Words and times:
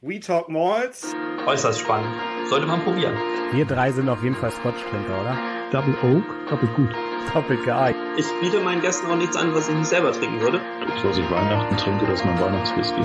We 0.00 0.20
Talk 0.20 0.48
Malls. 0.48 1.12
Äußerst 1.44 1.80
spannend. 1.80 2.08
Sollte 2.48 2.68
man 2.68 2.80
probieren. 2.82 3.14
Wir 3.50 3.64
drei 3.64 3.90
sind 3.90 4.08
auf 4.08 4.22
jeden 4.22 4.36
Fall 4.36 4.52
Scotch-Trinker, 4.52 5.20
oder? 5.20 5.36
Double 5.72 5.92
Oak, 6.04 6.22
doppelt 6.48 6.72
gut. 6.76 6.90
Doppelt 7.34 7.64
geeignet. 7.64 8.00
Ich 8.16 8.26
biete 8.40 8.60
meinen 8.60 8.80
Gästen 8.80 9.10
auch 9.10 9.16
nichts 9.16 9.36
an, 9.36 9.52
was 9.56 9.68
ich 9.68 9.74
nicht 9.74 9.88
selber 9.88 10.12
trinken 10.12 10.40
würde. 10.40 10.60
Das, 10.86 11.04
was 11.04 11.18
ich 11.18 11.28
Weihnachten 11.28 11.76
trinke, 11.78 12.06
das 12.06 12.20
ist 12.20 12.26
mein 12.26 12.38
Weihnachtswhisky. 12.38 13.00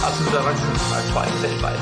Absoluter 0.00 0.44
Wachstum 0.44 0.94
als 0.94 1.14
Wein, 1.16 1.32
Festwein. 1.40 1.76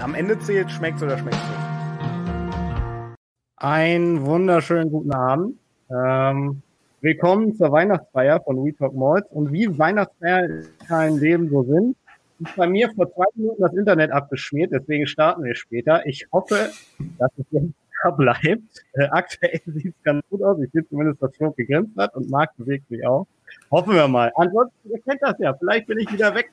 Am 0.00 0.14
Ende 0.14 0.38
zählt, 0.38 0.70
schmeckt's 0.70 1.02
oder 1.02 1.18
schmeckt's 1.18 1.40
nicht. 1.40 3.16
Einen 3.56 4.24
wunderschönen 4.26 4.92
guten 4.92 5.12
Abend. 5.12 5.58
Ähm, 5.90 6.62
willkommen 7.00 7.56
zur 7.56 7.72
Weihnachtsfeier 7.72 8.40
von 8.44 8.64
We 8.64 8.76
Talk 8.76 8.94
Malls. 8.94 9.26
Und 9.30 9.52
wie 9.52 9.76
Weihnachtsfeier 9.76 10.44
in 10.44 10.68
kein 10.86 11.16
Leben 11.16 11.50
so 11.50 11.64
sind, 11.64 11.96
ist 12.40 12.56
bei 12.56 12.66
mir 12.66 12.90
vor 12.94 13.12
zwei 13.12 13.24
Minuten 13.34 13.62
das 13.62 13.74
Internet 13.74 14.10
abgeschmiert, 14.10 14.72
deswegen 14.72 15.06
starten 15.06 15.44
wir 15.44 15.54
später. 15.54 16.06
Ich 16.06 16.26
hoffe, 16.32 16.70
dass 17.18 17.30
es 17.36 17.46
jetzt 17.50 17.72
da 18.02 18.10
bleibt. 18.10 18.84
Äh, 18.92 19.08
aktuell 19.10 19.60
sieht 19.66 19.94
es 19.96 20.02
ganz 20.02 20.22
gut 20.30 20.42
aus. 20.42 20.60
Ich 20.60 20.70
sehe 20.72 20.86
zumindest, 20.88 21.22
dass 21.22 21.34
Flo 21.36 21.52
gegrinst 21.52 21.96
hat 21.96 22.14
und 22.14 22.30
Marc 22.30 22.56
bewegt 22.56 22.88
sich 22.88 23.06
auch. 23.06 23.26
Hoffen 23.70 23.94
wir 23.94 24.08
mal. 24.08 24.32
Ansonsten, 24.36 24.90
ihr 24.90 25.00
kennt 25.00 25.22
das 25.22 25.38
ja. 25.38 25.54
Vielleicht 25.54 25.86
bin 25.86 25.98
ich 25.98 26.12
wieder 26.12 26.34
weg 26.34 26.50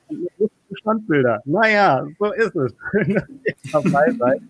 Standbilder. 0.72 1.42
Naja, 1.44 2.06
so 2.18 2.32
ist 2.32 2.54
es. 2.56 2.74
Schön, 2.90 3.14
dass 3.14 3.28
ihr 3.28 3.54
dabei 3.72 4.10
seid. 4.18 4.40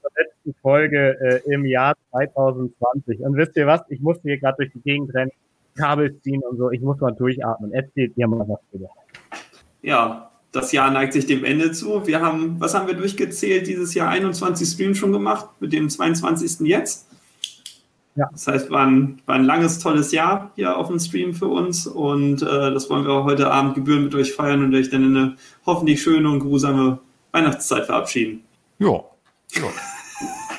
Zur 0.00 0.10
letzten 0.16 0.54
Folge 0.60 1.18
äh, 1.20 1.52
im 1.52 1.64
Jahr 1.64 1.94
2020. 2.10 3.20
Und 3.20 3.36
wisst 3.36 3.56
ihr 3.56 3.66
was? 3.66 3.82
Ich 3.88 4.00
musste 4.00 4.22
hier 4.28 4.38
gerade 4.38 4.56
durch 4.58 4.72
die 4.72 4.80
Gegend 4.80 5.14
rennen, 5.14 5.30
Kabel 5.76 6.18
ziehen 6.20 6.42
und 6.42 6.58
so. 6.58 6.70
Ich 6.70 6.80
muss 6.80 7.00
mal 7.00 7.12
durchatmen. 7.12 7.72
Erzählt 7.72 8.12
ihr 8.16 8.26
mal 8.26 8.48
was 8.48 8.60
bitte. 8.72 8.88
Ja, 9.82 10.29
das 10.52 10.72
Jahr 10.72 10.90
neigt 10.90 11.12
sich 11.12 11.26
dem 11.26 11.44
Ende 11.44 11.72
zu. 11.72 12.06
Wir 12.06 12.20
haben, 12.20 12.60
was 12.60 12.74
haben 12.74 12.86
wir 12.86 12.94
durchgezählt? 12.94 13.66
Dieses 13.66 13.94
Jahr 13.94 14.08
21 14.08 14.68
Streams 14.68 14.98
schon 14.98 15.12
gemacht, 15.12 15.46
mit 15.60 15.72
dem 15.72 15.88
22. 15.88 16.66
jetzt. 16.66 17.06
Ja. 18.16 18.28
Das 18.32 18.46
heißt, 18.48 18.70
war 18.70 18.86
ein, 18.86 19.22
war 19.26 19.36
ein 19.36 19.44
langes, 19.44 19.78
tolles 19.78 20.10
Jahr 20.10 20.50
hier 20.56 20.76
auf 20.76 20.88
dem 20.88 20.98
Stream 20.98 21.32
für 21.32 21.46
uns 21.46 21.86
und 21.86 22.42
äh, 22.42 22.72
das 22.72 22.90
wollen 22.90 23.06
wir 23.06 23.22
heute 23.22 23.50
Abend 23.50 23.76
gebührend 23.76 24.06
mit 24.06 24.14
euch 24.16 24.32
feiern 24.32 24.64
und 24.64 24.74
euch 24.74 24.90
dann 24.90 25.04
in 25.04 25.16
eine 25.16 25.36
hoffentlich 25.64 26.02
schöne 26.02 26.28
und 26.28 26.40
geruhsame 26.40 26.98
Weihnachtszeit 27.30 27.86
verabschieden. 27.86 28.42
Ja. 28.80 29.04
ja. 29.52 29.70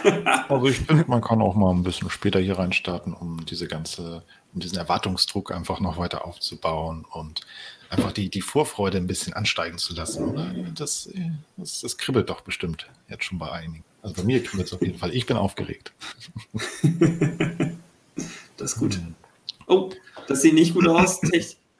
also 0.50 0.67
ich 0.67 0.80
finde, 0.80 1.03
man 1.08 1.22
kann 1.22 1.42
auch 1.42 1.55
mal 1.55 1.72
ein 1.72 1.83
bisschen 1.83 2.09
später 2.09 2.39
hier 2.39 2.58
reinstarten, 2.58 3.14
um 3.14 3.45
diese 3.45 3.67
ganze, 3.67 4.23
um 4.53 4.61
diesen 4.61 4.78
Erwartungsdruck 4.78 5.52
einfach 5.52 5.81
noch 5.81 5.98
weiter 5.98 6.26
aufzubauen 6.26 7.05
und 7.11 7.42
einfach 7.92 8.11
die, 8.11 8.30
die 8.30 8.42
Vorfreude 8.42 8.97
ein 8.97 9.08
bisschen 9.08 9.34
ansteigen 9.34 9.78
zu 9.78 9.94
lassen, 9.94 10.23
oder? 10.23 10.53
Das, 10.75 11.09
das, 11.58 11.81
das 11.81 11.98
kribbelt 11.98 12.30
doch 12.30 12.42
bestimmt 12.42 12.88
jetzt 13.09 13.25
schon 13.25 13.38
bei 13.38 13.52
einigen. 13.52 13.83
Also 14.02 14.16
bei 14.16 14.23
mir 14.23 14.42
kribbelt 14.42 14.67
es 14.67 14.73
auf 14.73 14.81
jeden 14.81 14.98
Fall. 14.98 15.14
Ich 15.14 15.25
bin 15.25 15.38
aufgeregt. 15.38 15.92
das 18.58 18.73
ist 18.73 18.80
gut. 18.80 19.00
Oh, 19.67 19.92
das 20.28 20.42
sieht 20.42 20.53
nicht 20.53 20.73
gut 20.73 20.88
aus. 20.88 21.22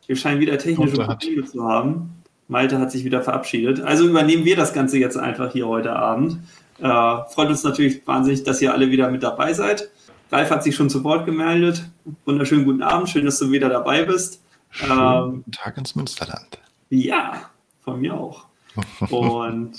Wir 0.06 0.16
scheinen 0.16 0.42
wieder 0.42 0.58
technische 0.58 0.98
Probleme 0.98 1.46
zu 1.46 1.64
haben. 1.64 2.22
Malte 2.48 2.80
hat 2.80 2.92
sich 2.92 3.06
wieder 3.06 3.22
verabschiedet. 3.22 3.80
Also 3.80 4.08
übernehmen 4.08 4.44
wir 4.44 4.58
das 4.58 4.74
Ganze 4.74 4.98
jetzt 4.98 5.18
einfach 5.18 5.54
hier 5.54 5.68
heute 5.68 5.94
Abend. 5.94 6.40
Äh, 6.80 6.84
freut 7.30 7.48
uns 7.48 7.64
natürlich 7.64 8.06
wahnsinnig, 8.06 8.44
dass 8.44 8.62
ihr 8.62 8.74
alle 8.74 8.92
wieder 8.92 9.10
mit 9.10 9.24
dabei 9.24 9.54
seid. 9.54 9.90
Ralf 10.32 10.50
hat 10.50 10.64
sich 10.64 10.76
schon 10.76 10.90
zu 10.90 11.04
Wort 11.06 11.26
gemeldet. 11.26 11.90
Wunderschönen 12.26 12.66
guten 12.66 12.82
Abend. 12.82 13.10
Schön, 13.10 13.26
dass 13.26 13.40
du 13.40 13.52
wieder 13.52 13.70
dabei 13.70 14.04
bist. 14.04 14.41
Schönen 14.72 15.44
ähm, 15.46 15.52
Tag 15.52 15.78
ins 15.78 15.96
Münsterland. 15.96 16.60
Ja, 16.90 17.50
von 17.84 18.02
mir 18.02 18.14
auch. 18.14 18.46
Und 19.10 19.74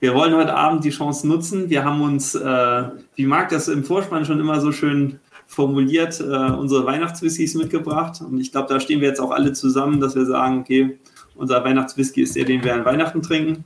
wir 0.00 0.14
wollen 0.14 0.34
heute 0.34 0.54
Abend 0.54 0.84
die 0.84 0.90
Chance 0.90 1.26
nutzen. 1.26 1.70
Wir 1.70 1.84
haben 1.84 2.02
uns, 2.02 2.34
äh, 2.34 2.84
wie 3.16 3.26
Marc 3.26 3.48
das 3.48 3.68
im 3.68 3.84
Vorspann 3.84 4.24
schon 4.24 4.38
immer 4.38 4.60
so 4.60 4.70
schön 4.70 5.18
formuliert, 5.46 6.20
äh, 6.20 6.24
unsere 6.24 6.84
Weihnachtswhiskys 6.84 7.54
mitgebracht. 7.54 8.20
Und 8.20 8.38
ich 8.38 8.52
glaube, 8.52 8.68
da 8.68 8.80
stehen 8.80 9.00
wir 9.00 9.08
jetzt 9.08 9.20
auch 9.20 9.30
alle 9.30 9.52
zusammen, 9.52 10.00
dass 10.00 10.14
wir 10.14 10.26
sagen, 10.26 10.60
okay, 10.60 10.98
unser 11.34 11.64
Weihnachtswhisky 11.64 12.22
ist 12.22 12.36
der, 12.36 12.44
den 12.44 12.62
wir 12.62 12.74
an 12.74 12.84
Weihnachten 12.84 13.22
trinken. 13.22 13.64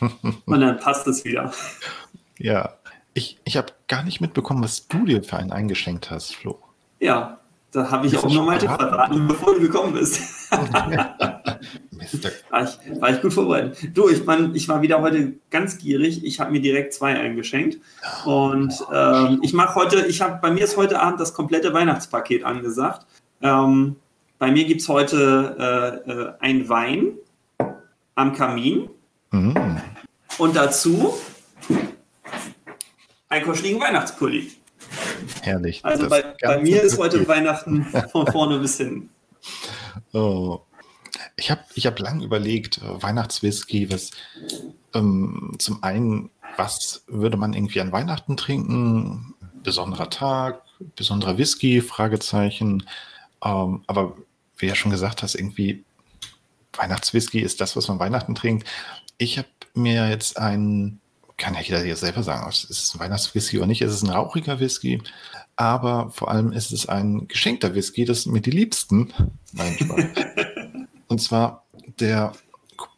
Und 0.00 0.60
dann 0.60 0.78
passt 0.78 1.06
es 1.06 1.24
wieder. 1.24 1.52
Ja, 2.38 2.74
ich, 3.14 3.38
ich 3.44 3.56
habe 3.56 3.68
gar 3.88 4.02
nicht 4.02 4.20
mitbekommen, 4.20 4.62
was 4.62 4.88
du 4.88 5.06
dir 5.06 5.22
für 5.22 5.36
einen 5.36 5.52
eingeschenkt 5.52 6.10
hast, 6.10 6.34
Flo. 6.34 6.58
Ja, 7.00 7.38
da 7.76 7.90
habe 7.90 8.06
ich 8.06 8.16
auch 8.16 8.32
nur 8.32 8.42
Malte 8.42 8.66
verraten, 8.66 9.28
bevor 9.28 9.54
du 9.54 9.60
gekommen 9.60 9.92
bist. 9.92 10.18
war, 12.50 12.64
ich, 12.64 13.00
war 13.00 13.10
ich 13.10 13.20
gut 13.20 13.34
vorbereitet. 13.34 13.90
Du, 13.92 14.08
ich, 14.08 14.24
mein, 14.24 14.54
ich 14.54 14.66
war 14.66 14.80
wieder 14.80 15.02
heute 15.02 15.34
ganz 15.50 15.76
gierig. 15.76 16.24
Ich 16.24 16.40
habe 16.40 16.52
mir 16.52 16.62
direkt 16.62 16.94
zwei 16.94 17.18
eingeschenkt. 17.18 17.78
Und 18.24 18.72
ähm, 18.90 19.40
ich 19.42 19.52
mache 19.52 19.74
heute, 19.74 20.06
ich 20.06 20.22
habe, 20.22 20.38
bei 20.40 20.50
mir 20.50 20.64
ist 20.64 20.78
heute 20.78 21.02
Abend 21.02 21.20
das 21.20 21.34
komplette 21.34 21.74
Weihnachtspaket 21.74 22.44
angesagt. 22.44 23.04
Ähm, 23.42 23.96
bei 24.38 24.50
mir 24.50 24.64
gibt 24.64 24.80
es 24.80 24.88
heute 24.88 26.02
äh, 26.06 26.10
äh, 26.10 26.32
ein 26.40 26.70
Wein 26.70 27.18
am 28.14 28.32
Kamin. 28.32 28.88
Mhm. 29.32 29.82
Und 30.38 30.56
dazu 30.56 31.14
ein 33.28 33.42
kuscheligen 33.42 33.82
Weihnachtspulli. 33.82 34.50
Herrlich. 35.42 35.84
Also 35.84 36.08
bei, 36.08 36.34
bei, 36.42 36.60
mir 36.60 36.82
ist 36.82 36.98
heute. 36.98 37.26
Weihnachten 37.26 37.84
von 38.10 38.26
vorne 38.32 38.58
bis 38.58 38.78
hin. 38.78 39.08
Oh. 40.12 40.60
Ich 41.36 41.50
habe 41.50 41.62
ich 41.74 41.86
hab 41.86 41.98
lang 41.98 42.22
überlegt, 42.22 42.78
äh, 42.78 43.02
Weihnachtswhisky, 43.02 43.90
was 43.90 44.10
ähm, 44.94 45.54
zum 45.58 45.82
einen, 45.82 46.30
was 46.56 47.04
würde 47.06 47.36
man 47.36 47.52
irgendwie 47.52 47.80
an 47.80 47.92
Weihnachten 47.92 48.36
trinken? 48.36 49.34
Besonderer 49.62 50.10
Tag, 50.10 50.62
besonderer 50.94 51.38
Whisky, 51.38 51.80
Fragezeichen. 51.80 52.84
Ähm, 53.44 53.82
aber 53.86 54.16
wie 54.58 54.66
ja 54.66 54.74
schon 54.74 54.90
gesagt 54.90 55.22
hast, 55.22 55.34
irgendwie 55.34 55.84
Weihnachtswhisky 56.74 57.40
ist 57.40 57.60
das, 57.60 57.76
was 57.76 57.88
man 57.88 57.98
Weihnachten 57.98 58.34
trinkt. 58.34 58.66
Ich 59.18 59.38
habe 59.38 59.48
mir 59.74 60.08
jetzt 60.08 60.38
einen 60.38 61.00
kann 61.36 61.54
ja 61.54 61.60
jeder 61.60 61.80
hier 61.80 61.96
selber 61.96 62.22
sagen, 62.22 62.48
ist 62.48 62.70
es 62.70 62.94
ein 62.94 63.00
Weihnachtswhisky 63.00 63.58
oder 63.58 63.66
nicht, 63.66 63.82
ist 63.82 63.92
es 63.92 64.02
ein 64.02 64.10
rauchiger 64.10 64.58
Whisky, 64.60 65.02
aber 65.56 66.10
vor 66.10 66.30
allem 66.30 66.52
ist 66.52 66.72
es 66.72 66.88
ein 66.88 67.28
geschenkter 67.28 67.74
Whisky, 67.74 68.04
das 68.04 68.22
sind 68.22 68.32
mir 68.32 68.40
die 68.40 68.50
liebsten. 68.50 69.12
Nein, 69.52 69.76
Und 71.08 71.20
zwar 71.20 71.64
der 72.00 72.32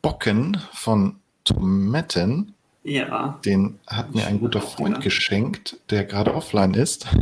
Bocken 0.03 0.61
von 0.73 1.17
Tomaten. 1.45 2.55
Ja. 2.85 3.39
Den 3.45 3.79
hat 3.87 4.15
mir 4.15 4.27
ein 4.27 4.41
guter 4.41 4.61
Freund 4.63 5.01
geschenkt, 5.01 5.79
der 5.91 6.05
gerade 6.05 6.35
offline 6.35 6.75
ist. 6.75 7.07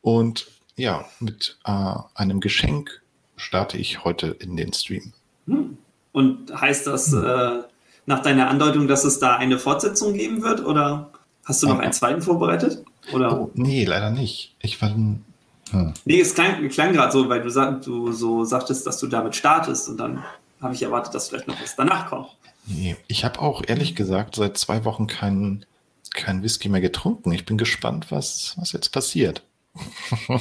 Und 0.00 0.48
ja, 0.76 1.04
mit 1.20 1.58
äh, 1.64 1.94
einem 2.14 2.40
Geschenk 2.40 3.02
starte 3.36 3.78
ich 3.78 4.04
heute 4.04 4.28
in 4.28 4.56
den 4.56 4.72
Stream. 4.72 5.12
Hm. 5.46 5.78
Und 6.12 6.60
heißt 6.60 6.86
das, 6.86 7.12
hm. 7.12 7.24
äh, 7.24 7.62
nach 8.08 8.22
deiner 8.22 8.48
Andeutung, 8.48 8.88
dass 8.88 9.04
es 9.04 9.18
da 9.20 9.36
eine 9.36 9.58
Fortsetzung 9.58 10.14
geben 10.14 10.42
wird? 10.42 10.64
Oder 10.64 11.10
hast 11.44 11.62
du 11.62 11.68
noch 11.68 11.78
einen 11.78 11.92
zweiten 11.92 12.22
vorbereitet? 12.22 12.82
Oder? 13.12 13.38
Oh, 13.38 13.50
nee, 13.54 13.84
leider 13.84 14.10
nicht. 14.10 14.56
Ich 14.60 14.80
war. 14.80 14.94
Hm. 14.94 15.22
Nee, 16.06 16.20
es 16.20 16.34
klang, 16.34 16.66
klang 16.70 16.94
gerade 16.94 17.12
so, 17.12 17.28
weil 17.28 17.42
du, 17.42 17.50
sag, 17.50 17.82
du 17.82 18.10
so 18.12 18.44
sagtest, 18.44 18.86
dass 18.86 18.98
du 18.98 19.06
damit 19.06 19.36
startest 19.36 19.90
und 19.90 19.98
dann 19.98 20.24
habe 20.62 20.72
ich 20.72 20.82
erwartet, 20.82 21.14
dass 21.14 21.28
vielleicht 21.28 21.46
noch 21.46 21.60
was 21.60 21.76
danach 21.76 22.08
kommt. 22.08 22.28
Nee, 22.64 22.96
ich 23.06 23.26
habe 23.26 23.38
auch 23.40 23.62
ehrlich 23.66 23.94
gesagt 23.94 24.36
seit 24.36 24.56
zwei 24.56 24.86
Wochen 24.86 25.06
keinen 25.06 25.66
kein 26.14 26.42
Whisky 26.42 26.70
mehr 26.70 26.80
getrunken. 26.80 27.30
Ich 27.32 27.44
bin 27.44 27.58
gespannt, 27.58 28.06
was, 28.08 28.54
was 28.56 28.72
jetzt 28.72 28.88
passiert. 28.88 29.42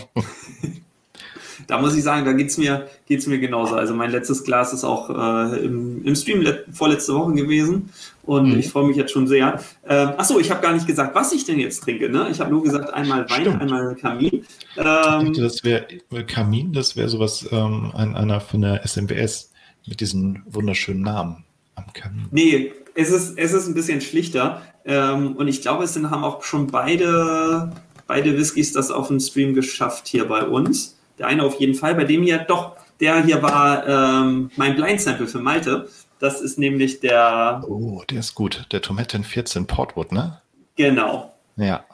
da 1.65 1.81
muss 1.81 1.95
ich 1.95 2.03
sagen, 2.03 2.25
da 2.25 2.33
geht 2.33 2.49
es 2.49 2.57
mir, 2.57 2.87
geht's 3.07 3.25
mir 3.27 3.39
genauso. 3.39 3.75
Also 3.75 3.93
mein 3.93 4.11
letztes 4.11 4.43
Glas 4.43 4.73
ist 4.73 4.83
auch 4.83 5.09
äh, 5.09 5.65
im, 5.65 6.05
im 6.05 6.15
Stream 6.15 6.45
vorletzte 6.71 7.13
Woche 7.15 7.33
gewesen 7.33 7.89
und 8.23 8.51
mhm. 8.51 8.59
ich 8.59 8.69
freue 8.69 8.87
mich 8.87 8.97
jetzt 8.97 9.11
schon 9.11 9.27
sehr. 9.27 9.59
Ähm, 9.87 10.09
achso, 10.17 10.39
ich 10.39 10.51
habe 10.51 10.61
gar 10.61 10.73
nicht 10.73 10.85
gesagt, 10.85 11.15
was 11.15 11.31
ich 11.31 11.45
denn 11.45 11.59
jetzt 11.59 11.81
trinke. 11.83 12.09
Ne? 12.09 12.27
Ich 12.29 12.39
habe 12.39 12.51
nur 12.51 12.61
gesagt, 12.61 12.93
einmal 12.93 13.29
Wein, 13.29 13.41
Stimmt. 13.41 13.61
einmal 13.61 13.95
Kamin. 13.95 14.31
Ähm, 14.31 14.41
ich 14.77 14.83
dachte, 14.83 15.41
das 15.41 15.63
wäre 15.63 15.87
Kamin, 16.27 16.73
das 16.73 16.95
wäre 16.95 17.09
sowas, 17.09 17.47
ähm, 17.51 17.91
ein, 17.95 18.15
einer 18.15 18.41
von 18.41 18.61
der 18.61 18.85
SMBS 18.85 19.51
mit 19.87 20.01
diesen 20.01 20.43
wunderschönen 20.45 21.01
Namen 21.01 21.45
am 21.75 21.85
Kamin. 21.93 22.27
Nee, 22.31 22.73
es 22.93 23.09
ist, 23.11 23.37
es 23.37 23.53
ist 23.53 23.67
ein 23.67 23.73
bisschen 23.73 24.01
schlichter. 24.01 24.61
Ähm, 24.85 25.35
und 25.35 25.47
ich 25.47 25.61
glaube, 25.61 25.83
es 25.83 25.93
sind, 25.93 26.09
haben 26.09 26.23
auch 26.23 26.43
schon 26.43 26.67
beide, 26.67 27.71
beide 28.07 28.37
Whiskys 28.37 28.73
das 28.73 28.89
auf 28.89 29.07
dem 29.07 29.19
Stream 29.19 29.53
geschafft 29.53 30.07
hier 30.07 30.25
bei 30.25 30.43
uns. 30.43 30.96
Der 31.19 31.27
eine 31.27 31.43
auf 31.43 31.59
jeden 31.59 31.73
Fall. 31.73 31.95
Bei 31.95 32.03
dem 32.03 32.23
hier, 32.23 32.39
doch, 32.39 32.75
der 32.99 33.23
hier 33.23 33.41
war 33.41 33.87
ähm, 33.87 34.51
mein 34.55 34.75
Blind 34.75 35.01
Sample 35.01 35.27
für 35.27 35.39
Malte. 35.39 35.87
Das 36.19 36.41
ist 36.41 36.57
nämlich 36.57 36.99
der. 36.99 37.63
Oh, 37.67 38.03
der 38.09 38.19
ist 38.19 38.35
gut. 38.35 38.65
Der 38.71 38.81
Tomaten 38.81 39.23
14 39.23 39.67
Portwood, 39.67 40.11
ne? 40.11 40.41
Genau. 40.75 41.33
Ja. 41.55 41.85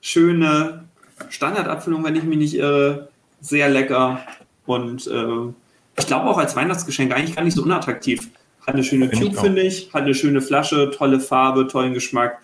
Schöne 0.00 0.84
Standardabfüllung, 1.28 2.04
wenn 2.04 2.16
ich 2.16 2.24
mich 2.24 2.38
nicht 2.38 2.54
irre. 2.54 3.08
Sehr 3.40 3.68
lecker. 3.68 4.20
Und 4.66 5.06
äh, 5.06 5.52
ich 5.98 6.06
glaube 6.06 6.28
auch 6.30 6.38
als 6.38 6.56
Weihnachtsgeschenk 6.56 7.12
eigentlich 7.12 7.36
gar 7.36 7.44
nicht 7.44 7.56
so 7.56 7.62
unattraktiv. 7.62 8.28
Hat 8.66 8.74
eine 8.74 8.84
schöne 8.84 9.10
Tube, 9.10 9.36
finde 9.36 9.62
ich. 9.62 9.92
Hat 9.92 10.02
eine 10.02 10.14
schöne 10.14 10.40
Flasche, 10.40 10.90
tolle 10.90 11.20
Farbe, 11.20 11.66
tollen 11.66 11.94
Geschmack. 11.94 12.40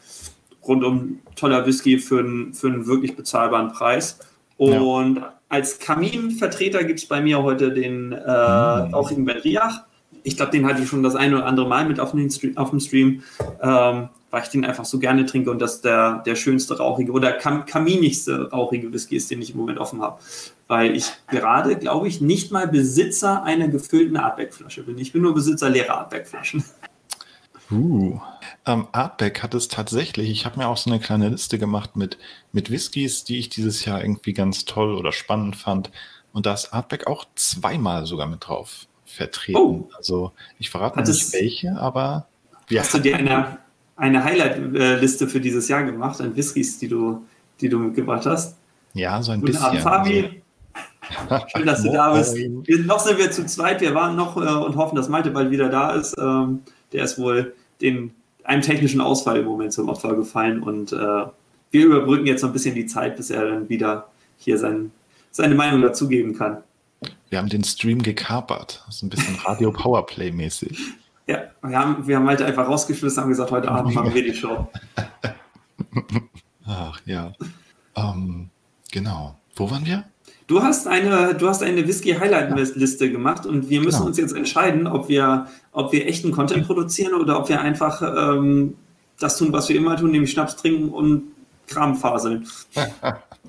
Rundum 0.66 1.20
toller 1.36 1.64
Whisky 1.64 1.98
für 1.98 2.18
einen, 2.18 2.52
für 2.52 2.66
einen 2.66 2.86
wirklich 2.86 3.16
bezahlbaren 3.16 3.72
Preis. 3.72 4.18
Und 4.56 5.16
ja. 5.16 5.37
Als 5.48 5.78
Kaminvertreter 5.78 6.84
gibt 6.84 7.00
es 7.00 7.06
bei 7.06 7.20
mir 7.20 7.42
heute 7.42 7.72
den 7.72 8.12
äh, 8.12 8.16
mm. 8.16 8.94
auch 8.94 9.10
in 9.10 9.28
Riach. 9.28 9.84
Ich 10.22 10.36
glaube, 10.36 10.52
den 10.52 10.66
hatte 10.66 10.82
ich 10.82 10.88
schon 10.88 11.02
das 11.02 11.14
eine 11.14 11.36
oder 11.36 11.46
andere 11.46 11.68
Mal 11.68 11.86
mit 11.86 12.00
auf, 12.00 12.12
den 12.12 12.30
Stream, 12.30 12.56
auf 12.56 12.70
dem 12.70 12.80
Stream, 12.80 13.22
ähm, 13.62 14.08
weil 14.30 14.42
ich 14.42 14.48
den 14.48 14.64
einfach 14.64 14.84
so 14.84 14.98
gerne 14.98 15.24
trinke 15.24 15.50
und 15.50 15.60
das 15.62 15.80
der, 15.80 16.22
der 16.26 16.34
schönste 16.34 16.76
rauchige 16.76 17.12
oder 17.12 17.32
kam, 17.32 17.64
kaminigste 17.64 18.50
rauchige 18.50 18.92
Whisky 18.92 19.16
ist, 19.16 19.30
den 19.30 19.40
ich 19.40 19.52
im 19.52 19.56
Moment 19.56 19.78
offen 19.78 20.02
habe. 20.02 20.20
Weil 20.66 20.94
ich 20.94 21.10
gerade, 21.30 21.76
glaube 21.76 22.08
ich, 22.08 22.20
nicht 22.20 22.52
mal 22.52 22.68
Besitzer 22.68 23.42
einer 23.44 23.68
gefüllten 23.68 24.18
Artback-Flasche 24.18 24.82
bin. 24.82 24.98
Ich 24.98 25.12
bin 25.12 25.22
nur 25.22 25.32
Besitzer 25.32 25.70
leerer 25.70 25.98
Artback-Flaschen. 25.98 26.62
Uh, 27.70 28.18
ähm, 28.68 28.86
Artback 28.92 29.42
hat 29.42 29.54
es 29.54 29.68
tatsächlich. 29.68 30.30
Ich 30.30 30.44
habe 30.44 30.58
mir 30.58 30.68
auch 30.68 30.76
so 30.76 30.90
eine 30.90 31.00
kleine 31.00 31.30
Liste 31.30 31.58
gemacht 31.58 31.96
mit, 31.96 32.18
mit 32.52 32.70
Whiskys, 32.70 33.24
die 33.24 33.38
ich 33.38 33.48
dieses 33.48 33.84
Jahr 33.84 34.02
irgendwie 34.02 34.34
ganz 34.34 34.64
toll 34.64 34.94
oder 34.94 35.12
spannend 35.12 35.56
fand. 35.56 35.90
Und 36.32 36.46
da 36.46 36.54
ist 36.54 36.72
Artback 36.72 37.06
auch 37.06 37.24
zweimal 37.34 38.06
sogar 38.06 38.26
mit 38.26 38.46
drauf 38.46 38.86
vertreten. 39.06 39.58
Oh. 39.58 39.88
Also 39.96 40.32
ich 40.58 40.70
verrate 40.70 41.00
nicht 41.00 41.32
welche, 41.32 41.76
aber 41.76 42.28
wir 42.68 42.80
Hast 42.80 42.94
du 42.94 42.98
dir 42.98 43.16
eine, 43.16 43.58
eine 43.96 44.22
Highlight-Liste 44.22 45.26
für 45.26 45.40
dieses 45.40 45.68
Jahr 45.68 45.82
gemacht 45.84 46.20
an 46.20 46.36
Whiskys, 46.36 46.78
die 46.78 46.88
du, 46.88 47.24
die 47.60 47.68
du 47.68 47.78
mitgebracht 47.78 48.26
hast? 48.26 48.56
Ja, 48.92 49.22
so 49.22 49.32
ein 49.32 49.40
Guten 49.40 49.52
bisschen. 49.52 49.66
Abend, 49.66 49.80
Fabi. 49.80 50.42
Also. 51.28 51.46
Schön, 51.56 51.66
dass 51.66 51.82
du 51.82 51.90
da 51.90 52.14
bist. 52.14 52.36
Wir, 52.36 52.84
noch 52.84 53.00
sind 53.00 53.18
wir 53.18 53.30
zu 53.30 53.46
zweit. 53.46 53.80
Wir 53.80 53.94
waren 53.94 54.14
noch 54.14 54.36
äh, 54.36 54.40
und 54.40 54.76
hoffen, 54.76 54.96
dass 54.96 55.08
Malte 55.08 55.30
bald 55.30 55.50
wieder 55.50 55.70
da 55.70 55.92
ist. 55.92 56.16
Ähm, 56.18 56.60
der 56.92 57.04
ist 57.04 57.18
wohl 57.18 57.54
den, 57.80 58.12
einem 58.48 58.62
technischen 58.62 59.00
Ausfall 59.00 59.38
im 59.38 59.44
Moment 59.44 59.72
zum 59.74 59.88
Opfer 59.90 60.14
gefallen 60.16 60.62
und 60.62 60.92
äh, 60.92 60.96
wir 60.96 61.84
überbrücken 61.84 62.26
jetzt 62.26 62.42
noch 62.42 62.48
ein 62.48 62.54
bisschen 62.54 62.74
die 62.74 62.86
Zeit, 62.86 63.16
bis 63.16 63.28
er 63.28 63.46
dann 63.46 63.68
wieder 63.68 64.08
hier 64.38 64.56
sein, 64.56 64.90
seine 65.30 65.54
Meinung 65.54 65.82
dazugeben 65.82 66.34
kann. 66.36 66.62
Wir 67.28 67.38
haben 67.38 67.50
den 67.50 67.62
Stream 67.62 68.02
gekapert. 68.02 68.82
Das 68.86 68.96
ist 68.96 69.02
ein 69.02 69.10
bisschen 69.10 69.36
Radio 69.44 69.70
Powerplay 69.70 70.32
mäßig. 70.32 70.78
Ja, 71.26 71.42
wir 71.62 71.78
haben, 71.78 72.06
wir 72.06 72.16
haben 72.16 72.26
halt 72.26 72.40
einfach 72.40 72.66
rausgeschmissen 72.66 73.22
und 73.22 73.28
gesagt, 73.28 73.50
heute 73.50 73.70
Abend 73.70 73.94
machen 73.94 74.14
wir 74.14 74.22
die 74.22 74.34
Show. 74.34 74.66
Ach 76.66 77.00
ja. 77.04 77.34
Ähm, 77.96 78.48
genau. 78.90 79.36
Wo 79.56 79.70
waren 79.70 79.84
wir? 79.84 80.04
Du 80.48 80.62
hast 80.62 80.88
eine, 80.88 81.34
du 81.34 81.46
hast 81.46 81.62
eine 81.62 81.86
Whisky-Highlight-Liste 81.86 83.12
gemacht 83.12 83.44
und 83.44 83.68
wir 83.68 83.82
müssen 83.82 83.98
genau. 83.98 84.06
uns 84.06 84.16
jetzt 84.16 84.34
entscheiden, 84.34 84.86
ob 84.86 85.10
wir, 85.10 85.46
ob 85.72 85.92
wir 85.92 86.06
echten 86.06 86.32
Content 86.32 86.66
produzieren 86.66 87.12
oder 87.20 87.38
ob 87.38 87.50
wir 87.50 87.60
einfach 87.60 88.00
ähm, 88.00 88.74
das 89.20 89.36
tun, 89.36 89.52
was 89.52 89.68
wir 89.68 89.76
immer 89.76 89.98
tun, 89.98 90.10
nämlich 90.10 90.32
Schnaps 90.32 90.56
trinken 90.56 90.88
und 90.88 91.32
Kram 91.66 91.94
faseln. 91.94 92.48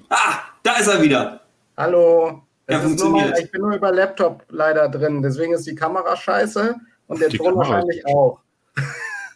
ah, 0.09 0.39
da 0.61 0.73
ist 0.73 0.87
er 0.87 1.01
wieder. 1.01 1.39
Hallo. 1.77 2.41
Ja, 2.69 2.81
funktioniert. 2.81 3.29
Mal, 3.29 3.39
ich 3.39 3.49
bin 3.49 3.61
nur 3.61 3.75
über 3.75 3.93
Laptop 3.93 4.43
leider 4.49 4.89
drin, 4.89 5.21
deswegen 5.21 5.53
ist 5.53 5.65
die 5.65 5.75
Kamera 5.75 6.17
scheiße 6.17 6.75
und 7.07 7.21
der 7.21 7.29
Ton 7.29 7.55
wahrscheinlich 7.55 8.05
auch. 8.07 8.41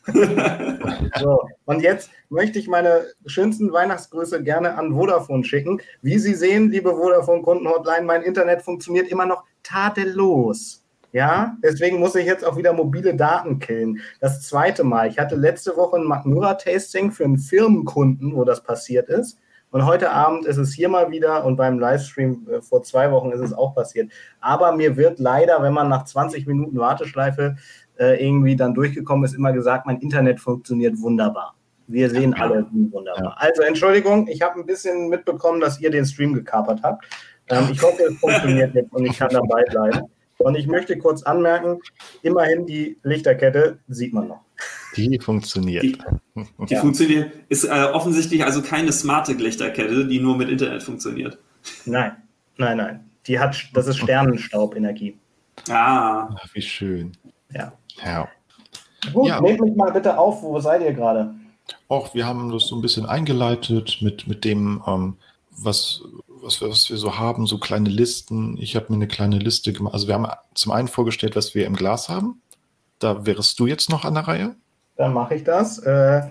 so, 1.20 1.42
und 1.66 1.82
jetzt 1.82 2.10
möchte 2.30 2.60
ich 2.60 2.68
meine 2.68 3.06
schönsten 3.26 3.72
Weihnachtsgrüße 3.72 4.44
gerne 4.44 4.76
an 4.76 4.94
Vodafone 4.94 5.44
schicken. 5.44 5.82
Wie 6.02 6.18
Sie 6.20 6.34
sehen, 6.34 6.72
liebe 6.72 6.92
Vodafone-Kunden-Hotline, 6.92 8.06
mein 8.06 8.24
Internet 8.24 8.62
funktioniert 8.62 9.08
immer 9.08 9.26
noch 9.26 9.44
tadellos. 9.64 10.84
Ja, 11.14 11.56
deswegen 11.64 12.00
muss 12.00 12.16
ich 12.16 12.26
jetzt 12.26 12.44
auch 12.44 12.58
wieder 12.58 12.74
mobile 12.74 13.16
Daten 13.16 13.60
killen. 13.60 14.02
Das 14.20 14.42
zweite 14.42 14.84
Mal. 14.84 15.08
Ich 15.08 15.20
hatte 15.20 15.36
letzte 15.36 15.78
Woche 15.78 15.98
ein 15.98 16.06
Magnura-Tasting 16.06 17.12
für 17.12 17.24
einen 17.24 17.38
Firmenkunden, 17.38 18.36
wo 18.36 18.44
das 18.44 18.64
passiert 18.64 19.10
ist. 19.10 19.38
Und 19.74 19.86
heute 19.88 20.12
Abend 20.12 20.46
ist 20.46 20.58
es 20.58 20.72
hier 20.72 20.88
mal 20.88 21.10
wieder 21.10 21.46
und 21.46 21.56
beim 21.56 21.80
Livestream 21.80 22.48
äh, 22.48 22.62
vor 22.62 22.84
zwei 22.84 23.12
Wochen 23.12 23.32
ist 23.32 23.40
es 23.40 23.54
auch 23.54 23.74
passiert. 23.74 24.12
Aber 24.40 24.72
mir 24.76 24.98
wird 24.98 25.18
leider, 25.18 25.64
wenn 25.64 25.74
man 25.74 25.90
nach 25.90 26.06
20 26.06 26.46
Minuten 26.46 26.78
Warteschleife 26.78 27.56
äh, 28.00 28.26
irgendwie 28.26 28.56
dann 28.56 28.74
durchgekommen 28.74 29.26
ist, 29.26 29.34
immer 29.34 29.54
gesagt, 29.54 29.86
mein 29.86 30.00
Internet 30.00 30.40
funktioniert 30.40 31.00
wunderbar. 31.00 31.56
Wir 31.88 32.10
sehen 32.10 32.34
ja, 32.38 32.44
alle 32.44 32.66
wunderbar. 32.72 33.24
Ja. 33.24 33.36
Also 33.38 33.62
Entschuldigung, 33.62 34.28
ich 34.28 34.42
habe 34.42 34.60
ein 34.60 34.66
bisschen 34.66 35.10
mitbekommen, 35.10 35.60
dass 35.60 35.80
ihr 35.82 35.92
den 35.92 36.06
Stream 36.06 36.34
gekapert 36.34 36.82
habt. 36.84 37.06
Ähm, 37.50 37.68
ich 37.72 37.82
hoffe, 37.82 38.04
es 38.04 38.18
funktioniert 38.18 38.74
jetzt 38.74 38.92
und 38.94 39.06
ich 39.06 39.18
kann 39.18 39.30
dabei 39.30 39.64
bleiben. 39.66 40.08
Und 40.40 40.56
ich 40.56 40.68
möchte 40.68 40.98
kurz 40.98 41.24
anmerken, 41.24 41.80
immerhin 42.22 42.66
die 42.66 42.98
Lichterkette 43.04 43.80
sieht 43.88 44.14
man 44.14 44.28
noch. 44.28 44.42
Die 44.96 45.20
funktioniert. 45.20 45.84
Die, 45.84 45.98
die 46.36 46.74
ja. 46.74 46.80
funktioniert. 46.80 47.32
Ist 47.50 47.64
äh, 47.64 47.70
offensichtlich 47.94 48.44
also 48.44 48.62
keine 48.62 48.92
smarte 48.92 49.34
Lichterkette, 49.34 50.08
die 50.08 50.20
nur 50.20 50.38
mit 50.38 50.50
Internet 50.50 50.84
funktioniert. 50.84 51.38
Nein, 51.86 52.14
nein, 52.58 52.78
nein. 52.78 53.10
Die 53.28 53.40
hat, 53.40 53.70
das 53.74 53.88
ist 53.88 53.98
Sternenstaubenergie. 53.98 55.18
Ah. 55.70 56.30
Ach, 56.36 56.50
wie 56.54 56.62
schön. 56.62 57.14
Ja. 57.54 57.74
Ja. 58.04 58.28
Gut, 59.12 59.28
ja. 59.28 59.42
nehmt 59.42 59.62
mich 59.62 59.76
mal 59.76 59.92
bitte 59.92 60.18
auf, 60.18 60.42
wo 60.42 60.60
seid 60.60 60.82
ihr 60.82 60.94
gerade? 60.94 61.34
Auch 61.88 62.14
wir 62.14 62.26
haben 62.26 62.52
das 62.52 62.68
so 62.68 62.76
ein 62.76 62.82
bisschen 62.82 63.06
eingeleitet 63.06 63.98
mit, 64.02 64.28
mit 64.28 64.46
dem, 64.46 64.82
ähm, 64.88 65.18
was, 65.52 66.02
was, 66.28 66.62
wir, 66.62 66.70
was 66.70 66.90
wir 66.90 66.98
so 66.98 67.18
haben, 67.18 67.46
so 67.46 67.58
kleine 67.58 67.90
Listen. 67.90 68.58
Ich 68.58 68.76
habe 68.76 68.88
mir 68.90 68.96
eine 68.96 69.08
kleine 69.08 69.38
Liste 69.38 69.74
gemacht. 69.74 69.94
Also 69.94 70.08
wir 70.08 70.16
haben 70.16 70.28
zum 70.54 70.72
einen 70.72 70.88
vorgestellt, 70.88 71.36
was 71.36 71.56
wir 71.56 71.66
im 71.66 71.76
Glas 71.76 72.10
haben. 72.10 72.42
Da 73.00 73.26
wärst 73.26 73.60
du 73.60 73.68
jetzt 73.68 73.90
noch 73.90 74.06
an 74.06 74.14
der 74.14 74.28
Reihe. 74.28 74.56
Dann 74.96 75.14
mache 75.14 75.36
ich 75.36 75.44
das. 75.44 75.80
Äh, 75.80 76.22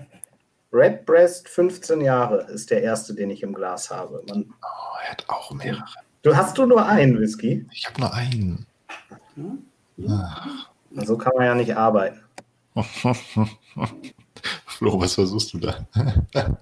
Redbreast 0.71 1.47
15 1.49 2.01
Jahre 2.01 2.41
ist 2.51 2.71
der 2.71 2.81
erste, 2.81 3.13
den 3.13 3.29
ich 3.29 3.43
im 3.43 3.53
Glas 3.53 3.91
habe. 3.91 4.23
Man, 4.27 4.45
oh, 4.61 4.97
er 5.05 5.11
hat 5.11 5.25
auch 5.29 5.51
mehrere. 5.51 5.83
Du 6.23 6.35
hast 6.35 6.57
du 6.57 6.65
nur 6.65 6.85
einen 6.85 7.19
Whisky? 7.19 7.67
Ich 7.73 7.85
habe 7.87 8.01
nur 8.01 8.13
einen. 8.13 8.65
Hm? 9.35 9.65
So 10.95 11.17
kann 11.17 11.33
man 11.35 11.45
ja 11.45 11.55
nicht 11.55 11.75
arbeiten. 11.75 12.19
Flo, 14.65 14.99
was 14.99 15.15
versuchst 15.15 15.53
du 15.53 15.59
da? 15.59 15.87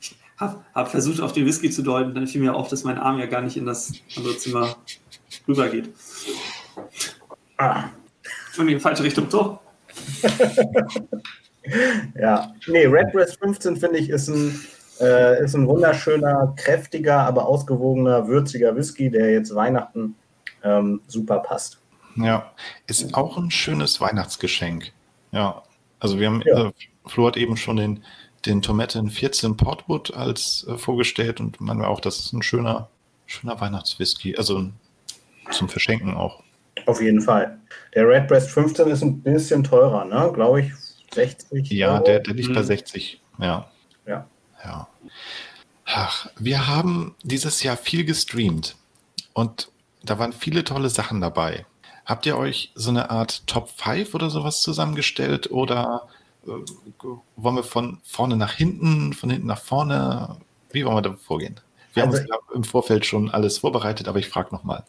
ich 0.00 0.16
habe 0.38 0.64
hab 0.74 0.90
versucht, 0.90 1.20
auf 1.20 1.32
den 1.32 1.46
Whisky 1.46 1.70
zu 1.70 1.82
deuten, 1.82 2.14
dann 2.14 2.26
fiel 2.26 2.40
mir 2.40 2.54
auf, 2.54 2.68
dass 2.68 2.84
mein 2.84 2.98
Arm 2.98 3.18
ja 3.18 3.26
gar 3.26 3.42
nicht 3.42 3.56
in 3.56 3.66
das 3.66 3.92
andere 4.16 4.36
Zimmer 4.36 4.76
rübergeht. 5.46 5.90
Ah. 7.56 7.84
In 8.58 8.66
die 8.68 8.78
falsche 8.78 9.02
Richtung, 9.02 9.28
so. 9.30 9.58
ja, 12.18 12.52
nee, 12.68 12.86
Redbreast 12.86 13.38
15 13.38 13.76
finde 13.76 13.98
ich 13.98 14.10
ist 14.10 14.28
ein, 14.28 14.60
äh, 15.00 15.42
ist 15.42 15.54
ein 15.54 15.66
wunderschöner, 15.66 16.54
kräftiger, 16.56 17.18
aber 17.20 17.46
ausgewogener, 17.46 18.28
würziger 18.28 18.76
Whisky, 18.76 19.10
der 19.10 19.32
jetzt 19.32 19.54
Weihnachten 19.54 20.14
ähm, 20.62 21.00
super 21.06 21.40
passt. 21.40 21.80
Ja, 22.16 22.52
ist 22.86 23.14
auch 23.14 23.36
ein 23.36 23.50
schönes 23.50 24.00
Weihnachtsgeschenk. 24.00 24.92
Ja, 25.32 25.62
also 26.00 26.18
wir 26.18 26.28
haben, 26.28 26.42
ja. 26.44 26.68
äh, 26.68 26.72
Flo 27.06 27.26
hat 27.26 27.36
eben 27.36 27.56
schon 27.56 27.76
den, 27.76 28.04
den 28.46 28.62
Tomaten 28.62 29.10
14 29.10 29.56
Portwood 29.56 30.14
als 30.14 30.66
äh, 30.68 30.76
vorgestellt 30.76 31.40
und 31.40 31.60
man 31.60 31.82
auch, 31.82 32.00
das 32.00 32.20
ist 32.20 32.32
ein 32.32 32.42
schöner, 32.42 32.88
schöner 33.26 33.60
Weihnachtswhisky, 33.60 34.36
also 34.36 34.70
zum 35.50 35.68
Verschenken 35.68 36.14
auch. 36.14 36.42
Auf 36.86 37.00
jeden 37.00 37.20
Fall. 37.20 37.58
Der 37.94 38.08
Redbreast 38.08 38.50
15 38.50 38.88
ist 38.88 39.02
ein 39.02 39.20
bisschen 39.20 39.64
teurer, 39.64 40.04
ne? 40.04 40.30
Glaube 40.34 40.62
ich, 40.62 40.72
60. 41.14 41.70
Ja, 41.70 42.00
der, 42.00 42.20
der 42.20 42.34
liegt 42.34 42.48
hm. 42.48 42.54
bei 42.54 42.62
60, 42.62 43.20
ja. 43.38 43.70
Ja. 44.06 44.26
Ja. 44.64 44.88
Ach, 45.86 46.28
wir 46.38 46.66
haben 46.66 47.14
dieses 47.22 47.62
Jahr 47.62 47.76
viel 47.76 48.04
gestreamt 48.04 48.76
und 49.32 49.68
da 50.02 50.18
waren 50.18 50.32
viele 50.32 50.64
tolle 50.64 50.88
Sachen 50.88 51.20
dabei. 51.20 51.66
Habt 52.04 52.26
ihr 52.26 52.36
euch 52.36 52.72
so 52.74 52.90
eine 52.90 53.10
Art 53.10 53.46
Top 53.46 53.68
5 53.70 54.14
oder 54.14 54.30
sowas 54.30 54.60
zusammengestellt 54.60 55.50
oder 55.50 56.08
äh, 56.46 56.50
wollen 57.36 57.56
wir 57.56 57.62
von 57.62 57.98
vorne 58.04 58.36
nach 58.36 58.52
hinten, 58.52 59.12
von 59.14 59.30
hinten 59.30 59.46
nach 59.46 59.60
vorne? 59.60 60.36
Wie 60.70 60.84
wollen 60.84 60.96
wir 60.96 61.02
da 61.02 61.12
vorgehen? 61.14 61.60
Wir 61.94 62.04
also, 62.04 62.18
haben 62.18 62.26
uns 62.48 62.54
im 62.54 62.64
Vorfeld 62.64 63.06
schon 63.06 63.30
alles 63.30 63.58
vorbereitet, 63.58 64.08
aber 64.08 64.18
ich 64.18 64.28
frage 64.28 64.54
nochmal. 64.54 64.84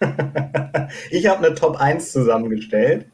ich 1.10 1.26
habe 1.26 1.46
eine 1.46 1.54
Top 1.54 1.76
1 1.76 2.12
zusammengestellt. 2.12 3.06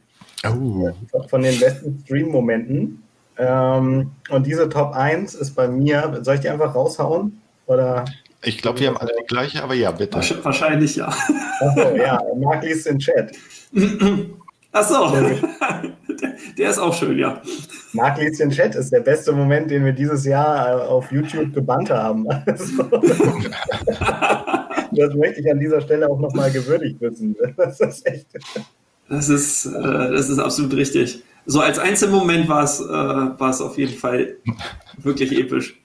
Oh. 0.44 0.90
Von 1.28 1.42
den 1.42 1.58
besten 1.58 1.98
Stream-Momenten. 2.04 3.02
Ähm, 3.38 4.12
und 4.30 4.46
diese 4.46 4.68
Top 4.68 4.94
1 4.94 5.34
ist 5.34 5.54
bei 5.54 5.66
mir, 5.66 6.20
soll 6.22 6.36
ich 6.36 6.42
die 6.42 6.48
einfach 6.48 6.74
raushauen? 6.74 7.40
Oder? 7.66 8.04
Ich 8.46 8.58
glaube, 8.58 8.78
wir 8.78 8.88
haben 8.88 8.96
alle 8.96 9.12
die 9.18 9.26
gleiche, 9.26 9.60
aber 9.60 9.74
ja, 9.74 9.90
bitte. 9.90 10.20
Wahrscheinlich 10.44 10.94
ja. 10.94 11.08
Achso, 11.08 11.96
ja, 11.96 12.22
Marc 12.36 12.62
liest 12.62 12.86
den 12.86 13.00
Chat. 13.00 13.32
Achso, 14.70 15.10
der, 15.10 15.38
der 16.56 16.70
ist 16.70 16.78
auch 16.78 16.94
schön, 16.94 17.18
ja. 17.18 17.42
Marc 17.92 18.20
liest 18.20 18.38
den 18.38 18.50
Chat 18.50 18.76
ist 18.76 18.92
der 18.92 19.00
beste 19.00 19.32
Moment, 19.32 19.68
den 19.68 19.84
wir 19.84 19.92
dieses 19.92 20.24
Jahr 20.24 20.68
äh, 20.68 20.74
auf 20.86 21.10
YouTube 21.10 21.52
gebannt 21.54 21.90
haben. 21.90 22.28
Also, 22.46 22.84
das 24.92 25.14
möchte 25.16 25.40
ich 25.40 25.50
an 25.50 25.58
dieser 25.58 25.80
Stelle 25.80 26.08
auch 26.08 26.20
nochmal 26.20 26.52
gewürdigt 26.52 27.00
wissen. 27.00 27.34
Das 27.56 27.80
ist 27.80 28.06
echt. 28.06 28.28
Das 29.08 29.28
ist, 29.28 29.66
äh, 29.66 29.72
das 29.72 30.28
ist 30.28 30.38
absolut 30.38 30.72
richtig. 30.74 31.24
So 31.46 31.58
als 31.60 31.80
Einzelmoment 31.80 32.48
war 32.48 32.62
es, 32.62 32.78
äh, 32.80 32.84
war 32.84 33.50
es 33.50 33.60
auf 33.60 33.76
jeden 33.76 33.98
Fall 33.98 34.36
wirklich 34.98 35.36
episch. 35.36 35.80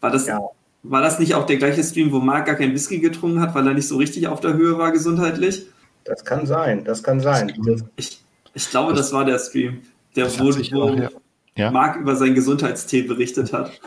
War 0.00 0.12
das, 0.12 0.28
ja. 0.28 0.38
War 0.82 1.00
das 1.00 1.18
nicht 1.18 1.34
auch 1.34 1.46
der 1.46 1.56
gleiche 1.56 1.82
Stream, 1.82 2.12
wo 2.12 2.18
Marc 2.18 2.46
gar 2.46 2.56
kein 2.56 2.72
Whisky 2.72 2.98
getrunken 2.98 3.40
hat, 3.40 3.54
weil 3.54 3.66
er 3.66 3.74
nicht 3.74 3.88
so 3.88 3.96
richtig 3.96 4.26
auf 4.28 4.40
der 4.40 4.54
Höhe 4.54 4.78
war 4.78 4.92
gesundheitlich? 4.92 5.66
Das 6.04 6.24
kann 6.24 6.46
sein, 6.46 6.84
das 6.84 7.02
kann 7.02 7.20
sein. 7.20 7.52
Ich, 7.96 8.20
ich 8.54 8.70
glaube, 8.70 8.92
das, 8.92 9.06
das 9.06 9.12
war 9.12 9.24
der 9.24 9.38
Stream, 9.38 9.82
der 10.16 10.26
wo, 10.38 10.46
wo, 10.46 10.94
ja 10.94 11.08
ja? 11.56 11.70
Marc 11.70 11.96
über 11.96 12.16
seinen 12.16 12.34
Gesundheitstee 12.34 13.02
berichtet 13.02 13.52
hat. 13.52 13.72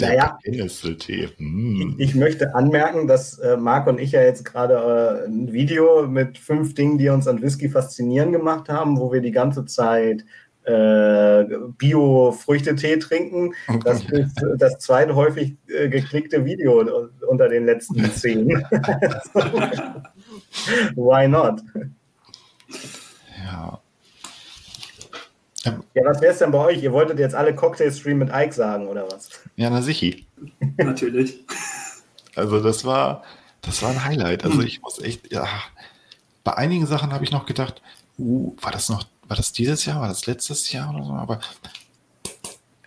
Der 0.00 0.08
naja, 0.08 0.38
hm. 0.42 1.94
ich, 1.98 2.08
ich, 2.08 2.14
möchte 2.16 2.54
anmerken, 2.56 3.06
dass 3.06 3.38
äh, 3.38 3.56
Marc 3.56 3.86
und 3.86 4.00
ich 4.00 4.10
ja 4.10 4.22
jetzt 4.22 4.44
gerade 4.44 4.74
äh, 4.74 5.28
ein 5.28 5.52
Video 5.52 6.08
mit 6.08 6.38
fünf 6.38 6.74
Dingen, 6.74 6.98
die 6.98 7.08
uns 7.08 7.28
an 7.28 7.40
Whisky 7.40 7.68
faszinieren, 7.68 8.32
gemacht 8.32 8.68
haben, 8.68 8.98
wo 8.98 9.12
wir 9.12 9.20
die 9.20 9.30
ganze 9.30 9.64
Zeit 9.66 10.24
äh, 10.64 11.44
Bio-Früchtetee 11.78 12.96
trinken. 12.96 13.54
Das 13.84 14.04
ist 14.04 14.40
das 14.56 14.78
zweite 14.78 15.14
häufig 15.14 15.56
äh, 15.68 15.88
geklickte 15.88 16.44
Video 16.44 17.08
unter 17.28 17.48
den 17.48 17.66
letzten 17.66 18.04
zehn. 18.12 18.48
Why 20.94 21.28
not? 21.28 21.60
Ja. 23.44 23.80
Ja, 25.94 26.04
was 26.04 26.20
wäre 26.20 26.32
es 26.32 26.38
denn 26.38 26.50
bei 26.50 26.58
euch? 26.58 26.82
Ihr 26.82 26.92
wolltet 26.92 27.18
jetzt 27.18 27.34
alle 27.34 27.54
Cocktail-Stream 27.54 28.18
mit 28.18 28.30
Ike 28.32 28.52
sagen, 28.52 28.86
oder 28.86 29.06
was? 29.10 29.30
Ja, 29.56 29.70
na 29.70 29.80
sicher. 29.80 30.16
Natürlich. 30.76 31.44
Also 32.36 32.60
das 32.60 32.84
war, 32.84 33.22
das 33.62 33.82
war 33.82 33.90
ein 33.90 34.04
Highlight. 34.04 34.44
Also 34.44 34.60
ich 34.62 34.82
muss 34.82 34.98
echt, 34.98 35.32
ja, 35.32 35.46
bei 36.42 36.54
einigen 36.54 36.86
Sachen 36.86 37.12
habe 37.12 37.24
ich 37.24 37.32
noch 37.32 37.46
gedacht, 37.46 37.80
uh, 38.18 38.54
war 38.60 38.72
das 38.72 38.88
noch, 38.88 39.04
war 39.28 39.36
das 39.36 39.52
dieses 39.52 39.84
Jahr, 39.84 40.00
war 40.00 40.08
das 40.08 40.26
letztes 40.26 40.72
Jahr 40.72 40.94
oder 40.94 41.04
so? 41.04 41.12
Aber 41.12 41.40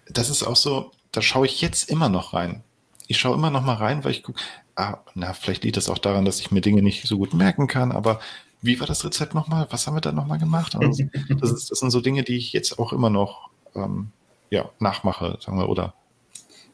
das 0.10 0.29
ist 0.29 0.44
auch 0.44 0.56
so, 0.56 0.91
da 1.12 1.22
schaue 1.22 1.46
ich 1.46 1.62
jetzt 1.62 1.89
immer 1.89 2.10
noch 2.10 2.34
rein. 2.34 2.63
Ich 3.08 3.17
schaue 3.17 3.36
immer 3.36 3.50
noch 3.50 3.63
mal 3.63 3.75
rein, 3.75 4.03
weil 4.03 4.12
ich 4.12 4.24
gucke, 4.24 4.39
ah, 4.75 5.00
na, 5.15 5.34
vielleicht 5.34 5.63
liegt 5.63 5.77
das 5.77 5.89
auch 5.89 5.98
daran, 5.98 6.25
dass 6.25 6.39
ich 6.39 6.51
mir 6.51 6.62
Dinge 6.62 6.82
nicht 6.82 7.08
so 7.08 7.17
gut 7.17 7.34
merken 7.34 7.67
kann, 7.67 7.91
aber 7.91 8.20
wie 8.62 8.79
war 8.79 8.88
das 8.88 9.06
Rezept 9.06 9.34
nochmal? 9.34 9.67
Was 9.70 9.88
haben 9.88 9.96
wir 9.96 10.01
da 10.01 10.12
nochmal 10.12 10.39
gemacht? 10.39 10.75
Also, 10.75 11.03
das, 11.29 11.51
ist, 11.51 11.72
das, 11.72 11.79
sind 11.79 11.91
so 11.91 12.01
Dinge, 12.01 12.24
die 12.24 12.38
ich 12.38 12.53
jetzt 12.53 12.79
auch 12.79 12.91
immer 12.91 13.10
noch 13.10 13.50
ähm, 13.75 14.12
ja, 14.50 14.70
nachmache, 14.79 15.38
sagen 15.41 15.58
wir, 15.58 15.70
oder. 15.70 15.94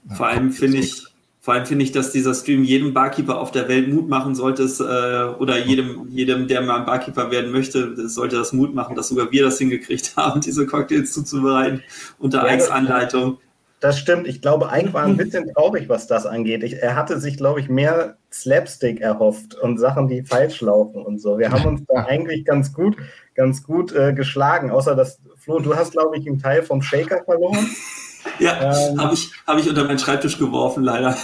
Vor 0.09 0.27
allem 0.27 0.51
finde 0.51 0.79
ich, 0.79 1.03
vor 1.43 1.55
allem 1.55 1.65
finde 1.65 1.83
ich, 1.83 1.91
dass 1.91 2.13
dieser 2.13 2.33
Stream 2.33 2.63
jedem 2.63 2.93
Barkeeper 2.93 3.37
auf 3.37 3.51
der 3.51 3.67
Welt 3.67 3.89
Mut 3.89 4.07
machen 4.07 4.33
sollte, 4.33 4.63
äh, 4.63 5.41
oder 5.41 5.57
jedem, 5.57 6.07
jedem, 6.07 6.47
der 6.47 6.61
mal 6.61 6.79
ein 6.79 6.85
Barkeeper 6.85 7.31
werden 7.31 7.51
möchte, 7.51 8.07
sollte 8.07 8.37
das 8.37 8.53
Mut 8.53 8.73
machen, 8.73 8.95
dass 8.95 9.09
sogar 9.09 9.29
wir 9.29 9.43
das 9.43 9.57
hingekriegt 9.57 10.13
haben, 10.15 10.39
diese 10.39 10.65
Cocktails 10.65 11.11
zuzubereiten 11.11 11.83
unter 12.17 12.49
ja, 12.49 12.65
Anleitung. 12.67 13.39
Das 13.81 13.99
stimmt. 13.99 14.25
Ich 14.25 14.41
glaube, 14.41 14.71
Eik 14.71 14.93
war 14.93 15.03
ein 15.03 15.17
bisschen 15.17 15.51
traurig, 15.53 15.89
was 15.89 16.07
das 16.07 16.25
angeht. 16.25 16.63
Ich, 16.63 16.81
er 16.81 16.95
hatte 16.95 17.19
sich, 17.19 17.35
glaube 17.35 17.59
ich, 17.59 17.67
mehr 17.67 18.15
Slapstick 18.31 19.01
erhofft 19.01 19.55
und 19.55 19.79
Sachen, 19.79 20.07
die 20.07 20.23
falsch 20.23 20.61
laufen 20.61 21.03
und 21.03 21.19
so. 21.19 21.39
Wir 21.39 21.51
haben 21.51 21.65
uns 21.65 21.81
da 21.89 22.05
eigentlich 22.07 22.45
ganz 22.45 22.71
gut, 22.71 22.95
ganz 23.35 23.63
gut 23.63 23.91
äh, 23.91 24.13
geschlagen, 24.13 24.71
außer 24.71 24.95
dass, 24.95 25.19
Flo, 25.35 25.59
du 25.59 25.75
hast, 25.75 25.91
glaube 25.91 26.17
ich, 26.17 26.25
einen 26.25 26.39
Teil 26.39 26.63
vom 26.63 26.81
Shaker 26.81 27.21
verloren. 27.25 27.67
Ja, 28.39 28.89
ähm, 28.89 29.01
habe 29.01 29.13
ich, 29.13 29.31
hab 29.45 29.57
ich 29.57 29.69
unter 29.69 29.83
meinen 29.85 29.99
Schreibtisch 29.99 30.37
geworfen, 30.37 30.83
leider. 30.83 31.15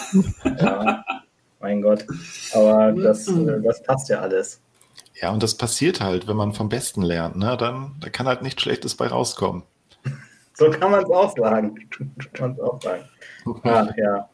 Ja, 0.59 1.03
mein 1.59 1.81
Gott. 1.81 2.05
Aber 2.53 2.91
das, 2.91 3.27
äh, 3.27 3.61
das 3.61 3.83
passt 3.83 4.09
ja 4.09 4.19
alles. 4.19 4.61
Ja, 5.21 5.31
und 5.31 5.43
das 5.43 5.55
passiert 5.55 6.01
halt, 6.01 6.27
wenn 6.27 6.37
man 6.37 6.53
vom 6.53 6.69
Besten 6.69 7.01
lernt. 7.01 7.35
Ne? 7.35 7.57
Dann 7.57 7.95
da 7.99 8.09
kann 8.09 8.27
halt 8.27 8.41
nichts 8.41 8.61
Schlechtes 8.61 8.95
bei 8.95 9.07
rauskommen. 9.07 9.63
So 10.53 10.69
kann 10.69 10.91
man 10.91 11.03
es 11.03 11.09
auch 11.09 11.35
sagen. 11.37 11.89
kann 12.33 12.55
man 12.57 12.61
auch 12.61 12.81
sagen. 12.81 13.03
Ach, 13.63 13.89
ja. 13.97 14.29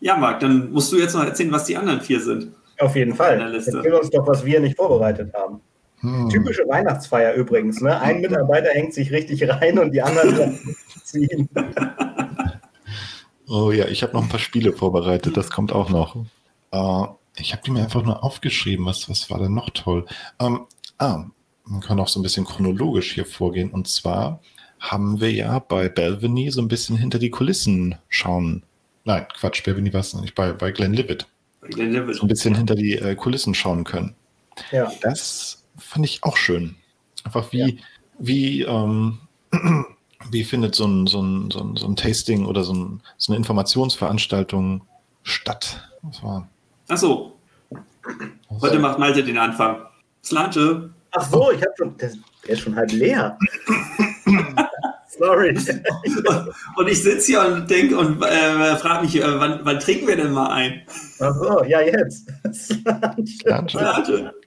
Ja, 0.00 0.16
Marc, 0.16 0.40
dann 0.40 0.70
musst 0.70 0.92
du 0.92 0.96
jetzt 0.96 1.14
noch 1.14 1.24
erzählen, 1.24 1.52
was 1.52 1.64
die 1.64 1.76
anderen 1.76 2.00
vier 2.00 2.20
sind. 2.20 2.52
Auf 2.78 2.94
jeden 2.94 3.14
Fall. 3.14 3.54
Erzähl 3.54 3.94
uns 3.94 4.10
doch, 4.10 4.26
was 4.26 4.44
wir 4.44 4.60
nicht 4.60 4.76
vorbereitet 4.76 5.32
haben. 5.34 5.60
Hm. 6.06 6.28
Typische 6.28 6.62
Weihnachtsfeier 6.68 7.34
übrigens. 7.34 7.80
Ne? 7.80 8.00
Ein 8.00 8.20
Mitarbeiter 8.20 8.70
hängt 8.70 8.94
sich 8.94 9.10
richtig 9.10 9.48
rein 9.48 9.78
und 9.78 9.92
die 9.92 10.02
anderen 10.02 10.76
ziehen. 11.04 11.48
Oh 13.48 13.72
ja, 13.72 13.86
ich 13.86 14.02
habe 14.02 14.12
noch 14.12 14.22
ein 14.22 14.28
paar 14.28 14.38
Spiele 14.38 14.72
vorbereitet, 14.72 15.36
das 15.36 15.50
kommt 15.50 15.72
auch 15.72 15.90
noch. 15.90 16.16
Uh, 16.72 17.08
ich 17.36 17.52
habe 17.52 17.62
die 17.64 17.72
mir 17.72 17.82
einfach 17.82 18.04
nur 18.04 18.22
aufgeschrieben. 18.22 18.86
Was, 18.86 19.08
was 19.08 19.30
war 19.30 19.38
denn 19.40 19.54
noch 19.54 19.70
toll? 19.70 20.06
Um, 20.38 20.54
ähm, 20.54 20.66
ah, 20.98 21.24
man 21.64 21.80
kann 21.80 21.98
auch 21.98 22.08
so 22.08 22.20
ein 22.20 22.22
bisschen 22.22 22.44
chronologisch 22.44 23.14
hier 23.14 23.26
vorgehen. 23.26 23.70
Und 23.70 23.88
zwar 23.88 24.40
haben 24.78 25.20
wir 25.20 25.32
ja 25.32 25.58
bei 25.58 25.88
Belveny 25.88 26.50
so 26.50 26.60
ein 26.60 26.68
bisschen 26.68 26.96
hinter 26.96 27.18
die 27.18 27.30
Kulissen 27.30 27.96
schauen. 28.08 28.62
Nein, 29.04 29.26
Quatsch, 29.34 29.64
Belveny 29.64 29.92
war 29.92 30.00
es 30.00 30.14
nicht, 30.14 30.36
bei, 30.36 30.52
bei 30.52 30.70
Glenn 30.70 30.92
Livet. 30.92 31.26
So 31.68 31.80
ein 31.80 32.28
bisschen 32.28 32.54
hinter 32.54 32.76
die 32.76 32.94
äh, 32.94 33.16
Kulissen 33.16 33.54
schauen 33.54 33.82
können. 33.82 34.14
Ja. 34.70 34.92
Das 35.02 35.65
fand 35.78 36.04
ich 36.04 36.22
auch 36.22 36.36
schön. 36.36 36.76
Einfach 37.24 37.52
wie, 37.52 37.58
ja. 37.58 37.68
wie, 38.18 38.62
ähm, 38.62 39.18
wie 40.30 40.44
findet 40.44 40.74
so 40.74 40.86
ein, 40.86 41.06
so, 41.06 41.20
ein, 41.20 41.50
so, 41.50 41.60
ein, 41.60 41.76
so 41.76 41.86
ein 41.86 41.96
Tasting 41.96 42.46
oder 42.46 42.64
so, 42.64 42.74
ein, 42.74 43.02
so 43.16 43.32
eine 43.32 43.38
Informationsveranstaltung 43.38 44.82
statt? 45.22 45.88
Was 46.02 46.22
war? 46.22 46.48
Ach 46.88 46.96
so. 46.96 47.38
Heute 48.60 48.78
macht 48.78 48.98
Malte 48.98 49.24
den 49.24 49.38
Anfang. 49.38 49.78
Slante. 50.24 50.90
Ach 51.12 51.28
so, 51.28 51.50
ich 51.50 51.60
habe 51.60 51.72
schon, 51.76 51.96
der, 51.96 52.12
der, 52.44 52.50
ist 52.50 52.60
schon 52.60 52.76
halb 52.76 52.92
leer. 52.92 53.38
Sorry. 55.18 55.54
Und 56.76 56.88
ich 56.88 57.02
sitze 57.02 57.26
hier 57.26 57.40
und 57.40 57.70
denke 57.70 57.96
und 57.96 58.22
äh, 58.22 58.76
frage 58.76 59.04
mich, 59.04 59.16
äh, 59.16 59.40
wann, 59.40 59.60
wann, 59.62 59.80
trinken 59.80 60.08
wir 60.08 60.16
denn 60.16 60.32
mal 60.32 60.48
ein? 60.48 60.82
Ach 61.20 61.34
so, 61.34 61.64
ja, 61.64 61.80
jetzt. 61.80 62.28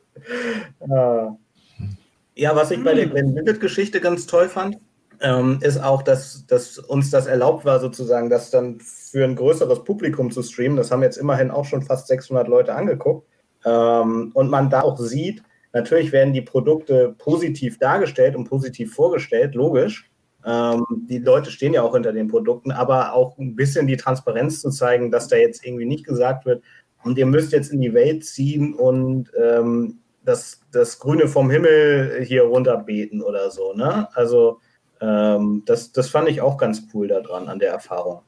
ja, 2.36 2.56
was 2.56 2.72
ich 2.72 2.84
bei 2.84 2.94
der 2.94 3.06
hm. 3.06 3.12
Glenn 3.12 3.36
Vivid-Geschichte 3.36 4.02
ganz 4.02 4.26
toll 4.26 4.50
fand, 4.50 4.78
ähm, 5.22 5.60
ist 5.62 5.84
auch, 5.84 6.02
dass, 6.02 6.46
dass 6.48 6.78
uns 6.78 7.10
das 7.10 7.28
erlaubt 7.28 7.66
war, 7.66 7.80
sozusagen, 7.80 8.30
das 8.30 8.52
dann 8.52 8.80
für 8.80 9.26
ein 9.26 9.36
größeres 9.36 9.84
Publikum 9.84 10.32
zu 10.32 10.42
streamen. 10.44 10.78
Das 10.78 10.92
haben 10.92 11.04
jetzt 11.04 11.18
immerhin 11.18 11.52
auch 11.52 11.66
schon 11.66 11.82
fast 11.82 12.08
600 12.08 12.48
Leute 12.48 12.74
angeguckt. 12.74 13.28
Ähm, 13.66 14.32
und 14.34 14.50
man 14.50 14.70
da 14.70 14.82
auch 14.82 14.98
sieht, 14.98 15.44
Natürlich 15.74 16.12
werden 16.12 16.34
die 16.34 16.42
Produkte 16.42 17.16
positiv 17.18 17.78
dargestellt 17.78 18.36
und 18.36 18.46
positiv 18.46 18.94
vorgestellt, 18.94 19.54
logisch. 19.54 20.10
Ähm, 20.46 20.84
die 21.08 21.20
Leute 21.20 21.52
stehen 21.52 21.74
ja 21.74 21.84
auch 21.84 21.94
hinter 21.94 22.12
den 22.12 22.28
Produkten, 22.28 22.72
aber 22.72 23.14
auch 23.14 23.38
ein 23.38 23.56
bisschen 23.56 23.86
die 23.86 23.98
Transparenz 23.98 24.62
zu 24.62 24.72
zeigen, 24.72 25.12
dass 25.12 25.28
da 25.28 25.36
jetzt 25.36 25.66
irgendwie 25.66 25.86
nicht 25.86 26.06
gesagt 26.06 26.46
wird, 26.46 26.64
und 27.02 27.18
ihr 27.18 27.26
müsst 27.26 27.54
jetzt 27.54 27.72
in 27.72 27.80
die 27.80 27.94
Welt 27.94 28.26
ziehen 28.26 28.74
und 28.74 29.32
ähm, 29.42 30.00
das, 30.30 30.62
das 30.72 31.00
Grüne 31.00 31.28
vom 31.28 31.50
Himmel 31.50 32.24
hier 32.24 32.44
runterbeten 32.44 33.22
oder 33.22 33.50
so. 33.50 33.74
Ne? 33.74 34.08
Also 34.14 34.62
ähm, 35.02 35.64
das, 35.66 35.92
das 35.92 36.10
fand 36.10 36.30
ich 36.30 36.42
auch 36.42 36.58
ganz 36.58 36.84
cool 36.94 37.08
daran, 37.08 37.50
an 37.50 37.58
der 37.58 37.72
Erfahrung. 37.72 38.22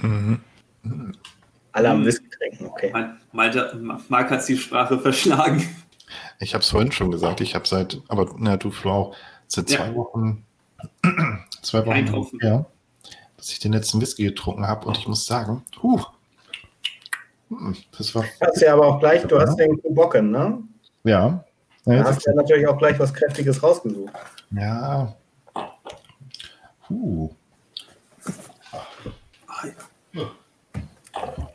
Mhm. 0.00 0.40
Alle 1.72 1.90
am 1.90 2.04
Whisky 2.04 2.28
trinken, 2.30 2.66
okay. 2.66 2.92
Marc 3.32 4.30
hat 4.30 4.48
die 4.48 4.56
Sprache 4.56 4.98
verschlagen. 4.98 5.68
Ich 6.40 6.54
habe 6.54 6.62
es 6.62 6.70
vorhin 6.70 6.92
schon 6.92 7.10
gesagt, 7.10 7.42
ich 7.42 7.54
habe 7.54 7.68
seit, 7.68 8.00
aber 8.08 8.34
na 8.38 8.56
du 8.56 8.70
Flo, 8.70 9.12
seit 9.46 9.68
zwei 9.68 9.88
ja. 9.88 9.94
Wochen, 9.94 10.46
zwei 11.62 11.84
Wochen 11.84 12.38
ja, 12.42 12.64
dass 13.36 13.50
ich 13.50 13.58
den 13.58 13.72
letzten 13.72 14.00
Whisky 14.00 14.24
getrunken 14.24 14.66
habe 14.66 14.86
und 14.86 14.96
ich 14.96 15.06
muss 15.06 15.26
sagen, 15.26 15.62
huh, 15.82 16.00
hm, 17.50 17.76
das 17.96 18.14
war. 18.14 18.24
Hast 18.40 18.62
ja 18.62 18.72
aber 18.72 18.86
auch 18.86 19.00
gleich, 19.00 19.24
du 19.24 19.38
hast 19.38 19.56
den 19.56 19.80
Kubocken, 19.82 20.30
ne? 20.30 20.62
Ja. 21.08 21.42
ja 21.86 22.02
da 22.02 22.04
hast 22.04 22.26
ja 22.26 22.34
natürlich 22.34 22.66
auch 22.66 22.76
gleich 22.76 22.98
was 22.98 23.14
Kräftiges 23.14 23.62
rausgesucht. 23.62 24.12
Ja. 24.50 25.14
Huh. 26.88 27.30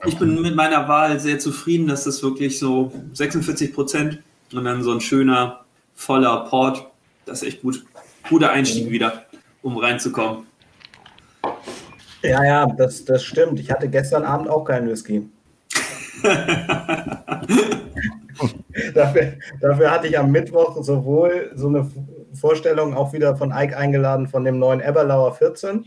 Ich 0.05 0.17
bin 0.17 0.41
mit 0.41 0.55
meiner 0.55 0.87
Wahl 0.87 1.19
sehr 1.19 1.39
zufrieden, 1.39 1.87
dass 1.87 2.03
das 2.03 2.21
wirklich 2.23 2.59
so 2.59 2.91
46 3.13 3.73
Prozent 3.73 4.19
und 4.51 4.65
dann 4.65 4.83
so 4.83 4.91
ein 4.91 5.01
schöner, 5.01 5.63
voller 5.93 6.45
Port. 6.45 6.87
Das 7.25 7.41
ist 7.41 7.47
echt 7.47 7.61
gut. 7.61 7.85
Guter 8.29 8.51
Einstieg 8.51 8.89
wieder, 8.89 9.25
um 9.61 9.77
reinzukommen. 9.77 10.47
Ja, 12.21 12.43
ja, 12.43 12.65
das, 12.65 13.05
das 13.05 13.23
stimmt. 13.23 13.59
Ich 13.59 13.71
hatte 13.71 13.87
gestern 13.87 14.23
Abend 14.23 14.49
auch 14.49 14.63
keinen 14.63 14.89
Whisky. 14.89 15.29
dafür, 18.93 19.33
dafür 19.61 19.91
hatte 19.91 20.07
ich 20.07 20.17
am 20.17 20.31
Mittwoch 20.31 20.81
sowohl 20.83 21.51
so 21.55 21.67
eine 21.67 21.89
Vorstellung 22.33 22.95
auch 22.95 23.13
wieder 23.13 23.35
von 23.35 23.51
Ike 23.51 23.77
eingeladen 23.77 24.27
von 24.27 24.43
dem 24.43 24.59
neuen 24.59 24.81
Eberlauer 24.81 25.33
14 25.33 25.85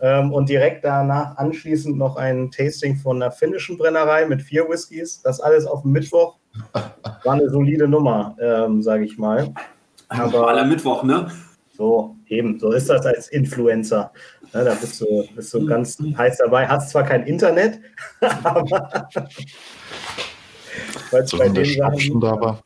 ähm, 0.00 0.32
und 0.32 0.48
direkt 0.48 0.84
danach 0.84 1.36
anschließend 1.36 1.96
noch 1.96 2.16
ein 2.16 2.50
Tasting 2.50 2.96
von 2.96 3.22
einer 3.22 3.32
finnischen 3.32 3.78
Brennerei 3.78 4.26
mit 4.26 4.42
vier 4.42 4.68
Whiskys. 4.68 5.22
Das 5.22 5.40
alles 5.40 5.66
auf 5.66 5.82
dem 5.82 5.92
Mittwoch 5.92 6.36
war 6.72 7.34
eine 7.34 7.48
solide 7.50 7.88
Nummer, 7.88 8.36
ähm, 8.40 8.82
sage 8.82 9.04
ich 9.04 9.18
mal. 9.18 9.52
Aber 10.08 10.48
aller 10.48 10.64
Mittwoch, 10.64 11.02
ne? 11.02 11.30
So, 11.76 12.16
eben, 12.28 12.58
so 12.58 12.72
ist 12.72 12.88
das 12.88 13.04
als 13.04 13.28
Influencer. 13.28 14.10
Ja, 14.54 14.64
da 14.64 14.74
bist 14.74 15.00
du, 15.00 15.26
bist 15.34 15.52
du 15.52 15.66
ganz 15.66 15.98
heiß 15.98 16.38
dabei. 16.38 16.66
Hast 16.66 16.90
zwar 16.90 17.02
kein 17.02 17.26
Internet, 17.26 17.80
aber 18.42 19.08
weil 21.10 21.26
so 21.26 21.38
bei 21.38 21.48
den 21.48 21.64
Sachen. 21.64 22.20
Da 22.20 22.32
aber. 22.32 22.62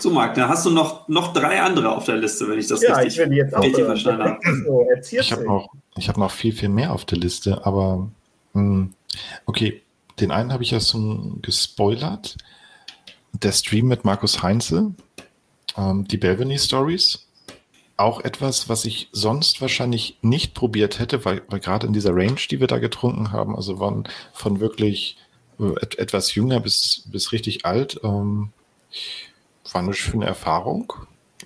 So, 0.00 0.10
Marc, 0.10 0.34
dann 0.34 0.48
hast 0.48 0.64
du 0.64 0.70
noch, 0.70 1.06
noch 1.08 1.32
drei 1.32 1.60
andere 1.60 1.94
auf 1.94 2.04
der 2.04 2.16
Liste, 2.16 2.48
wenn 2.48 2.58
ich 2.58 2.66
das 2.66 2.80
ja, 2.82 2.94
richtig, 2.94 3.18
ich 3.18 3.28
will 3.28 3.36
jetzt 3.36 3.54
auch, 3.54 3.62
richtig 3.62 3.84
verstanden 3.84 4.22
habe. 4.22 4.38
So, 4.64 4.86
ich 5.18 5.32
habe 5.32 5.44
noch, 5.44 5.68
hab 5.96 6.16
noch 6.16 6.30
viel, 6.30 6.52
viel 6.52 6.70
mehr 6.70 6.92
auf 6.92 7.04
der 7.04 7.18
Liste, 7.18 7.64
aber 7.66 8.08
mh, 8.54 8.62
hm, 8.62 8.94
okay, 9.44 9.82
den 10.18 10.30
einen 10.30 10.52
habe 10.52 10.62
ich 10.62 10.70
ja 10.70 10.80
so 10.80 11.36
gespoilert. 11.42 12.36
Der 13.32 13.52
Stream 13.52 13.88
mit 13.88 14.04
Markus 14.04 14.42
Heinze, 14.42 14.92
ähm, 15.76 16.06
die 16.08 16.16
Belveny 16.16 16.58
Stories. 16.58 17.26
Auch 17.96 18.22
etwas, 18.22 18.70
was 18.70 18.86
ich 18.86 19.10
sonst 19.12 19.60
wahrscheinlich 19.60 20.16
nicht 20.22 20.54
probiert 20.54 20.98
hätte, 20.98 21.24
weil, 21.26 21.42
weil 21.48 21.60
gerade 21.60 21.86
in 21.86 21.92
dieser 21.92 22.14
Range, 22.14 22.40
die 22.50 22.58
wir 22.58 22.66
da 22.66 22.78
getrunken 22.78 23.32
haben, 23.32 23.54
also 23.54 23.76
von, 23.76 24.04
von 24.32 24.60
wirklich 24.60 25.18
et, 25.80 25.98
etwas 25.98 26.34
jünger 26.34 26.60
bis, 26.60 27.04
bis 27.10 27.32
richtig 27.32 27.64
alt, 27.64 28.00
ähm, 28.02 28.50
war 29.72 29.82
eine 29.82 29.94
schöne 29.94 30.26
Erfahrung. 30.26 30.92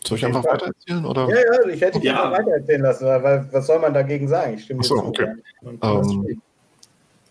Soll 0.05 0.19
ich 0.19 0.27
einfach 0.27 0.45
weiter 0.45 0.67
erzählen? 0.67 1.05
Oder? 1.05 1.29
Ja, 1.29 1.37
ja, 1.37 1.69
ich 1.69 1.81
hätte 1.81 1.99
dich 1.99 2.11
ja. 2.11 2.31
weiter 2.31 2.51
erzählen 2.51 2.83
lassen, 2.83 3.07
weil 3.07 3.49
was 3.51 3.67
soll 3.67 3.79
man 3.79 3.95
dagegen 3.95 4.29
sagen? 4.29 4.55
Ich 4.55 4.65
stimme 4.65 4.81
Achso, 4.81 4.97
okay. 4.97 5.29
Ähm, 5.83 6.41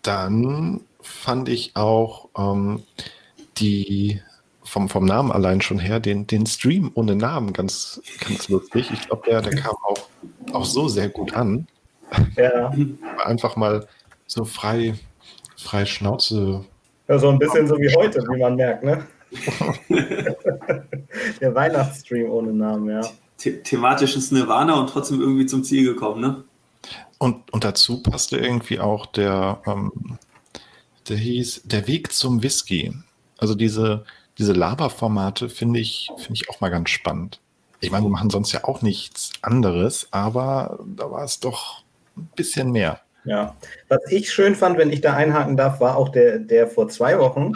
dann 0.02 0.80
fand 1.00 1.48
ich 1.48 1.76
auch 1.76 2.28
ähm, 2.36 2.82
die 3.58 4.20
vom, 4.64 4.88
vom 4.88 5.04
Namen 5.04 5.30
allein 5.30 5.60
schon 5.60 5.78
her, 5.78 6.00
den, 6.00 6.26
den 6.26 6.46
Stream 6.46 6.90
ohne 6.94 7.14
Namen 7.14 7.52
ganz, 7.52 8.00
ganz 8.26 8.48
lustig. 8.48 8.90
Ich 8.92 9.06
glaube, 9.06 9.22
der, 9.28 9.42
der 9.42 9.54
kam 9.54 9.76
auch, 9.84 10.08
auch 10.52 10.64
so 10.64 10.88
sehr 10.88 11.08
gut 11.08 11.34
an. 11.34 11.68
Ja. 12.36 12.72
Einfach 13.24 13.56
mal 13.56 13.86
so 14.26 14.44
frei, 14.44 14.94
frei 15.56 15.84
Schnauze. 15.84 16.64
Ja, 17.08 17.18
so 17.18 17.28
ein 17.28 17.38
bisschen 17.38 17.66
so 17.66 17.76
wie 17.78 17.94
heute, 17.94 18.22
wie 18.22 18.40
man 18.40 18.56
merkt, 18.56 18.82
ne? 18.82 19.06
Der 21.40 21.54
Weihnachtsstream 21.54 22.30
ohne 22.30 22.52
Namen, 22.52 22.88
ja. 22.88 23.02
The 23.38 23.62
thematisches 23.62 24.30
Nirvana 24.30 24.78
und 24.80 24.88
trotzdem 24.88 25.20
irgendwie 25.20 25.46
zum 25.46 25.64
Ziel 25.64 25.84
gekommen, 25.84 26.20
ne? 26.20 26.44
Und, 27.18 27.52
und 27.52 27.64
dazu 27.64 28.02
passte 28.02 28.38
irgendwie 28.38 28.80
auch 28.80 29.06
der, 29.06 29.60
ähm, 29.66 29.92
der 31.08 31.16
hieß 31.16 31.62
Der 31.64 31.86
Weg 31.86 32.12
zum 32.12 32.42
Whisky. 32.42 32.94
Also 33.38 33.54
diese, 33.54 34.04
diese 34.38 34.52
Laberformate 34.52 35.48
finde 35.48 35.80
ich, 35.80 36.10
finde 36.16 36.34
ich 36.34 36.48
auch 36.48 36.60
mal 36.60 36.70
ganz 36.70 36.90
spannend. 36.90 37.40
Ich 37.80 37.90
meine, 37.90 38.06
wir 38.06 38.10
machen 38.10 38.30
sonst 38.30 38.52
ja 38.52 38.64
auch 38.64 38.80
nichts 38.80 39.32
anderes, 39.42 40.08
aber 40.10 40.78
da 40.86 41.10
war 41.10 41.24
es 41.24 41.40
doch 41.40 41.82
ein 42.16 42.30
bisschen 42.34 42.72
mehr. 42.72 43.00
Ja, 43.24 43.56
was 43.88 44.00
ich 44.10 44.30
schön 44.30 44.54
fand, 44.54 44.78
wenn 44.78 44.92
ich 44.92 45.00
da 45.00 45.14
einhaken 45.14 45.56
darf, 45.56 45.80
war 45.80 45.96
auch 45.96 46.10
der, 46.10 46.38
der 46.38 46.66
vor 46.66 46.88
zwei 46.88 47.18
Wochen. 47.18 47.52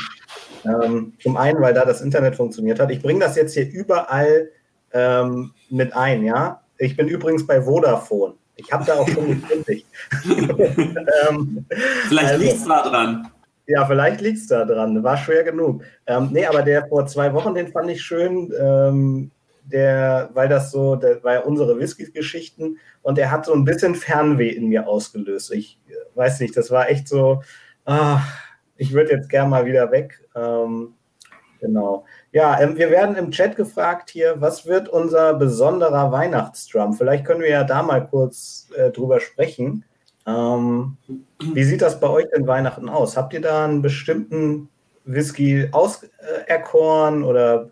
Ähm, 0.64 1.12
zum 1.22 1.37
einen, 1.37 1.60
weil 1.60 1.75
da 1.75 1.84
das 1.84 2.00
Internet 2.00 2.37
funktioniert 2.37 2.80
hat. 2.80 2.90
Ich 2.90 3.02
bringe 3.02 3.20
das 3.20 3.37
jetzt 3.37 3.54
hier 3.54 3.70
überall 3.70 4.48
ähm, 4.92 5.52
mit 5.70 5.94
ein, 5.94 6.25
ja. 6.25 6.62
Ich 6.78 6.96
bin 6.96 7.08
übrigens 7.08 7.46
bei 7.46 7.62
Vodafone. 7.62 8.34
Ich 8.56 8.72
habe 8.72 8.84
da 8.84 8.94
auch 8.94 9.08
schon 9.08 9.40
gekündigt. 9.40 9.87
ähm, 11.28 11.64
Vielleicht 12.08 12.32
also, 12.32 12.42
liegt 12.42 12.56
es 12.56 12.64
da 12.64 12.82
dran. 12.82 13.28
Ja, 13.66 13.84
vielleicht 13.87 14.20
liegt 14.22 14.38
es 14.38 14.46
da 14.46 14.64
dran. 14.64 15.02
War 15.04 15.16
schwer 15.16 15.44
genug. 15.44 15.82
Ähm, 16.06 16.30
nee, 16.32 16.46
aber 16.46 16.62
der 16.62 16.87
vor 16.88 17.06
zwei 17.06 17.32
Wochen, 17.34 17.54
den 17.54 17.68
fand 17.68 17.90
ich 17.90 18.02
schön. 18.02 18.52
Ähm, 18.58 19.30
der, 19.70 20.30
weil 20.34 20.48
das 20.48 20.70
so, 20.70 20.96
der, 20.96 21.20
ja 21.25 21.40
unsere 21.40 21.78
Whisky-Geschichten 21.78 22.78
und 23.02 23.19
der 23.19 23.30
hat 23.30 23.47
so 23.47 23.52
ein 23.52 23.64
bisschen 23.64 23.95
Fernweh 23.95 24.49
in 24.49 24.69
mir 24.69 24.88
ausgelöst. 24.88 25.52
Ich 25.52 25.78
weiß 26.14 26.40
nicht, 26.40 26.56
das 26.56 26.71
war 26.71 26.88
echt 26.88 27.08
so, 27.08 27.43
ah, 27.84 28.21
ich 28.76 28.93
würde 28.93 29.12
jetzt 29.12 29.28
gern 29.28 29.50
mal 29.50 29.66
wieder 29.66 29.90
weg. 29.90 30.21
Ähm, 30.34 30.95
genau. 31.60 32.04
Ja, 32.32 32.60
ähm, 32.60 32.76
wir 32.76 32.90
werden 32.90 33.16
im 33.16 33.30
Chat 33.30 33.56
gefragt 33.56 34.10
hier, 34.10 34.40
was 34.40 34.66
wird 34.66 34.88
unser 34.88 35.34
besonderer 35.34 36.12
Weihnachtsdrum? 36.12 36.95
Vielleicht 36.95 37.25
können 37.25 37.40
wir 37.40 37.50
ja 37.50 37.64
da 37.64 37.82
mal 37.82 38.06
kurz 38.06 38.69
äh, 38.76 38.90
drüber 38.90 39.21
sprechen. 39.21 39.84
Ähm, 40.26 40.97
wie 41.54 41.64
sieht 41.64 41.82
das 41.82 42.00
bei 42.00 42.08
euch 42.08 42.26
denn 42.34 42.47
Weihnachten 42.47 42.88
aus? 42.88 43.16
Habt 43.16 43.32
ihr 43.32 43.40
da 43.40 43.64
einen 43.64 43.82
bestimmten 43.82 44.69
Whisky 45.04 45.69
auserkoren 45.73 47.25
oder 47.25 47.71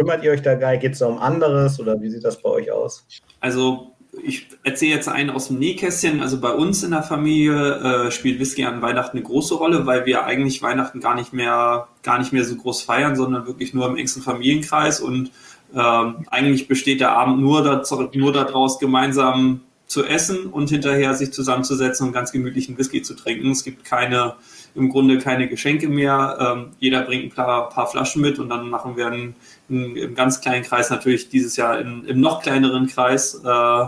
kümmert 0.00 0.24
ihr 0.24 0.32
euch 0.32 0.40
da 0.40 0.54
gar? 0.54 0.76
Geht 0.78 0.94
es 0.94 1.00
da 1.00 1.06
um 1.06 1.18
anderes 1.18 1.78
oder 1.78 2.00
wie 2.00 2.08
sieht 2.08 2.24
das 2.24 2.40
bei 2.40 2.48
euch 2.48 2.72
aus? 2.72 3.06
Also 3.40 3.92
ich 4.24 4.48
erzähle 4.64 4.94
jetzt 4.94 5.08
einen 5.08 5.28
aus 5.28 5.48
dem 5.48 5.58
Nähkästchen. 5.58 6.22
Also 6.22 6.40
bei 6.40 6.52
uns 6.52 6.82
in 6.82 6.92
der 6.92 7.02
Familie 7.02 8.06
äh, 8.06 8.10
spielt 8.10 8.40
Whisky 8.40 8.64
an 8.64 8.80
Weihnachten 8.80 9.18
eine 9.18 9.26
große 9.26 9.54
Rolle, 9.54 9.84
weil 9.84 10.06
wir 10.06 10.24
eigentlich 10.24 10.62
Weihnachten 10.62 11.00
gar 11.00 11.14
nicht 11.14 11.34
mehr, 11.34 11.88
gar 12.02 12.18
nicht 12.18 12.32
mehr 12.32 12.44
so 12.44 12.56
groß 12.56 12.80
feiern, 12.80 13.14
sondern 13.14 13.46
wirklich 13.46 13.74
nur 13.74 13.86
im 13.86 13.96
engsten 13.96 14.22
Familienkreis. 14.22 15.00
Und 15.00 15.30
ähm, 15.74 16.26
eigentlich 16.30 16.66
besteht 16.66 17.00
der 17.00 17.12
Abend 17.12 17.40
nur, 17.40 17.62
dazu, 17.62 18.08
nur 18.14 18.32
daraus, 18.32 18.78
gemeinsam 18.78 19.60
zu 19.90 20.04
essen 20.04 20.46
und 20.46 20.70
hinterher 20.70 21.14
sich 21.14 21.32
zusammenzusetzen 21.32 22.06
und 22.06 22.12
ganz 22.12 22.30
gemütlichen 22.30 22.78
Whisky 22.78 23.02
zu 23.02 23.14
trinken. 23.14 23.50
Es 23.50 23.64
gibt 23.64 23.84
keine, 23.84 24.36
im 24.76 24.88
Grunde 24.88 25.18
keine 25.18 25.48
Geschenke 25.48 25.88
mehr. 25.88 26.38
Ähm, 26.40 26.70
jeder 26.78 27.02
bringt 27.02 27.24
ein 27.24 27.30
paar, 27.34 27.68
paar, 27.70 27.88
Flaschen 27.88 28.22
mit 28.22 28.38
und 28.38 28.48
dann 28.50 28.70
machen 28.70 28.96
wir 28.96 29.08
einen, 29.08 29.34
einen, 29.70 29.96
im 29.96 30.14
ganz 30.14 30.40
kleinen 30.40 30.64
Kreis 30.64 30.90
natürlich 30.90 31.28
dieses 31.28 31.56
Jahr 31.56 31.78
in, 31.78 32.04
im 32.04 32.20
noch 32.20 32.42
kleineren 32.42 32.86
Kreis 32.86 33.40
äh, 33.44 33.86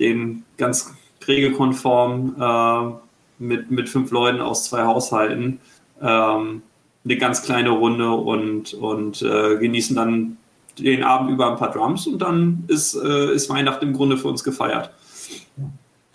den 0.00 0.44
ganz 0.56 0.92
regelkonform 1.26 2.36
äh, 2.40 3.42
mit, 3.42 3.70
mit 3.70 3.88
fünf 3.88 4.10
Leuten 4.10 4.40
aus 4.40 4.64
zwei 4.64 4.84
Haushalten 4.84 5.60
ähm, 6.00 6.62
eine 7.04 7.16
ganz 7.18 7.42
kleine 7.42 7.70
Runde 7.70 8.10
und, 8.10 8.74
und 8.74 9.22
äh, 9.22 9.56
genießen 9.56 9.94
dann 9.94 10.36
den 10.78 11.04
Abend 11.04 11.30
über 11.30 11.50
ein 11.50 11.56
paar 11.56 11.70
Drums 11.70 12.06
und 12.06 12.20
dann 12.20 12.64
ist, 12.68 12.94
äh, 12.94 13.32
ist 13.32 13.48
Weihnachten 13.48 13.86
im 13.86 13.92
Grunde 13.92 14.16
für 14.16 14.28
uns 14.28 14.42
gefeiert. 14.42 14.90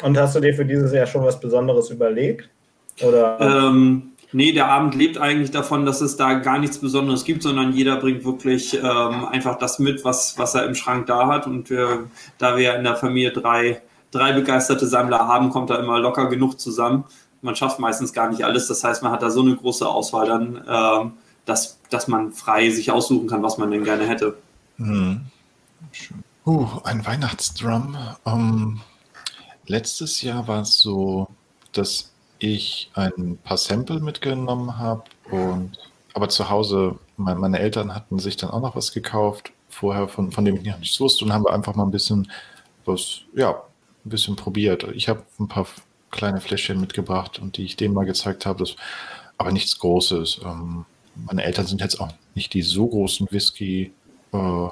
Und 0.02 0.18
hast 0.18 0.36
du 0.36 0.40
dir 0.40 0.54
für 0.54 0.66
dieses 0.66 0.94
Jahr 0.94 1.06
schon 1.06 1.24
was 1.24 1.40
Besonderes 1.40 1.90
überlegt? 1.90 2.50
Oder? 3.02 3.40
Ähm, 3.40 4.12
nee, 4.32 4.52
der 4.52 4.68
Abend 4.68 4.96
lebt 4.96 5.18
eigentlich 5.18 5.52
davon, 5.52 5.86
dass 5.86 6.02
es 6.02 6.18
da 6.18 6.34
gar 6.36 6.60
nichts 6.60 6.78
Besonderes 6.78 7.24
gibt, 7.24 7.44
sondern 7.44 7.74
jeder 7.74 7.98
bringt 7.98 8.26
wirklich 8.26 8.76
ähm, 8.76 9.26
einfach 9.26 9.58
das 9.58 9.80
mit, 9.80 10.06
was, 10.06 10.38
was 10.38 10.56
er 10.56 10.66
im 10.66 10.76
Schrank 10.76 11.08
da 11.08 11.28
hat. 11.28 11.48
Und 11.48 11.70
wir, 11.70 12.10
da 12.38 12.58
wir 12.58 12.76
in 12.76 12.84
der 12.84 12.96
Familie 12.96 13.32
drei, 13.32 13.82
drei 14.12 14.34
begeisterte 14.34 14.88
Sammler 14.88 15.28
haben, 15.28 15.50
kommt 15.50 15.70
da 15.70 15.76
immer 15.78 16.00
locker 16.00 16.28
genug 16.28 16.60
zusammen. 16.60 17.06
Man 17.42 17.56
schafft 17.56 17.80
meistens 17.80 18.14
gar 18.14 18.30
nicht 18.30 18.44
alles. 18.44 18.68
Das 18.68 18.84
heißt, 18.84 19.04
man 19.04 19.12
hat 19.12 19.22
da 19.22 19.30
so 19.30 19.42
eine 19.42 19.56
große 19.56 19.88
Auswahl 19.88 20.28
dann, 20.28 20.64
ähm, 20.68 21.12
dass, 21.46 21.80
dass 21.90 22.08
man 22.08 22.32
frei 22.32 22.70
sich 22.70 22.92
aussuchen 22.92 23.28
kann, 23.28 23.44
was 23.44 23.58
man 23.58 23.72
denn 23.72 23.84
gerne 23.84 24.06
hätte. 24.06 24.38
Hm. 24.78 25.22
Uh, 26.46 26.68
ein 26.84 27.06
Weihnachtsdrum. 27.06 27.98
Um, 28.24 28.82
Letztes 29.70 30.24
Jahr 30.24 30.48
war 30.48 30.64
es 30.64 30.80
so, 30.80 31.28
dass 31.74 32.12
ich 32.40 32.90
ein 32.94 33.38
paar 33.38 33.58
Sample 33.58 34.00
mitgenommen 34.00 34.78
habe 34.78 35.04
und 35.30 35.78
aber 36.14 36.30
zu 36.30 36.50
Hause, 36.50 36.98
mein, 37.18 37.38
meine 37.38 37.60
Eltern 37.60 37.94
hatten 37.94 38.20
sich 38.20 38.36
dann 38.36 38.50
auch 38.50 38.62
noch 38.62 38.76
was 38.76 38.92
gekauft, 38.92 39.52
vorher, 39.70 40.08
von, 40.08 40.32
von 40.32 40.44
dem 40.44 40.56
ich 40.56 40.64
noch 40.64 40.80
nichts 40.80 41.00
wusste, 41.00 41.24
und 41.24 41.32
haben 41.32 41.46
wir 41.46 41.54
einfach 41.54 41.76
mal 41.76 41.84
ein 41.84 41.92
bisschen 41.92 42.32
was, 42.86 43.22
ja, 43.36 43.52
ein 43.52 44.10
bisschen 44.10 44.36
probiert. 44.36 44.84
Ich 44.96 45.08
habe 45.08 45.24
ein 45.40 45.48
paar 45.48 45.68
kleine 46.12 46.42
Fläschchen 46.42 46.80
mitgebracht 46.82 47.40
und 47.40 47.58
die 47.58 47.64
ich 47.64 47.76
denen 47.76 47.94
mal 47.94 48.06
gezeigt 48.06 48.46
habe, 48.46 48.60
das, 48.60 48.76
aber 49.38 49.52
nichts 49.52 49.78
Großes. 49.78 50.42
Ähm, 50.44 50.86
meine 51.16 51.44
Eltern 51.44 51.68
sind 51.68 51.82
jetzt 51.82 52.00
auch 52.00 52.10
nicht 52.34 52.54
die 52.54 52.64
so 52.64 52.88
großen 52.88 53.28
Whisky- 53.32 53.92
äh, 54.32 54.68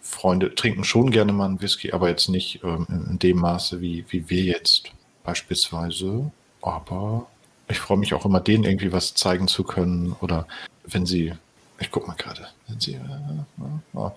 Freunde 0.00 0.54
trinken 0.54 0.84
schon 0.84 1.10
gerne 1.10 1.32
mal 1.32 1.44
einen 1.44 1.60
Whisky, 1.60 1.92
aber 1.92 2.08
jetzt 2.08 2.28
nicht 2.28 2.62
ähm, 2.64 2.86
in 2.88 3.18
dem 3.18 3.38
Maße, 3.38 3.80
wie, 3.82 4.06
wie 4.08 4.30
wir 4.30 4.42
jetzt 4.42 4.90
beispielsweise. 5.22 6.30
Aber 6.68 7.26
ich 7.68 7.78
freue 7.78 7.98
mich 7.98 8.14
auch 8.14 8.24
immer, 8.24 8.40
denen 8.40 8.64
irgendwie 8.64 8.92
was 8.92 9.14
zeigen 9.14 9.48
zu 9.48 9.64
können. 9.64 10.14
Oder 10.20 10.46
wenn 10.84 11.06
sie, 11.06 11.32
ich 11.78 11.90
gucke 11.90 12.06
mal 12.06 12.16
gerade, 12.16 12.46
wenn 12.66 12.80
sie, 12.80 12.94
äh, 12.94 13.98
äh, 13.98 14.10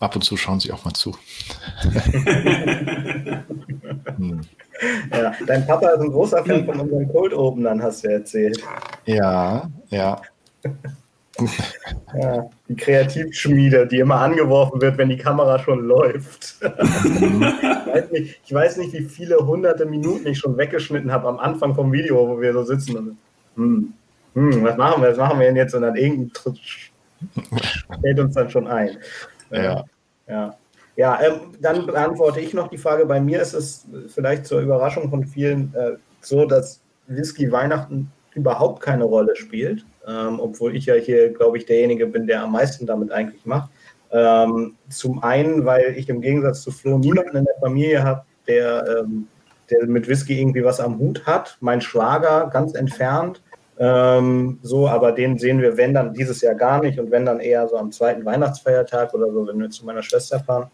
ab 0.00 0.16
und 0.16 0.22
zu 0.22 0.36
schauen 0.36 0.60
sie 0.60 0.72
auch 0.72 0.84
mal 0.84 0.92
zu. 0.92 1.16
hm. 4.16 4.40
Ja, 5.12 5.32
dein 5.46 5.66
Papa 5.66 5.88
ist 5.90 6.00
ein 6.00 6.10
großer 6.10 6.44
Fan 6.44 6.66
von 6.66 6.80
unserem 6.80 7.08
Cold 7.08 7.32
Openern, 7.32 7.82
hast 7.82 8.04
du 8.04 8.08
erzählt. 8.08 8.60
Ja, 9.06 9.70
ja. 9.90 10.20
Ja, 12.16 12.48
die 12.68 12.76
Kreativschmiede, 12.76 13.86
die 13.86 13.98
immer 13.98 14.20
angeworfen 14.20 14.80
wird, 14.80 14.98
wenn 14.98 15.08
die 15.08 15.16
Kamera 15.16 15.58
schon 15.58 15.84
läuft. 15.84 16.56
ich, 16.62 17.42
weiß 17.42 18.10
nicht, 18.12 18.40
ich, 18.44 18.54
weiß 18.54 18.76
nicht, 18.76 18.92
wie 18.92 19.04
viele 19.04 19.38
hunderte 19.38 19.84
Minuten 19.84 20.26
ich 20.28 20.38
schon 20.38 20.56
weggeschnitten 20.56 21.10
habe 21.10 21.28
am 21.28 21.38
Anfang 21.38 21.74
vom 21.74 21.92
Video, 21.92 22.28
wo 22.28 22.40
wir 22.40 22.52
so 22.52 22.62
sitzen. 22.62 22.96
Und, 22.96 23.16
hm, 23.56 23.92
hm, 24.34 24.64
was 24.64 24.76
machen 24.76 25.02
wir, 25.02 25.10
was 25.10 25.18
machen 25.18 25.40
wir 25.40 25.46
denn 25.46 25.56
jetzt? 25.56 25.74
Und 25.74 25.82
dann 25.82 25.96
irgendein 25.96 26.30
fällt 28.00 28.20
uns 28.20 28.34
dann 28.34 28.50
schon 28.50 28.68
ein. 28.68 28.96
Ja. 29.50 29.84
Ja, 30.28 30.56
ja 30.96 31.20
ähm, 31.20 31.40
dann 31.60 31.86
beantworte 31.86 32.40
ich 32.40 32.54
noch 32.54 32.68
die 32.68 32.78
Frage. 32.78 33.06
Bei 33.06 33.20
mir 33.20 33.40
ist 33.40 33.54
es 33.54 33.86
vielleicht 34.08 34.46
zur 34.46 34.60
Überraschung 34.60 35.10
von 35.10 35.24
vielen 35.24 35.74
äh, 35.74 35.92
so, 36.20 36.46
dass 36.46 36.80
Whisky 37.06 37.50
Weihnachten 37.50 38.10
überhaupt 38.34 38.82
keine 38.82 39.04
Rolle 39.04 39.36
spielt, 39.36 39.84
ähm, 40.06 40.40
obwohl 40.40 40.76
ich 40.76 40.86
ja 40.86 40.94
hier, 40.94 41.30
glaube 41.30 41.58
ich, 41.58 41.66
derjenige 41.66 42.06
bin, 42.06 42.26
der 42.26 42.42
am 42.42 42.52
meisten 42.52 42.86
damit 42.86 43.12
eigentlich 43.12 43.44
macht. 43.46 43.70
Ähm, 44.10 44.76
zum 44.90 45.22
einen, 45.22 45.64
weil 45.64 45.94
ich 45.96 46.08
im 46.08 46.20
Gegensatz 46.20 46.62
zu 46.62 46.70
Flo 46.70 46.98
niemanden 46.98 47.36
in 47.36 47.44
der 47.44 47.56
Familie 47.60 48.02
habe, 48.04 48.22
der, 48.46 49.00
ähm, 49.00 49.28
der 49.70 49.86
mit 49.86 50.06
Whisky 50.08 50.40
irgendwie 50.40 50.64
was 50.64 50.80
am 50.80 50.98
Hut 50.98 51.26
hat. 51.26 51.56
Mein 51.60 51.80
Schwager 51.80 52.48
ganz 52.52 52.74
entfernt. 52.74 53.42
Ähm, 53.76 54.60
so, 54.62 54.88
aber 54.88 55.10
den 55.12 55.38
sehen 55.38 55.60
wir, 55.60 55.76
wenn 55.76 55.94
dann 55.94 56.14
dieses 56.14 56.40
Jahr 56.42 56.54
gar 56.54 56.80
nicht 56.80 56.98
und 57.00 57.10
wenn 57.10 57.26
dann 57.26 57.40
eher 57.40 57.66
so 57.66 57.76
am 57.76 57.90
zweiten 57.90 58.24
Weihnachtsfeiertag 58.24 59.12
oder 59.14 59.32
so, 59.32 59.48
wenn 59.48 59.58
wir 59.58 59.70
zu 59.70 59.84
meiner 59.84 60.02
Schwester 60.02 60.38
fahren. 60.38 60.70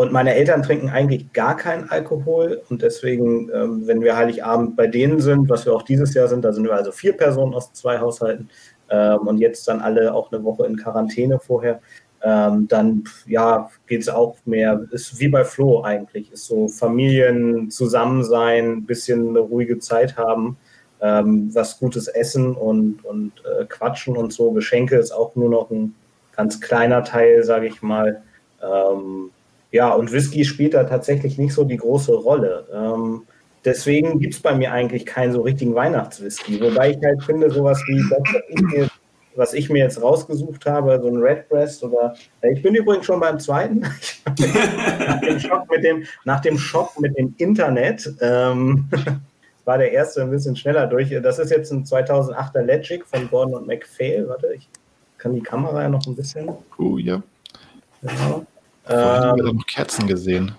Und 0.00 0.12
meine 0.12 0.34
Eltern 0.34 0.62
trinken 0.62 0.88
eigentlich 0.88 1.30
gar 1.34 1.58
keinen 1.58 1.90
Alkohol 1.90 2.62
und 2.70 2.80
deswegen, 2.80 3.50
ähm, 3.52 3.86
wenn 3.86 4.00
wir 4.00 4.16
Heiligabend 4.16 4.74
bei 4.74 4.86
denen 4.86 5.20
sind, 5.20 5.50
was 5.50 5.66
wir 5.66 5.74
auch 5.74 5.82
dieses 5.82 6.14
Jahr 6.14 6.26
sind, 6.26 6.42
da 6.42 6.54
sind 6.54 6.64
wir 6.64 6.72
also 6.72 6.90
vier 6.90 7.14
Personen 7.14 7.52
aus 7.52 7.74
zwei 7.74 7.98
Haushalten 7.98 8.48
ähm, 8.88 9.18
und 9.26 9.36
jetzt 9.36 9.68
dann 9.68 9.82
alle 9.82 10.14
auch 10.14 10.32
eine 10.32 10.42
Woche 10.42 10.64
in 10.64 10.78
Quarantäne 10.78 11.38
vorher, 11.38 11.80
ähm, 12.22 12.66
dann 12.66 13.04
ja, 13.26 13.68
geht 13.86 14.00
es 14.00 14.08
auch 14.08 14.36
mehr, 14.46 14.86
ist 14.90 15.20
wie 15.20 15.28
bei 15.28 15.44
Flo 15.44 15.82
eigentlich, 15.82 16.32
ist 16.32 16.46
so 16.46 16.68
Familien 16.68 17.70
zusammen 17.70 18.24
sein, 18.24 18.86
bisschen 18.86 19.28
eine 19.28 19.40
ruhige 19.40 19.80
Zeit 19.80 20.16
haben 20.16 20.56
ähm, 21.02 21.54
was 21.54 21.78
gutes 21.78 22.08
Essen 22.08 22.54
und, 22.54 23.04
und 23.04 23.32
äh, 23.44 23.66
Quatschen 23.66 24.16
und 24.16 24.32
so. 24.32 24.52
Geschenke 24.52 24.96
ist 24.96 25.12
auch 25.12 25.36
nur 25.36 25.50
noch 25.50 25.70
ein 25.70 25.94
ganz 26.34 26.58
kleiner 26.58 27.04
Teil, 27.04 27.44
sage 27.44 27.66
ich 27.66 27.82
mal. 27.82 28.22
Ähm, 28.62 29.30
ja, 29.72 29.92
und 29.92 30.12
Whisky 30.12 30.44
spielt 30.44 30.74
da 30.74 30.84
tatsächlich 30.84 31.38
nicht 31.38 31.54
so 31.54 31.64
die 31.64 31.76
große 31.76 32.12
Rolle. 32.12 32.66
Ähm, 32.72 33.22
deswegen 33.64 34.18
gibt 34.18 34.34
es 34.34 34.40
bei 34.40 34.54
mir 34.54 34.72
eigentlich 34.72 35.06
keinen 35.06 35.32
so 35.32 35.42
richtigen 35.42 35.74
Weihnachtswhisky. 35.74 36.60
Wobei 36.60 36.90
ich 36.90 36.98
halt 37.04 37.22
finde, 37.22 37.50
sowas 37.50 37.80
wie 37.86 38.02
das, 38.10 38.20
was 38.20 38.42
ich 38.48 38.62
mir, 38.62 38.88
was 39.36 39.54
ich 39.54 39.70
mir 39.70 39.78
jetzt 39.78 40.02
rausgesucht 40.02 40.66
habe, 40.66 40.98
so 41.00 41.08
ein 41.08 41.22
Redbreast 41.22 41.84
oder. 41.84 42.14
Ich 42.42 42.62
bin 42.62 42.74
übrigens 42.74 43.06
schon 43.06 43.20
beim 43.20 43.38
zweiten. 43.38 43.80
nach, 44.26 45.20
dem 45.20 45.38
Schock 45.38 45.70
mit 45.70 45.84
dem, 45.84 46.04
nach 46.24 46.40
dem 46.40 46.58
Schock 46.58 46.98
mit 47.00 47.16
dem 47.16 47.34
Internet. 47.38 48.12
Ähm, 48.20 48.88
war 49.64 49.78
der 49.78 49.92
erste 49.92 50.22
ein 50.22 50.30
bisschen 50.30 50.56
schneller 50.56 50.88
durch. 50.88 51.10
Das 51.22 51.38
ist 51.38 51.50
jetzt 51.50 51.70
ein 51.70 51.84
2008er 51.84 52.62
Legic 52.62 53.06
von 53.06 53.28
Gordon 53.30 53.54
und 53.54 53.66
MacPhail. 53.68 54.28
Warte, 54.28 54.54
ich 54.54 54.68
kann 55.16 55.32
die 55.32 55.42
Kamera 55.42 55.82
ja 55.82 55.88
noch 55.88 56.04
ein 56.06 56.16
bisschen. 56.16 56.48
Oh 56.76 56.96
ja. 56.98 57.22
Genau. 58.02 58.46
Vorhin 58.84 59.46
ähm, 59.46 59.56
noch 59.56 59.66
Kerzen 59.66 60.06
gesehen. 60.06 60.52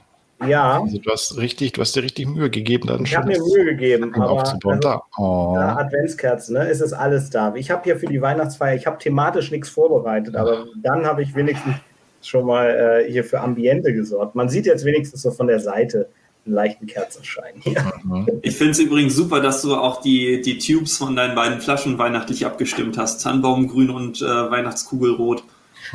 Ja. 0.48 0.82
Also 0.82 0.98
du 0.98 1.12
hast 1.12 1.38
richtig, 1.38 1.74
du 1.74 1.82
hast 1.82 1.96
dir 1.96 2.04
richtig 2.04 2.28
Mühe 2.28 2.50
gegeben, 2.50 2.88
dann 2.88 3.04
Ich 3.04 3.16
habe 3.16 3.28
mir 3.28 3.40
Mühe 3.40 3.66
gegeben, 3.66 4.14
aber 4.16 4.30
aufzubauen. 4.32 4.76
also, 4.84 4.90
da. 4.90 5.04
Oh. 5.18 5.54
ja, 5.56 5.78
Adventskerzen, 5.78 6.56
ne? 6.56 6.68
Es 6.68 6.82
ist 6.82 6.94
alles 6.94 7.30
da. 7.30 7.54
Ich 7.56 7.70
habe 7.70 7.84
hier 7.84 7.98
für 7.98 8.08
die 8.08 8.22
Weihnachtsfeier, 8.22 8.76
ich 8.76 8.88
habe 8.88 8.98
thematisch 8.98 9.52
nichts 9.52 9.70
vorbereitet, 9.70 10.36
aber 10.36 10.66
dann 10.82 11.06
habe 11.06 11.22
ich 11.22 11.36
wenigstens 11.36 11.76
schon 12.24 12.46
mal 12.46 13.04
äh, 13.06 13.12
hier 13.12 13.24
für 13.24 13.40
Ambiente 13.40 13.94
gesorgt. 13.94 14.36
Man 14.36 14.50
sieht 14.50 14.66
jetzt 14.66 14.86
wenigstens 14.86 15.22
so 15.22 15.32
von 15.32 15.48
der 15.48 15.60
Seite, 15.60 16.08
einen 16.46 16.56
leichten 16.56 16.88
Kerzenschein 16.88 17.54
hier. 17.60 17.92
Mhm. 18.04 18.28
Ich 18.42 18.56
finde 18.56 18.72
es 18.72 18.80
übrigens 18.80 19.16
super, 19.16 19.42
dass 19.42 19.62
du 19.62 19.76
auch 19.76 20.02
die, 20.02 20.42
die 20.42 20.58
Tubes 20.58 20.98
von 20.98 21.16
deinen 21.16 21.36
beiden 21.36 21.62
Flaschen 21.62 21.98
weihnachtlich 22.00 22.46
abgestimmt 22.46 22.98
hast. 22.98 23.22
Tannenbaumgrün 23.22 23.92
und 23.92 24.22
äh, 24.22 24.26
Weihnachtskugelrot. 24.26 25.44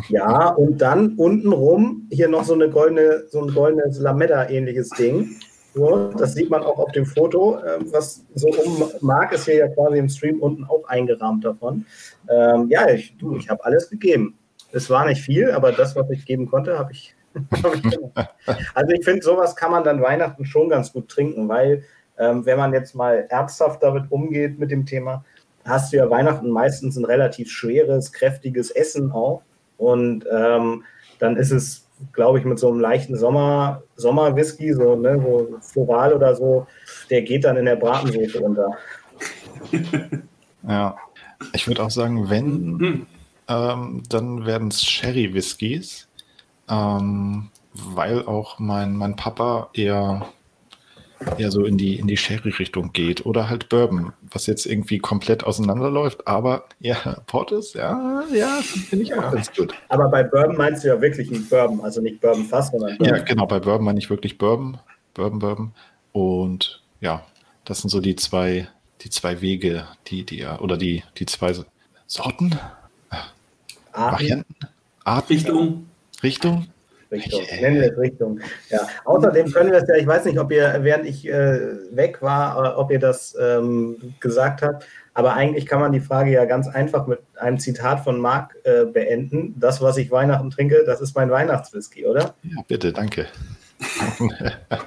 Ja, 0.09 0.51
und 0.51 0.79
dann 0.79 1.15
untenrum 1.15 2.09
hier 2.11 2.29
noch 2.29 2.45
so 2.45 2.55
eine 2.55 2.71
goldene, 2.71 3.25
so 3.31 3.43
ein 3.43 3.55
goldenes 3.55 3.99
Lametta-ähnliches 3.99 4.91
Ding. 4.91 5.37
So, 5.75 6.09
das 6.17 6.35
sieht 6.35 6.49
man 6.49 6.63
auch 6.63 6.79
auf 6.79 6.93
dem 6.93 7.05
Foto, 7.05 7.59
äh, 7.59 7.79
was 7.93 8.25
so 8.35 8.49
um 8.49 8.91
Mark 9.01 9.33
ist 9.33 9.45
hier 9.45 9.57
ja 9.57 9.69
quasi 9.69 9.99
im 9.99 10.09
Stream 10.09 10.41
unten 10.41 10.65
auch 10.65 10.89
eingerahmt 10.89 11.45
davon. 11.45 11.85
Ähm, 12.31 12.69
ja, 12.71 12.89
ich, 12.89 13.17
du, 13.19 13.37
ich 13.37 13.51
habe 13.51 13.63
alles 13.65 13.91
gegeben. 13.91 14.39
Es 14.73 14.89
war 14.89 15.05
nicht 15.07 15.21
viel, 15.21 15.51
aber 15.51 15.73
das, 15.73 15.95
was 15.95 16.09
ich 16.11 16.25
geben 16.25 16.49
konnte, 16.49 16.79
habe 16.79 16.93
ich 16.93 17.15
also 18.75 18.93
ich 18.93 19.05
finde, 19.05 19.23
sowas 19.23 19.55
kann 19.57 19.71
man 19.71 19.85
dann 19.85 20.01
Weihnachten 20.01 20.47
schon 20.47 20.71
ganz 20.71 20.93
gut 20.93 21.09
trinken, 21.09 21.49
weil 21.49 21.85
ähm, 22.19 22.47
wenn 22.47 22.57
man 22.57 22.73
jetzt 22.73 22.95
mal 22.95 23.27
ernsthaft 23.29 23.83
damit 23.83 24.11
umgeht 24.11 24.59
mit 24.59 24.71
dem 24.71 24.87
Thema, 24.87 25.25
hast 25.65 25.93
du 25.93 25.99
ja 25.99 26.09
Weihnachten 26.09 26.49
meistens 26.49 26.97
ein 26.97 27.05
relativ 27.05 27.51
schweres, 27.51 28.13
kräftiges 28.13 28.71
Essen 28.71 29.13
auch. 29.13 29.43
Und 29.79 30.25
ähm, 30.33 30.85
dann 31.19 31.37
ist 31.37 31.51
es, 31.51 31.87
glaube 32.13 32.39
ich, 32.39 32.45
mit 32.45 32.59
so 32.59 32.71
einem 32.71 32.81
leichten 32.81 33.17
Sommer, 33.17 33.83
Sommerwhisky, 33.97 34.73
so, 34.75 34.97
ne, 34.97 35.21
so 35.21 35.59
floral 35.61 36.13
oder 36.13 36.35
so, 36.35 36.67
der 37.11 37.23
geht 37.23 37.45
dann 37.45 37.57
in 37.57 37.65
der 37.65 37.77
Bratensoße 37.77 38.39
runter. 38.39 38.71
Ja, 40.69 40.97
ich 41.53 41.69
würde 41.69 41.85
auch 41.85 41.91
sagen, 41.91 42.29
wenn, 42.29 42.79
hm. 42.79 43.07
ähm, 43.49 44.03
dann 44.09 44.47
werden 44.47 44.69
es 44.69 44.83
Sherry-Whiskys 44.83 46.09
ähm, 46.69 47.51
weil 47.73 48.25
auch 48.27 48.59
mein, 48.59 48.97
mein 48.97 49.17
Papa 49.17 49.71
eher, 49.75 50.27
eher 51.39 51.51
so 51.51 51.65
in 51.65 51.79
die, 51.79 51.99
in 51.99 52.07
die 52.07 52.17
Sherry-Richtung 52.17 52.93
geht 52.93 53.25
oder 53.25 53.49
halt 53.49 53.69
Bourbon, 53.69 54.13
was 54.31 54.47
jetzt 54.47 54.67
irgendwie 54.67 54.99
komplett 54.99 55.45
auseinanderläuft, 55.45 56.27
aber 56.27 56.65
ja, 56.81 56.97
Portis, 57.27 57.73
ja, 57.75 58.23
ja, 58.33 58.61
finde 58.63 59.05
ich 59.05 59.15
auch 59.15 59.23
ja. 59.23 59.31
ganz 59.31 59.53
gut. 59.53 59.75
Aber 59.89 60.09
bei 60.09 60.23
Bourbon 60.23 60.57
meinst 60.57 60.85
du 60.85 60.89
ja 60.89 61.01
wirklich 61.01 61.31
nicht 61.31 61.49
Bourbon, 61.49 61.81
also 61.81 62.01
nicht 62.01 62.21
Bourbon 62.21 62.45
fast, 62.45 62.73
sondern 62.73 62.99
Bourbon. 62.99 63.17
Ja, 63.17 63.23
genau, 63.23 63.47
bei 63.47 63.61
Bourbon 63.61 63.85
meine 63.85 63.99
ich 63.99 64.11
wirklich 64.11 64.39
Bourbon, 64.39 64.79
Bourbon, 65.15 65.39
Bourbon 65.39 65.73
und 66.13 66.83
ja, 67.01 67.25
das 67.65 67.81
sind 67.81 67.91
so 67.91 68.01
die 68.01 68.17
zwei, 68.17 68.69
die 69.03 69.11
zwei 69.11 69.41
Wege, 69.41 69.87
die, 70.09 70.25
die, 70.25 70.45
oder 70.45 70.77
die, 70.77 71.03
die 71.19 71.27
zwei 71.27 71.53
Sorten, 72.07 72.59
Arten. 73.93 74.13
Varianten, 74.13 74.55
Arten. 75.05 75.33
Richtung. 75.33 75.87
Richtung? 76.23 76.67
Richtung. 77.11 77.43
Nennen 77.61 77.81
wir 77.81 77.93
es 77.93 77.99
Richtung. 77.99 78.41
Ja. 78.71 78.87
Außerdem 79.05 79.53
können 79.53 79.71
wir 79.71 79.79
es 79.79 79.89
ja, 79.89 79.95
ich 79.97 80.07
weiß 80.07 80.25
nicht, 80.25 80.39
ob 80.39 80.51
ihr, 80.53 80.79
während 80.81 81.07
ich 81.07 81.27
äh, 81.29 81.61
weg 81.91 82.23
war, 82.23 82.65
äh, 82.65 82.77
ob 82.77 82.91
ihr 82.91 82.99
das 82.99 83.37
ähm, 83.41 84.15
gesagt 84.21 84.63
habt, 84.63 84.87
aber 85.15 85.33
eigentlich 85.35 85.65
kann 85.67 85.81
man 85.81 85.93
die 85.93 86.01
Frage 86.01 86.31
ja 86.31 86.45
ganz 86.45 86.69
einfach 86.69 87.07
mit 87.07 87.21
einem 87.37 87.59
Zitat 87.59 88.05
von 88.05 88.21
Marc 88.21 88.55
äh, 88.65 88.85
beenden. 88.85 89.55
Das, 89.59 89.81
was 89.81 89.97
ich 89.97 90.11
Weihnachten 90.11 90.51
trinke, 90.51 90.85
das 90.85 91.01
ist 91.01 91.15
mein 91.17 91.31
Weihnachtswhisky, 91.31 92.05
oder? 92.05 92.35
Ja, 92.43 92.63
bitte, 92.69 92.93
danke. 92.93 93.27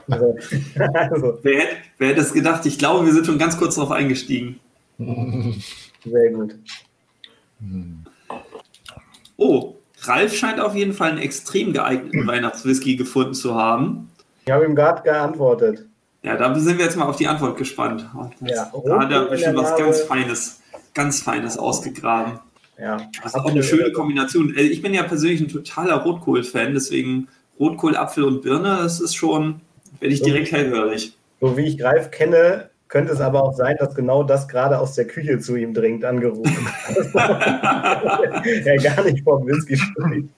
also, 0.08 0.38
also. 0.93 1.39
Wer, 1.41 1.63
wer 1.97 2.10
hätte 2.10 2.21
es 2.21 2.34
gedacht? 2.34 2.65
Ich 2.65 2.77
glaube, 2.77 3.05
wir 3.05 3.13
sind 3.13 3.25
schon 3.25 3.39
ganz 3.39 3.58
kurz 3.58 3.75
darauf 3.75 3.91
eingestiegen. 3.91 4.60
Sehr 4.99 6.32
gut. 6.32 6.55
Oh, 9.38 9.79
Ralf 10.04 10.36
scheint 10.36 10.60
auf 10.60 10.76
jeden 10.76 10.94
Fall 10.94 11.12
einen 11.12 11.20
extrem 11.20 11.74
geeigneten 11.74 12.26
Weihnachtswhisky 12.26 12.96
gefunden 12.96 13.34
zu 13.34 13.56
haben. 13.56 14.10
Ich 14.46 14.52
habe 14.52 14.66
ihm 14.66 14.76
gerade 14.76 15.02
geantwortet. 15.04 15.86
Ja, 16.24 16.36
da 16.36 16.54
sind 16.58 16.78
wir 16.78 16.86
jetzt 16.86 16.98
mal 16.98 17.06
auf 17.06 17.16
die 17.16 17.28
Antwort 17.28 17.58
gespannt. 17.58 18.06
Ja, 18.42 18.72
da 18.86 19.00
hat 19.00 19.12
er 19.12 19.26
bestimmt 19.26 19.58
was 19.58 19.78
ganz 19.78 20.02
Feines, 20.02 20.62
ganz 20.94 21.22
Feines 21.22 21.58
ausgegraben. 21.58 22.40
Ja. 22.78 22.98
Das 23.24 23.34
ist 23.34 23.40
auch 23.40 23.50
eine 23.50 23.64
schöne 23.64 23.92
Kombination. 23.92 24.54
Also 24.56 24.70
ich 24.70 24.82
bin 24.82 24.94
ja 24.94 25.04
persönlich 25.04 25.42
ein 25.42 25.48
totaler 25.48 25.96
Rotkohl-Fan, 25.96 26.74
deswegen 26.74 27.28
Rotkohl, 27.60 27.96
Apfel 27.96 28.24
und 28.24 28.42
Birne, 28.42 28.80
das 28.82 29.02
ist 29.02 29.16
schon, 29.16 29.62
werde 30.00 30.14
ich 30.14 30.22
direkt 30.22 30.52
hellhörig. 30.52 31.18
So 31.42 31.56
wie 31.58 31.66
ich 31.66 31.78
Greif 31.78 32.12
kenne, 32.12 32.68
könnte 32.89 33.13
es 33.13 33.21
aber 33.21 33.43
auch 33.43 33.54
sein, 33.54 33.78
dass 33.78 33.95
genau 33.95 34.23
das 34.23 34.47
gerade 34.47 34.80
aus 34.80 34.95
der 34.95 35.06
Küche 35.06 35.39
zu 35.39 35.56
ihm 35.56 35.73
dringend 35.73 36.04
angerufen 36.04 36.67
er 37.13 38.78
gar 38.78 39.04
nicht 39.04 39.23
vom 39.23 39.45
Whisky 39.45 39.78
spricht. 39.78 40.30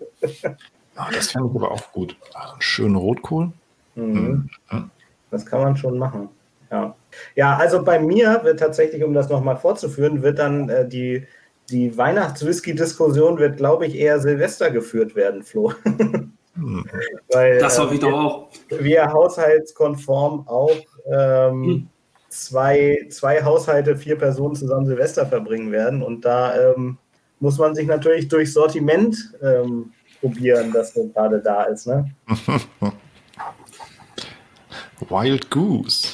Ah, 0.95 1.07
das 1.13 1.31
fände 1.31 1.49
ich 1.49 1.55
aber 1.55 1.71
auch 1.71 1.91
gut. 1.93 2.17
Also 2.33 2.51
einen 2.51 2.61
schönen 2.61 2.95
Rotkohl. 2.97 3.51
Mhm. 3.95 4.49
Mhm. 4.69 4.91
Das 5.31 5.45
kann 5.45 5.61
man 5.61 5.77
schon 5.77 5.97
machen. 5.97 6.29
Ja. 6.69 6.95
ja, 7.35 7.57
also 7.57 7.83
bei 7.83 7.99
mir 7.99 8.41
wird 8.43 8.59
tatsächlich, 8.59 9.03
um 9.03 9.13
das 9.13 9.29
nochmal 9.29 9.57
fortzuführen, 9.57 10.21
wird 10.21 10.39
dann 10.39 10.69
äh, 10.69 10.87
die, 10.87 11.25
die 11.69 11.97
Weihnachts-Whisky-Diskussion 11.97 13.39
wird, 13.39 13.57
glaube 13.57 13.87
ich, 13.87 13.95
eher 13.95 14.19
Silvester 14.21 14.71
geführt 14.71 15.15
werden, 15.15 15.43
Flo. 15.43 15.73
Mhm. 16.53 16.85
Weil, 17.31 17.59
das 17.59 17.79
hoffe 17.79 17.95
ich 17.95 18.01
äh, 18.01 18.09
doch 18.09 18.13
auch. 18.13 18.49
Wir 18.69 19.11
haushaltskonform 19.11 20.47
auch 20.47 20.75
ähm, 21.09 21.59
mhm 21.61 21.87
zwei, 22.31 23.05
zwei 23.09 23.43
Haushalte, 23.43 23.97
vier 23.97 24.17
Personen 24.17 24.55
zusammen 24.55 24.85
Silvester 24.85 25.25
verbringen 25.25 25.71
werden. 25.71 26.01
Und 26.01 26.25
da 26.25 26.73
ähm, 26.73 26.97
muss 27.39 27.57
man 27.57 27.75
sich 27.75 27.87
natürlich 27.87 28.27
durch 28.27 28.51
Sortiment 28.53 29.33
ähm, 29.41 29.91
probieren, 30.19 30.71
das 30.71 30.93
so 30.93 31.07
gerade 31.09 31.39
da 31.41 31.63
ist. 31.63 31.87
Ne? 31.87 32.09
Wild 35.09 35.49
Goose. 35.49 36.07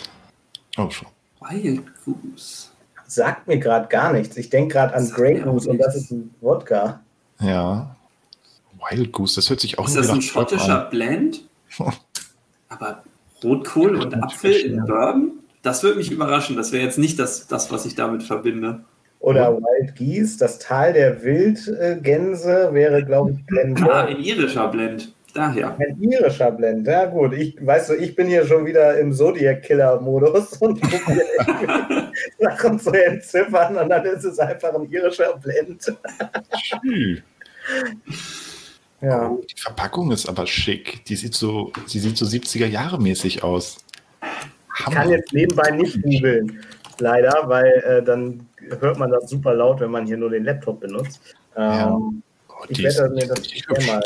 Oh, 0.78 0.90
schon. 0.90 1.08
Wild 1.42 1.84
Goose. 2.04 2.70
sagt 3.06 3.48
mir 3.48 3.60
gerade 3.60 3.88
gar 3.88 4.14
nichts. 4.14 4.38
Ich 4.38 4.50
denke 4.50 4.74
gerade 4.74 4.96
an 4.96 5.10
Grey 5.10 5.40
Goose 5.40 5.70
und 5.70 5.78
das 5.78 5.96
ist 5.96 6.12
ein 6.12 6.34
Wodka. 6.42 7.02
Ja. 7.40 7.96
Wild 8.90 9.12
Goose, 9.12 9.36
das 9.36 9.50
hört 9.50 9.60
sich 9.60 9.78
auch 9.78 9.88
Ist 9.88 9.98
das 9.98 10.10
ein 10.10 10.22
schottischer 10.22 10.86
Blend? 10.86 11.48
Aber 12.70 13.04
Rotkohl 13.44 13.98
und 13.98 14.16
Apfel 14.16 14.54
in 14.54 14.86
Bourbon? 14.86 15.37
Das 15.68 15.84
würde 15.84 15.98
mich 15.98 16.10
überraschen. 16.10 16.56
Das 16.56 16.72
wäre 16.72 16.86
jetzt 16.86 16.98
nicht 16.98 17.20
das, 17.20 17.46
das, 17.46 17.70
was 17.74 17.86
ich 17.86 17.94
damit 17.94 18.24
verbinde. 18.24 18.86
Oder 19.20 19.58
Wild 19.58 19.96
Geese, 19.96 20.40
das 20.40 20.60
Tal 20.60 20.94
der 20.94 21.22
Wildgänse 21.22 22.70
wäre, 22.72 23.04
glaube 23.04 23.32
ich, 23.32 23.46
Blend. 23.46 23.82
Ah, 23.92 24.06
ein 24.06 24.18
irischer 24.22 24.70
Blend. 24.70 25.14
Daher. 25.34 25.78
Ein 25.78 26.02
irischer 26.02 26.52
Blend, 26.52 26.88
ja 26.88 27.04
gut. 27.08 27.34
Ich, 27.34 27.58
weißt 27.60 27.90
du, 27.90 27.96
ich 27.96 28.16
bin 28.16 28.28
hier 28.28 28.48
schon 28.48 28.66
wieder 28.66 28.98
im 28.98 29.12
Zodiac-Killer-Modus 29.12 30.54
und 30.62 30.82
gucke 30.82 31.22
Sachen 32.40 32.80
zu 32.80 32.92
entziffern 32.92 33.76
und 33.76 33.90
dann 33.90 34.06
ist 34.06 34.24
es 34.24 34.40
einfach 34.40 34.74
ein 34.74 34.90
irischer 34.90 35.38
Blend. 35.38 35.94
ja. 39.02 39.38
Die 39.52 39.62
Verpackung 39.62 40.14
ist 40.14 40.30
aber 40.30 40.48
schick. 40.48 41.04
Die 41.04 41.18
sieht 41.18 41.34
so, 41.34 41.74
sie 41.88 42.00
sieht 42.00 42.18
so 42.18 42.26
70er 42.26 42.68
Jahre 42.68 43.02
mäßig 43.02 43.44
aus. 43.44 43.80
Ich 44.80 44.94
kann 44.94 45.10
jetzt 45.10 45.34
nebenbei 45.34 45.72
nicht 45.72 46.02
googeln, 46.02 46.64
leider, 47.00 47.34
weil 47.46 47.66
äh, 47.66 48.04
dann 48.04 48.48
hört 48.80 49.00
man 49.00 49.12
das 49.12 49.30
super 49.30 49.54
laut, 49.54 49.80
wenn 49.80 49.92
man 49.92 50.06
hier 50.06 50.18
nur 50.18 50.30
den 50.30 50.44
Laptop 50.44 50.80
benutzt. 50.80 51.20
Ähm, 51.56 51.64
ja. 51.64 51.92
oh, 52.50 52.66
ich 52.70 52.84
werde 52.84 53.10
mir 53.10 53.28
das 53.28 53.88
mal. 53.88 54.04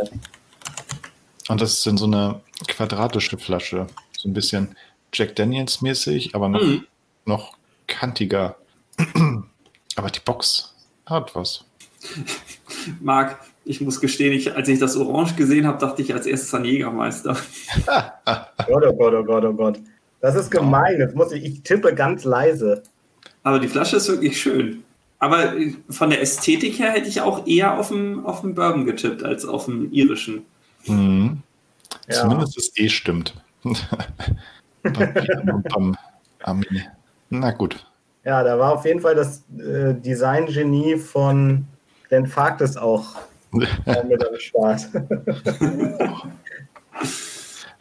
Und 1.49 1.61
das 1.61 1.73
ist 1.73 1.87
in 1.87 1.97
so 1.97 2.05
eine 2.05 2.41
quadratische 2.67 3.37
Flasche. 3.37 3.87
So 4.17 4.29
ein 4.29 4.33
bisschen 4.33 4.75
Jack 5.13 5.35
Daniels 5.35 5.81
mäßig, 5.81 6.35
aber 6.35 6.47
noch, 6.47 6.61
mhm. 6.61 6.85
noch 7.25 7.57
kantiger. 7.87 8.55
aber 9.95 10.09
die 10.09 10.19
Box 10.23 10.73
hat 11.05 11.35
was. 11.35 11.65
Marc, 13.01 13.39
ich 13.65 13.81
muss 13.81 13.99
gestehen, 13.99 14.33
ich, 14.33 14.55
als 14.55 14.67
ich 14.69 14.79
das 14.79 14.95
Orange 14.95 15.35
gesehen 15.35 15.67
habe, 15.67 15.77
dachte 15.77 16.01
ich 16.01 16.13
als 16.13 16.25
erstes 16.25 16.53
an 16.53 16.65
Jägermeister. 16.65 17.35
Gott, 17.85 18.83
oh 18.87 18.93
Gott, 18.93 19.13
oh 19.13 19.23
Gott, 19.23 19.43
oh 19.45 19.53
Gott. 19.53 19.79
Das 20.21 20.35
ist 20.35 20.51
gemein. 20.51 20.99
Das 20.99 21.13
muss 21.13 21.31
ich, 21.31 21.43
ich 21.43 21.63
tippe 21.63 21.93
ganz 21.93 22.23
leise. 22.23 22.83
Aber 23.43 23.59
die 23.59 23.67
Flasche 23.67 23.97
ist 23.97 24.07
wirklich 24.07 24.39
schön. 24.39 24.83
Aber 25.19 25.55
äh, 25.55 25.73
von 25.89 26.09
der 26.09 26.21
Ästhetik 26.21 26.79
her 26.79 26.91
hätte 26.91 27.07
ich 27.07 27.21
auch 27.21 27.45
eher 27.45 27.77
auf 27.79 27.89
dem, 27.89 28.25
auf 28.25 28.41
dem 28.41 28.55
Bourbon 28.55 28.85
getippt 28.85 29.23
als 29.23 29.45
auf 29.45 29.65
dem 29.65 29.91
irischen. 29.91 30.45
Mhm. 30.85 31.41
Ja. 32.07 32.21
Zumindest 32.21 32.57
das 32.57 32.71
E 32.75 32.89
stimmt. 32.89 33.35
Na 37.29 37.51
gut. 37.51 37.85
Ja, 38.23 38.43
da 38.43 38.57
war 38.59 38.73
auf 38.73 38.85
jeden 38.85 39.01
Fall 39.01 39.15
das 39.15 39.43
äh, 39.57 39.93
Design-Genie 39.93 40.97
von 40.97 41.65
Den 42.09 42.25
Faktes 42.27 42.77
auch 42.77 43.15
äh, 43.85 44.03
mit 44.03 44.25
am 44.25 44.35
Start. 44.37 44.87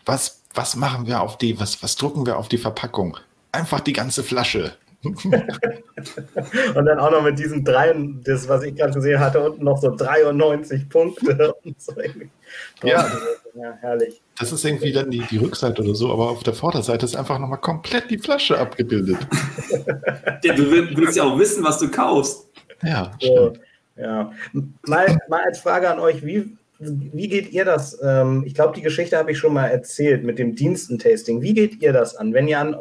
was, 0.04 0.39
was 0.54 0.76
machen 0.76 1.06
wir 1.06 1.20
auf 1.20 1.38
die, 1.38 1.58
was, 1.60 1.82
was 1.82 1.96
drucken 1.96 2.26
wir 2.26 2.36
auf 2.36 2.48
die 2.48 2.58
Verpackung? 2.58 3.16
Einfach 3.52 3.80
die 3.80 3.92
ganze 3.92 4.22
Flasche. 4.22 4.72
und 5.02 6.84
dann 6.84 6.98
auch 6.98 7.10
noch 7.10 7.22
mit 7.22 7.38
diesen 7.38 7.64
drei, 7.64 7.94
das, 8.22 8.46
was 8.48 8.62
ich 8.64 8.74
gerade 8.74 8.92
gesehen 8.92 9.18
hatte, 9.18 9.40
unten 9.40 9.64
noch 9.64 9.80
so 9.80 9.94
93 9.94 10.88
Punkte. 10.88 11.54
So 11.78 11.94
ja. 12.82 13.08
ja, 13.54 13.72
herrlich. 13.80 14.20
Das 14.38 14.50
ist 14.50 14.64
irgendwie 14.64 14.92
dann 14.92 15.10
die, 15.10 15.20
die 15.30 15.36
Rückseite 15.36 15.82
oder 15.82 15.94
so, 15.94 16.12
aber 16.12 16.30
auf 16.30 16.42
der 16.42 16.52
Vorderseite 16.52 17.06
ist 17.06 17.14
einfach 17.14 17.38
nochmal 17.38 17.60
komplett 17.60 18.10
die 18.10 18.18
Flasche 18.18 18.58
abgebildet. 18.58 19.18
ja, 20.42 20.54
du 20.54 20.70
willst 20.70 21.16
ja 21.16 21.24
auch 21.24 21.38
wissen, 21.38 21.62
was 21.62 21.78
du 21.78 21.90
kaufst. 21.90 22.48
Ja, 22.82 23.12
so, 23.20 23.52
ja. 23.96 24.32
Mal, 24.86 25.18
mal 25.28 25.44
als 25.44 25.60
Frage 25.60 25.88
an 25.88 26.00
euch, 26.00 26.24
wie, 26.24 26.56
wie 26.80 27.28
geht 27.28 27.52
ihr 27.52 27.64
das? 27.64 27.98
Ähm, 28.02 28.42
ich 28.46 28.54
glaube, 28.54 28.74
die 28.74 28.82
Geschichte 28.82 29.18
habe 29.18 29.32
ich 29.32 29.38
schon 29.38 29.52
mal 29.52 29.66
erzählt 29.66 30.24
mit 30.24 30.38
dem 30.38 30.54
Dienstentasting. 30.54 31.42
Wie 31.42 31.52
geht 31.52 31.82
ihr 31.82 31.92
das 31.92 32.16
an, 32.16 32.32
wenn 32.32 32.48
ihr 32.48 32.58
an, 32.58 32.74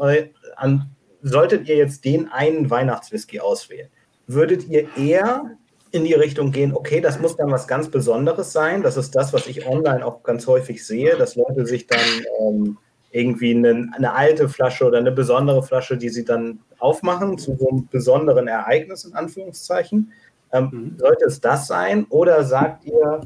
an 0.55 0.89
solltet 1.21 1.67
ihr 1.67 1.75
jetzt 1.75 2.05
den 2.05 2.29
einen 2.29 2.69
Weihnachtswhisky 2.69 3.41
auswählen? 3.41 3.89
Würdet 4.25 4.67
ihr 4.69 4.87
eher 4.97 5.57
in 5.91 6.05
die 6.05 6.13
Richtung 6.13 6.51
gehen, 6.51 6.73
okay, 6.73 7.01
das 7.01 7.19
muss 7.19 7.35
dann 7.35 7.51
was 7.51 7.67
ganz 7.67 7.89
Besonderes 7.89 8.53
sein. 8.53 8.83
Das 8.83 8.95
ist 8.95 9.15
das, 9.15 9.33
was 9.33 9.47
ich 9.47 9.65
online 9.67 10.05
auch 10.05 10.23
ganz 10.23 10.45
häufig 10.47 10.85
sehe, 10.85 11.17
dass 11.17 11.35
Leute 11.35 11.65
sich 11.65 11.87
dann 11.87 11.99
ähm, 12.39 12.77
irgendwie 13.11 13.55
eine, 13.55 13.89
eine, 13.95 14.13
alte 14.13 14.49
Flasche 14.49 14.85
oder 14.85 14.99
eine 14.99 15.11
besondere 15.11 15.63
Flasche, 15.63 15.97
die 15.97 16.09
sie 16.09 16.23
dann 16.23 16.59
aufmachen 16.77 17.39
zu 17.39 17.57
so 17.57 17.69
einem 17.69 17.87
besonderen 17.87 18.47
Ereignis, 18.47 19.03
in 19.03 19.13
Anführungszeichen. 19.13 20.11
Ähm, 20.53 20.69
mhm. 20.71 20.99
Sollte 20.99 21.25
es 21.25 21.41
das 21.41 21.67
sein? 21.67 22.05
Oder 22.09 22.43
sagt 22.43 22.85
ihr, 22.85 23.21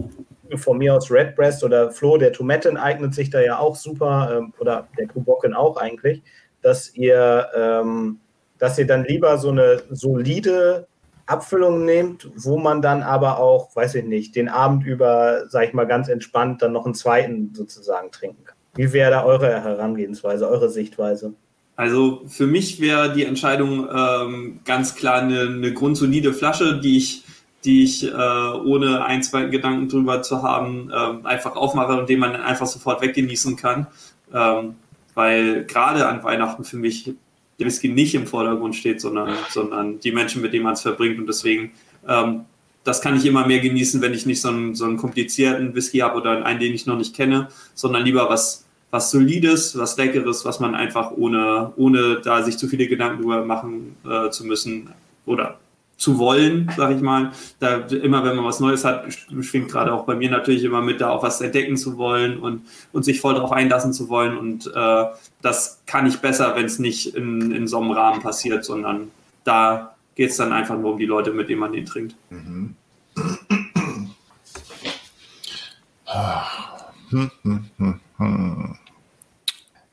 von 0.56 0.77
mir 0.77 0.95
aus 0.95 1.12
Redbreast 1.12 1.63
oder 1.63 1.91
Flo, 1.91 2.17
der 2.17 2.34
Tomaten 2.34 2.77
eignet 2.77 3.13
sich 3.13 3.29
da 3.29 3.41
ja 3.41 3.60
auch 3.60 3.75
super, 3.75 4.38
ähm, 4.38 4.53
oder 4.60 4.88
der 4.97 5.08
Kubocken 5.08 5.53
auch 5.53 5.77
eigentlich, 5.77 6.21
dass 6.62 6.93
ihr, 6.95 7.47
ähm, 7.56 8.19
dass 8.58 8.77
ihr 8.77 8.88
dann 8.88 9.06
lieber 9.06 9.38
so 9.38 9.49
eine 9.49 9.84
solide 9.89 10.88
Abfüllung 11.25 11.86
nehmt, 11.86 12.29
wo 12.36 12.58
man 12.58 12.82
dann 12.82 13.01
aber 13.01 13.39
auch, 13.39 13.75
weiß 13.75 13.95
ich 13.95 14.06
nicht, 14.06 14.36
den 14.36 14.49
Abend 14.49 14.86
über, 14.86 15.45
sag 15.47 15.67
ich 15.67 15.73
mal, 15.73 15.88
ganz 15.88 16.10
entspannt 16.10 16.62
dann 16.62 16.73
noch 16.73 16.86
einen 16.86 16.95
zweiten 16.95 17.53
sozusagen 17.53 18.12
trinken 18.12 18.43
kann. 18.43 18.58
Wie 18.75 18.91
wäre 18.91 19.12
da 19.12 19.23
eure 19.23 19.47
Herangehensweise, 19.63 20.49
eure 20.49 20.69
Sichtweise? 20.69 21.34
Also 21.75 22.23
für 22.27 22.45
mich 22.45 22.82
wäre 22.82 23.13
die 23.13 23.25
Entscheidung 23.25 23.88
ähm, 23.93 24.60
ganz 24.65 24.95
klar 24.95 25.21
eine, 25.21 25.41
eine 25.41 25.73
grundsolide 25.73 26.34
Flasche, 26.34 26.79
die 26.79 26.97
ich, 26.97 27.23
die 27.65 27.84
ich 27.84 28.04
äh, 28.04 28.12
ohne 28.12 29.06
ein, 29.06 29.23
zwei 29.23 29.45
Gedanken 29.45 29.89
drüber 29.89 30.21
zu 30.21 30.43
haben, 30.43 30.91
äh, 30.91 31.28
einfach 31.28 31.56
aufmache 31.56 31.97
und 31.97 32.10
den 32.10 32.19
man 32.19 32.36
einfach 32.36 32.67
sofort 32.67 33.02
weggenießen 33.02 33.56
kann. 33.56 33.88
Ähm, 34.34 34.76
weil 35.15 35.65
gerade 35.65 36.08
an 36.08 36.23
Weihnachten 36.23 36.63
für 36.63 36.78
mich 36.78 37.13
der 37.60 37.67
Whisky 37.67 37.89
nicht 37.89 38.15
im 38.15 38.28
Vordergrund 38.28 38.76
steht, 38.76 38.99
sondern, 38.99 39.36
sondern 39.49 39.99
die 39.99 40.12
Menschen, 40.12 40.41
mit 40.41 40.54
denen 40.54 40.63
man 40.63 40.73
es 40.73 40.82
verbringt. 40.82 41.19
Und 41.19 41.28
deswegen, 41.28 41.71
ähm, 42.08 42.45
das 42.84 43.02
kann 43.02 43.15
ich 43.15 43.26
immer 43.26 43.45
mehr 43.45 43.60
genießen, 43.60 44.02
wenn 44.02 44.13
ich 44.13 44.26
nicht 44.26 44.41
so 44.41 44.49
einen, 44.49 44.76
so 44.76 44.86
einen 44.86 44.97
komplizierten 44.97 45.73
Whisky 45.76 45.99
habe 45.99 46.17
oder 46.19 46.45
einen, 46.45 46.60
den 46.60 46.73
ich 46.73 46.86
noch 46.86 46.97
nicht 46.97 47.15
kenne, 47.15 47.47
sondern 47.76 48.04
lieber 48.04 48.28
was, 48.30 48.65
was 48.91 49.12
Solides, 49.12 49.78
was 49.78 49.97
Leckeres, 49.97 50.45
was 50.45 50.60
man 50.60 50.76
einfach 50.76 51.12
ohne, 51.12 51.73
ohne 51.78 52.21
da 52.21 52.43
sich 52.43 52.58
zu 52.58 52.67
viele 52.67 52.88
Gedanken 52.88 53.21
drüber 53.21 53.45
machen 53.45 53.95
äh, 54.06 54.30
zu 54.32 54.45
müssen 54.45 54.89
oder 55.26 55.60
zu 55.97 56.17
wollen, 56.17 56.71
sag 56.75 56.95
ich 56.95 57.01
mal. 57.01 57.32
Da 57.60 57.77
immer, 57.77 58.23
wenn 58.23 58.36
man 58.36 58.45
was 58.45 58.60
Neues 58.60 58.84
hat, 58.84 59.06
schwingt 59.41 59.71
gerade 59.71 59.93
auch 59.93 60.06
bei 60.06 60.15
mir 60.15 60.29
natürlich 60.29 60.63
immer 60.63 60.82
mit, 60.82 61.01
da 61.01 61.10
auch 61.10 61.23
was 61.23 61.41
entdecken 61.41 61.77
zu 61.77 61.97
wollen 61.97 62.39
und, 62.39 62.63
und 62.91 63.03
sich 63.03 63.21
voll 63.21 63.36
darauf 63.36 63.51
einlassen 63.51 63.93
zu 63.93 64.10
wollen. 64.10 64.38
Und 64.38 64.67
äh, 64.67 65.06
das 65.41 65.82
kann 65.86 66.06
ich 66.06 66.17
besser, 66.19 66.56
wenn 66.56 66.65
es 66.65 66.79
nicht 66.79 67.15
in, 67.15 67.51
in 67.51 67.67
so 67.67 67.79
einem 67.79 67.91
Rahmen 67.91 68.21
passiert, 68.21 68.65
sondern 68.65 69.12
da 69.43 69.95
geht 70.15 70.32
es 70.32 70.38
dann 70.38 70.51
einfach 70.51 70.77
nur 70.77 70.93
um 70.93 70.99
die 70.99 71.06
Leute, 71.06 71.32
mit 71.32 71.49
denen 71.49 71.60
man 71.60 71.73
den 71.73 71.86
trinkt. 71.86 72.15
Mhm. 72.29 72.75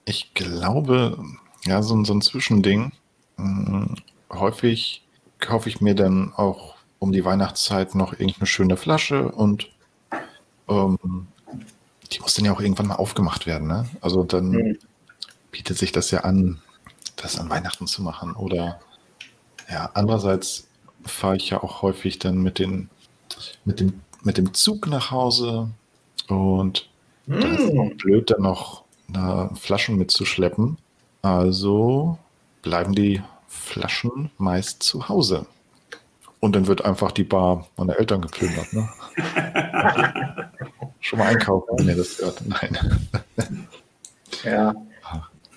Ich 0.05 0.35
glaube, 0.35 1.19
ja, 1.65 1.83
so, 1.83 2.05
so 2.05 2.13
ein 2.13 2.21
Zwischending. 2.21 2.93
Hm, 3.37 3.95
häufig 4.31 5.03
kaufe 5.41 5.69
ich 5.69 5.81
mir 5.81 5.95
dann 5.95 6.33
auch 6.35 6.77
um 6.99 7.13
die 7.13 7.25
Weihnachtszeit 7.25 7.95
noch 7.95 8.13
irgendeine 8.13 8.47
schöne 8.47 8.77
Flasche 8.77 9.31
und 9.31 9.69
ähm, 10.69 11.27
die 12.13 12.21
muss 12.21 12.35
dann 12.35 12.45
ja 12.45 12.53
auch 12.53 12.61
irgendwann 12.61 12.87
mal 12.87 12.97
aufgemacht 12.97 13.47
werden. 13.47 13.69
Ne? 13.69 13.89
Also 14.01 14.25
dann 14.25 14.51
mhm. 14.51 14.79
bietet 15.51 15.79
sich 15.79 15.93
das 15.93 16.11
ja 16.11 16.21
an, 16.21 16.61
das 17.17 17.39
an 17.39 17.49
Weihnachten 17.51 17.87
zu 17.87 18.03
machen. 18.03 18.35
Oder 18.35 18.81
ja, 19.71 19.91
andererseits 19.95 20.67
fahre 21.05 21.37
ich 21.37 21.51
ja 21.51 21.63
auch 21.63 21.83
häufig 21.83 22.19
dann 22.19 22.43
mit, 22.43 22.59
den, 22.59 22.91
mit, 23.65 23.81
dem, 23.81 24.01
mit 24.23 24.37
dem 24.37 24.53
Zug 24.55 24.87
nach 24.89 25.11
Hause 25.11 25.71
und 26.29 26.89
mhm. 27.27 27.41
da 27.41 27.49
ist 27.49 27.61
es 27.61 27.79
auch 27.79 27.95
blöd, 27.97 28.31
dann 28.31 28.43
noch 28.43 28.85
eine 29.09 29.51
Flaschen 29.55 29.97
mitzuschleppen. 29.97 30.77
Also 31.23 32.19
bleiben 32.63 32.95
die 32.95 33.23
Flaschen 33.71 34.31
meist 34.37 34.83
zu 34.83 35.09
Hause. 35.09 35.47
Und 36.41 36.57
dann 36.57 36.67
wird 36.67 36.85
einfach 36.85 37.13
die 37.13 37.25
Bar 37.25 37.69
meiner 37.77 37.99
Eltern 37.99 38.23
geplündert. 38.23 38.73
Ne? 38.73 38.89
Schon 41.01 41.19
mal 41.19 41.29
einkaufen, 41.29 41.69
wenn 41.79 41.89
ihr 41.89 41.97
das 41.97 42.19
hört. 42.19 42.43
Nein. 42.47 42.79
ja. 44.45 44.75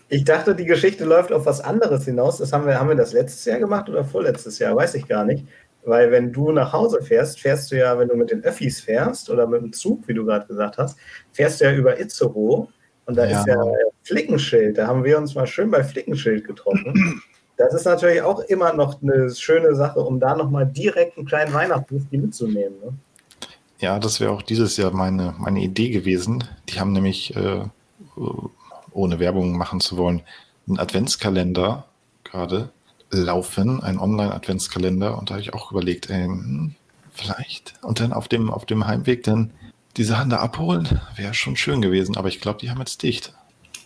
Ich 0.09 0.25
dachte, 0.25 0.53
die 0.55 0.65
Geschichte 0.65 1.05
läuft 1.05 1.31
auf 1.31 1.45
was 1.45 1.61
anderes 1.61 2.05
hinaus. 2.05 2.37
Das 2.37 2.53
haben 2.53 2.67
wir, 2.67 2.79
haben 2.79 2.89
wir 2.89 2.95
das 2.95 3.13
letztes 3.13 3.45
Jahr 3.45 3.59
gemacht 3.59 3.89
oder 3.89 4.03
vorletztes 4.03 4.59
Jahr? 4.59 4.75
Weiß 4.75 4.93
ich 4.93 5.07
gar 5.07 5.25
nicht. 5.25 5.47
Weil 5.85 6.11
wenn 6.11 6.31
du 6.31 6.51
nach 6.51 6.71
Hause 6.71 7.01
fährst, 7.01 7.39
fährst 7.39 7.71
du 7.71 7.77
ja, 7.77 7.97
wenn 7.97 8.09
du 8.09 8.15
mit 8.15 8.29
den 8.29 8.43
Öffis 8.43 8.79
fährst 8.79 9.29
oder 9.29 9.47
mit 9.47 9.61
dem 9.61 9.73
Zug, 9.73 10.07
wie 10.07 10.13
du 10.13 10.25
gerade 10.25 10.45
gesagt 10.45 10.77
hast, 10.77 10.97
fährst 11.31 11.59
du 11.59 11.65
ja 11.65 11.73
über 11.73 11.99
Itzehoe 11.99 12.67
und 13.05 13.17
da 13.17 13.25
ja. 13.25 13.39
ist 13.39 13.47
ja 13.47 13.57
Flickenschild. 14.03 14.77
Da 14.77 14.87
haben 14.87 15.03
wir 15.03 15.17
uns 15.17 15.35
mal 15.35 15.47
schön 15.47 15.71
bei 15.71 15.83
Flickenschild 15.83 16.45
getroffen. 16.45 17.21
Das 17.57 17.73
ist 17.73 17.85
natürlich 17.85 18.21
auch 18.21 18.39
immer 18.39 18.73
noch 18.73 19.01
eine 19.01 19.33
schöne 19.33 19.75
Sache, 19.75 19.99
um 19.99 20.19
da 20.19 20.35
nochmal 20.35 20.65
direkt 20.65 21.17
einen 21.17 21.27
kleinen 21.27 21.53
Weihnachtswhisky 21.53 22.17
mitzunehmen. 22.17 22.79
Ne? 22.83 22.93
Ja, 23.79 23.99
das 23.99 24.19
wäre 24.19 24.31
auch 24.31 24.41
dieses 24.41 24.77
Jahr 24.77 24.91
meine, 24.91 25.35
meine 25.37 25.61
Idee 25.61 25.89
gewesen. 25.89 26.43
Die 26.69 26.79
haben 26.79 26.93
nämlich, 26.93 27.35
äh, 27.35 27.61
ohne 28.91 29.19
Werbung 29.19 29.57
machen 29.57 29.81
zu 29.81 29.97
wollen, 29.97 30.21
einen 30.67 30.79
Adventskalender 30.79 31.85
gerade 32.23 32.69
laufen, 33.11 33.83
einen 33.83 33.99
Online-Adventskalender. 33.99 35.17
Und 35.17 35.29
da 35.29 35.35
habe 35.35 35.41
ich 35.41 35.53
auch 35.53 35.71
überlegt, 35.71 36.09
ey, 36.09 36.25
hm, 36.25 36.75
vielleicht. 37.11 37.75
Und 37.81 37.99
dann 37.99 38.13
auf 38.13 38.27
dem, 38.27 38.49
auf 38.49 38.65
dem 38.65 38.87
Heimweg 38.87 39.23
dann 39.23 39.51
die 39.97 40.03
Sachen 40.03 40.29
da 40.29 40.37
abholen, 40.37 40.99
wäre 41.15 41.33
schon 41.33 41.55
schön 41.55 41.81
gewesen. 41.81 42.17
Aber 42.17 42.27
ich 42.27 42.41
glaube, 42.41 42.59
die 42.59 42.71
haben 42.71 42.79
jetzt 42.79 43.03
dicht. 43.03 43.33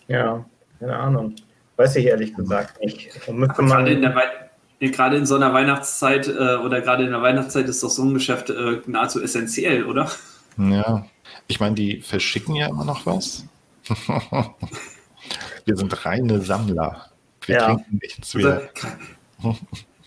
Ja, 0.08 0.46
keine 0.80 0.96
Ahnung. 0.96 1.36
Weiß 1.78 1.96
ich 1.96 2.06
ehrlich 2.06 2.36
gesagt 2.36 2.84
nicht. 2.84 3.10
Gerade, 3.26 3.92
in 3.92 4.02
der 4.02 4.14
gerade 4.80 5.16
in 5.18 5.26
so 5.26 5.36
einer 5.36 5.54
Weihnachtszeit 5.54 6.28
äh, 6.28 6.56
oder 6.58 6.82
gerade 6.82 7.06
in 7.06 7.12
der 7.12 7.22
Weihnachtszeit 7.22 7.70
ist 7.70 7.84
doch 7.84 7.90
so 7.90 8.04
ein 8.04 8.14
Geschäft 8.14 8.50
äh, 8.50 8.82
nahezu 8.88 9.22
essentiell, 9.22 9.86
oder? 9.86 10.12
Ja. 10.58 11.06
Ich 11.48 11.60
meine, 11.60 11.76
die 11.76 12.02
verschicken 12.02 12.56
ja 12.56 12.68
immer 12.68 12.84
noch 12.84 13.06
was. 13.06 13.46
Wir 15.66 15.76
sind 15.76 16.06
reine 16.06 16.42
Sammler. 16.42 17.12
Wir 17.46 17.56
ja. 17.56 17.66
trinken 17.66 18.00
nichts 18.02 18.34
mehr. 18.34 18.70
Also, 19.44 19.58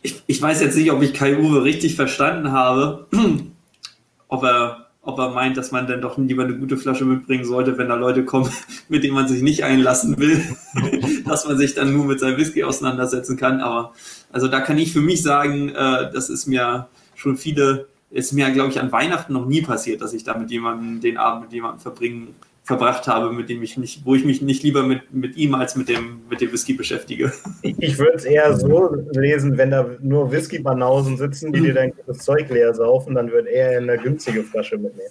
ich, 0.03 0.23
ich, 0.27 0.43
weiß 0.43 0.61
jetzt 0.61 0.77
nicht, 0.77 0.91
ob 0.91 1.03
ich 1.03 1.15
Kai 1.15 1.37
Uwe 1.39 1.63
richtig 1.63 1.95
verstanden 1.95 2.53
habe, 2.53 3.07
ob 4.29 4.43
er 4.43 4.80
ob 5.03 5.19
er 5.19 5.31
meint, 5.31 5.57
dass 5.57 5.71
man 5.71 5.87
dann 5.87 6.03
doch 6.03 6.19
lieber 6.19 6.45
eine 6.45 6.57
gute 6.57 6.77
Flasche 6.77 7.05
mitbringen 7.05 7.45
sollte, 7.45 7.79
wenn 7.79 7.89
da 7.89 7.95
Leute 7.95 8.25
kommen, 8.25 8.51
mit 8.89 9.03
denen 9.03 9.15
man 9.15 9.29
sich 9.29 9.43
nicht 9.43 9.65
einlassen 9.65 10.19
will, 10.19 10.43
dass 11.27 11.47
man 11.47 11.57
sich 11.57 11.75
dann 11.75 11.93
nur 11.93 12.05
mit 12.05 12.21
seinem 12.21 12.37
Whisky 12.37 12.65
auseinandersetzen 12.65 13.37
kann. 13.37 13.61
Aber 13.61 13.93
also 14.31 14.49
da 14.49 14.61
kann 14.61 14.79
ich 14.79 14.93
für 14.93 15.01
mich 15.01 15.23
sagen, 15.23 15.71
äh, 15.71 16.11
das 16.13 16.29
ist 16.29 16.47
mir 16.47 16.89
schon 17.15 17.37
viele, 17.37 17.87
ist 18.11 18.33
mir, 18.33 18.51
glaube 18.51 18.71
ich, 18.71 18.81
an 18.81 18.93
Weihnachten 18.93 19.33
noch 19.33 19.47
nie 19.47 19.63
passiert, 19.63 20.03
dass 20.03 20.13
ich 20.13 20.25
da 20.25 20.37
mit 20.37 20.51
jemandem 20.51 21.01
den 21.01 21.17
Abend 21.17 21.45
mit 21.45 21.53
jemandem 21.53 21.81
verbringen 21.81 22.35
verbracht 22.71 23.09
habe, 23.09 23.33
mit 23.33 23.49
dem 23.49 23.63
ich 23.63 23.77
nicht, 23.77 24.07
wo 24.07 24.15
ich 24.15 24.25
mich 24.25 24.43
nicht 24.43 24.63
lieber 24.63 24.85
mit, 24.85 25.13
mit 25.13 25.37
ihm 25.37 25.55
als 25.57 25.75
mit 25.75 25.89
dem, 25.89 26.21
mit 26.31 26.41
dem 26.41 26.53
Whisky 26.53 26.73
beschäftige. 26.75 27.33
Ich, 27.63 27.99
würde 27.99 28.15
es 28.15 28.25
eher 28.25 28.57
so 28.57 28.95
lesen, 29.11 29.59
wenn 29.59 29.73
da 29.73 29.87
nur 30.01 30.31
Whisky-Banausen 30.31 31.17
sitzen, 31.17 31.53
die 31.53 31.61
dir 31.61 31.75
dein 31.75 31.93
gutes 31.93 32.19
Zeug 32.19 32.49
leer 32.49 32.73
saufen, 32.73 33.17
dann 33.17 33.33
würde 33.33 33.51
er 33.51 33.79
eine 33.79 33.99
günstige 33.99 34.45
Flasche 34.45 34.79
mitnehmen. 34.79 35.11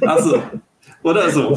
Achso. 0.00 0.42
Oder 1.02 1.28
so. 1.30 1.48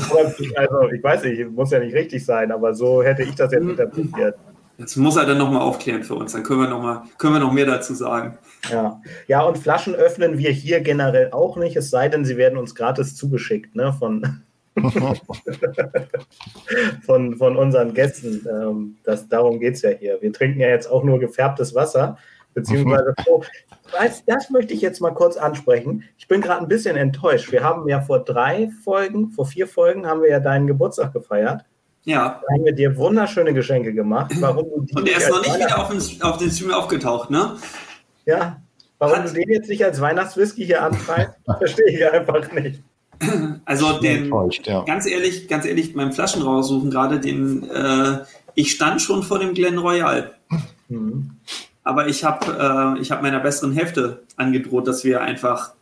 Also, 0.55 0.91
ich 0.93 1.03
weiß 1.03 1.23
nicht, 1.23 1.49
muss 1.51 1.71
ja 1.71 1.79
nicht 1.79 1.95
richtig 1.95 2.25
sein, 2.25 2.51
aber 2.51 2.73
so 2.73 3.01
hätte 3.01 3.23
ich 3.23 3.35
das 3.35 3.53
jetzt 3.53 3.63
interpretiert. 3.63 4.35
Das 4.77 4.95
muss 4.95 5.15
er 5.15 5.25
dann 5.25 5.37
nochmal 5.37 5.61
aufklären 5.61 6.03
für 6.03 6.15
uns. 6.15 6.33
Dann 6.33 6.43
können 6.43 6.61
wir 6.61 6.69
noch 6.69 6.81
mal, 6.81 7.03
können 7.17 7.33
wir 7.33 7.39
noch 7.39 7.51
mehr 7.51 7.65
dazu 7.65 7.93
sagen. 7.93 8.37
Ja. 8.69 9.01
ja, 9.27 9.41
und 9.41 9.57
Flaschen 9.57 9.95
öffnen 9.95 10.37
wir 10.37 10.51
hier 10.51 10.81
generell 10.81 11.31
auch 11.31 11.57
nicht, 11.57 11.75
es 11.75 11.89
sei 11.89 12.09
denn, 12.09 12.25
sie 12.25 12.37
werden 12.37 12.57
uns 12.57 12.75
gratis 12.75 13.15
zugeschickt, 13.15 13.75
ne? 13.75 13.93
Von, 13.97 14.43
von, 17.05 17.35
von 17.35 17.57
unseren 17.57 17.93
Gästen. 17.93 18.47
Ähm, 18.49 18.97
das, 19.03 19.27
darum 19.27 19.59
geht 19.59 19.75
es 19.75 19.81
ja 19.81 19.91
hier. 19.91 20.21
Wir 20.21 20.33
trinken 20.33 20.59
ja 20.59 20.69
jetzt 20.69 20.87
auch 20.87 21.03
nur 21.03 21.19
gefärbtes 21.19 21.75
Wasser, 21.75 22.17
beziehungsweise 22.53 23.13
oh, 23.27 23.43
das, 23.91 24.23
das 24.25 24.49
möchte 24.49 24.73
ich 24.73 24.81
jetzt 24.81 25.01
mal 25.01 25.11
kurz 25.11 25.37
ansprechen. 25.37 26.03
Ich 26.17 26.27
bin 26.27 26.41
gerade 26.41 26.61
ein 26.61 26.67
bisschen 26.67 26.95
enttäuscht. 26.95 27.51
Wir 27.51 27.63
haben 27.63 27.87
ja 27.87 28.01
vor 28.01 28.23
drei 28.23 28.69
Folgen, 28.83 29.31
vor 29.31 29.45
vier 29.45 29.67
Folgen 29.67 30.07
haben 30.07 30.21
wir 30.21 30.29
ja 30.29 30.39
deinen 30.39 30.67
Geburtstag 30.67 31.13
gefeiert. 31.13 31.65
Ja. 32.05 32.41
Da 32.41 32.53
haben 32.53 32.65
wir 32.65 32.73
dir 32.73 32.95
wunderschöne 32.97 33.53
Geschenke 33.53 33.93
gemacht. 33.93 34.31
Warum 34.39 34.65
Und 34.65 35.09
er 35.09 35.17
ist 35.17 35.29
noch 35.29 35.41
nicht 35.41 35.55
wieder 35.55 35.79
auf, 35.79 35.89
den, 35.89 36.21
auf 36.21 36.37
den 36.37 36.49
Stream 36.49 36.71
aufgetaucht, 36.71 37.29
ne? 37.29 37.57
Ja. 38.25 38.61
Warum 38.99 39.17
Hat... 39.17 39.29
du 39.29 39.33
den 39.33 39.49
jetzt 39.49 39.69
nicht 39.69 39.83
als 39.83 40.01
Weihnachtswhisky 40.01 40.65
hier 40.65 40.83
antreibst, 40.83 41.35
verstehe 41.57 41.89
ich 41.89 42.11
einfach 42.11 42.51
nicht. 42.51 42.83
Also 43.65 43.99
den, 43.99 44.31
ja. 44.63 44.83
ganz 44.83 45.05
ehrlich, 45.05 45.47
ganz 45.47 45.65
ehrlich, 45.65 45.93
beim 45.93 46.11
Flaschen 46.11 46.41
raussuchen 46.41 46.89
gerade, 46.89 47.19
den, 47.19 47.69
äh, 47.69 48.19
ich 48.55 48.71
stand 48.71 49.01
schon 49.01 49.23
vor 49.23 49.39
dem 49.39 49.53
Glen 49.53 49.77
Royal. 49.77 50.31
Mhm. 50.87 51.31
Aber 51.83 52.07
ich 52.07 52.23
habe 52.23 52.97
äh, 52.99 53.03
hab 53.05 53.21
meiner 53.21 53.39
besseren 53.39 53.73
Hälfte 53.73 54.23
angedroht, 54.35 54.87
dass 54.87 55.03
wir 55.03 55.21
einfach 55.21 55.73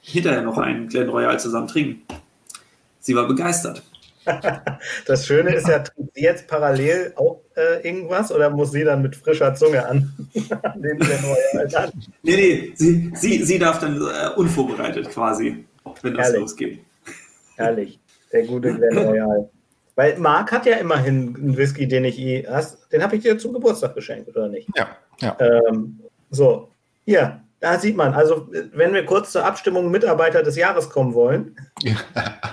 hinterher 0.00 0.42
noch 0.42 0.58
einen 0.58 0.88
Glen 0.88 1.08
Royal 1.08 1.38
zusammen 1.40 1.68
trinken. 1.68 2.02
Sie 3.00 3.14
war 3.14 3.26
begeistert. 3.26 3.82
Das 5.06 5.24
Schöne 5.24 5.54
ist 5.54 5.68
ja, 5.68 5.78
trinkt 5.78 6.14
sie 6.14 6.22
jetzt 6.22 6.48
parallel 6.48 7.12
auch 7.14 7.40
äh, 7.54 7.86
irgendwas 7.86 8.32
oder 8.32 8.50
muss 8.50 8.72
sie 8.72 8.82
dann 8.82 9.00
mit 9.00 9.14
frischer 9.14 9.54
Zunge 9.54 9.86
an, 9.86 10.12
an 10.62 10.82
den 10.82 10.98
Glen 10.98 11.24
Royal 11.24 11.76
an? 11.76 11.92
Nee, 12.24 12.36
nee, 12.36 12.72
sie, 12.74 13.12
sie, 13.14 13.44
sie 13.44 13.58
darf 13.60 13.78
dann 13.78 14.00
äh, 14.00 14.30
unvorbereitet 14.34 15.10
quasi 15.10 15.64
wenn 16.02 16.14
das 16.14 16.26
Herrlich. 16.26 16.40
losgeht. 16.40 16.80
Herrlich, 17.56 18.00
der 18.32 18.46
gute 18.46 18.74
Glen 18.74 18.98
Royal. 18.98 19.50
Weil 19.94 20.18
Marc 20.18 20.52
hat 20.52 20.66
ja 20.66 20.76
immerhin 20.76 21.34
einen 21.36 21.56
Whisky, 21.56 21.88
den 21.88 22.04
ich 22.04 22.18
eh 22.18 22.46
hast. 22.46 22.92
Den 22.92 23.02
habe 23.02 23.16
ich 23.16 23.22
dir 23.22 23.38
zum 23.38 23.54
Geburtstag 23.54 23.94
geschenkt, 23.94 24.28
oder 24.28 24.48
nicht? 24.48 24.68
Ja, 24.76 24.88
ja. 25.20 25.36
Ähm, 25.40 26.00
so, 26.30 26.68
hier, 27.06 27.40
da 27.60 27.78
sieht 27.78 27.96
man. 27.96 28.12
Also, 28.12 28.48
wenn 28.74 28.92
wir 28.92 29.06
kurz 29.06 29.32
zur 29.32 29.44
Abstimmung 29.44 29.90
Mitarbeiter 29.90 30.42
des 30.42 30.56
Jahres 30.56 30.90
kommen 30.90 31.14
wollen. 31.14 31.56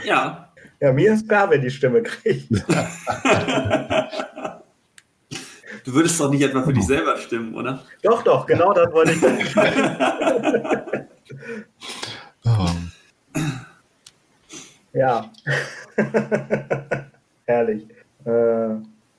Ja. 0.05 0.49
Ja, 0.81 0.91
mir 0.91 1.13
ist 1.13 1.29
klar, 1.29 1.49
wer 1.49 1.59
die 1.59 1.71
Stimme 1.71 2.03
kriegt. 2.03 2.49
Du 5.85 5.93
würdest 5.93 6.19
doch 6.19 6.29
nicht 6.29 6.41
etwa 6.41 6.63
für 6.63 6.71
dich 6.71 6.85
selber 6.85 7.17
stimmen, 7.17 7.55
oder? 7.55 7.83
Doch, 8.01 8.23
doch, 8.23 8.45
genau 8.45 8.71
das 8.73 8.89
wollte 8.93 9.11
ich. 9.11 9.21
oh. 12.45 12.69
Ja. 14.93 15.31
Herrlich. 17.45 17.87
Äh, 18.25 18.29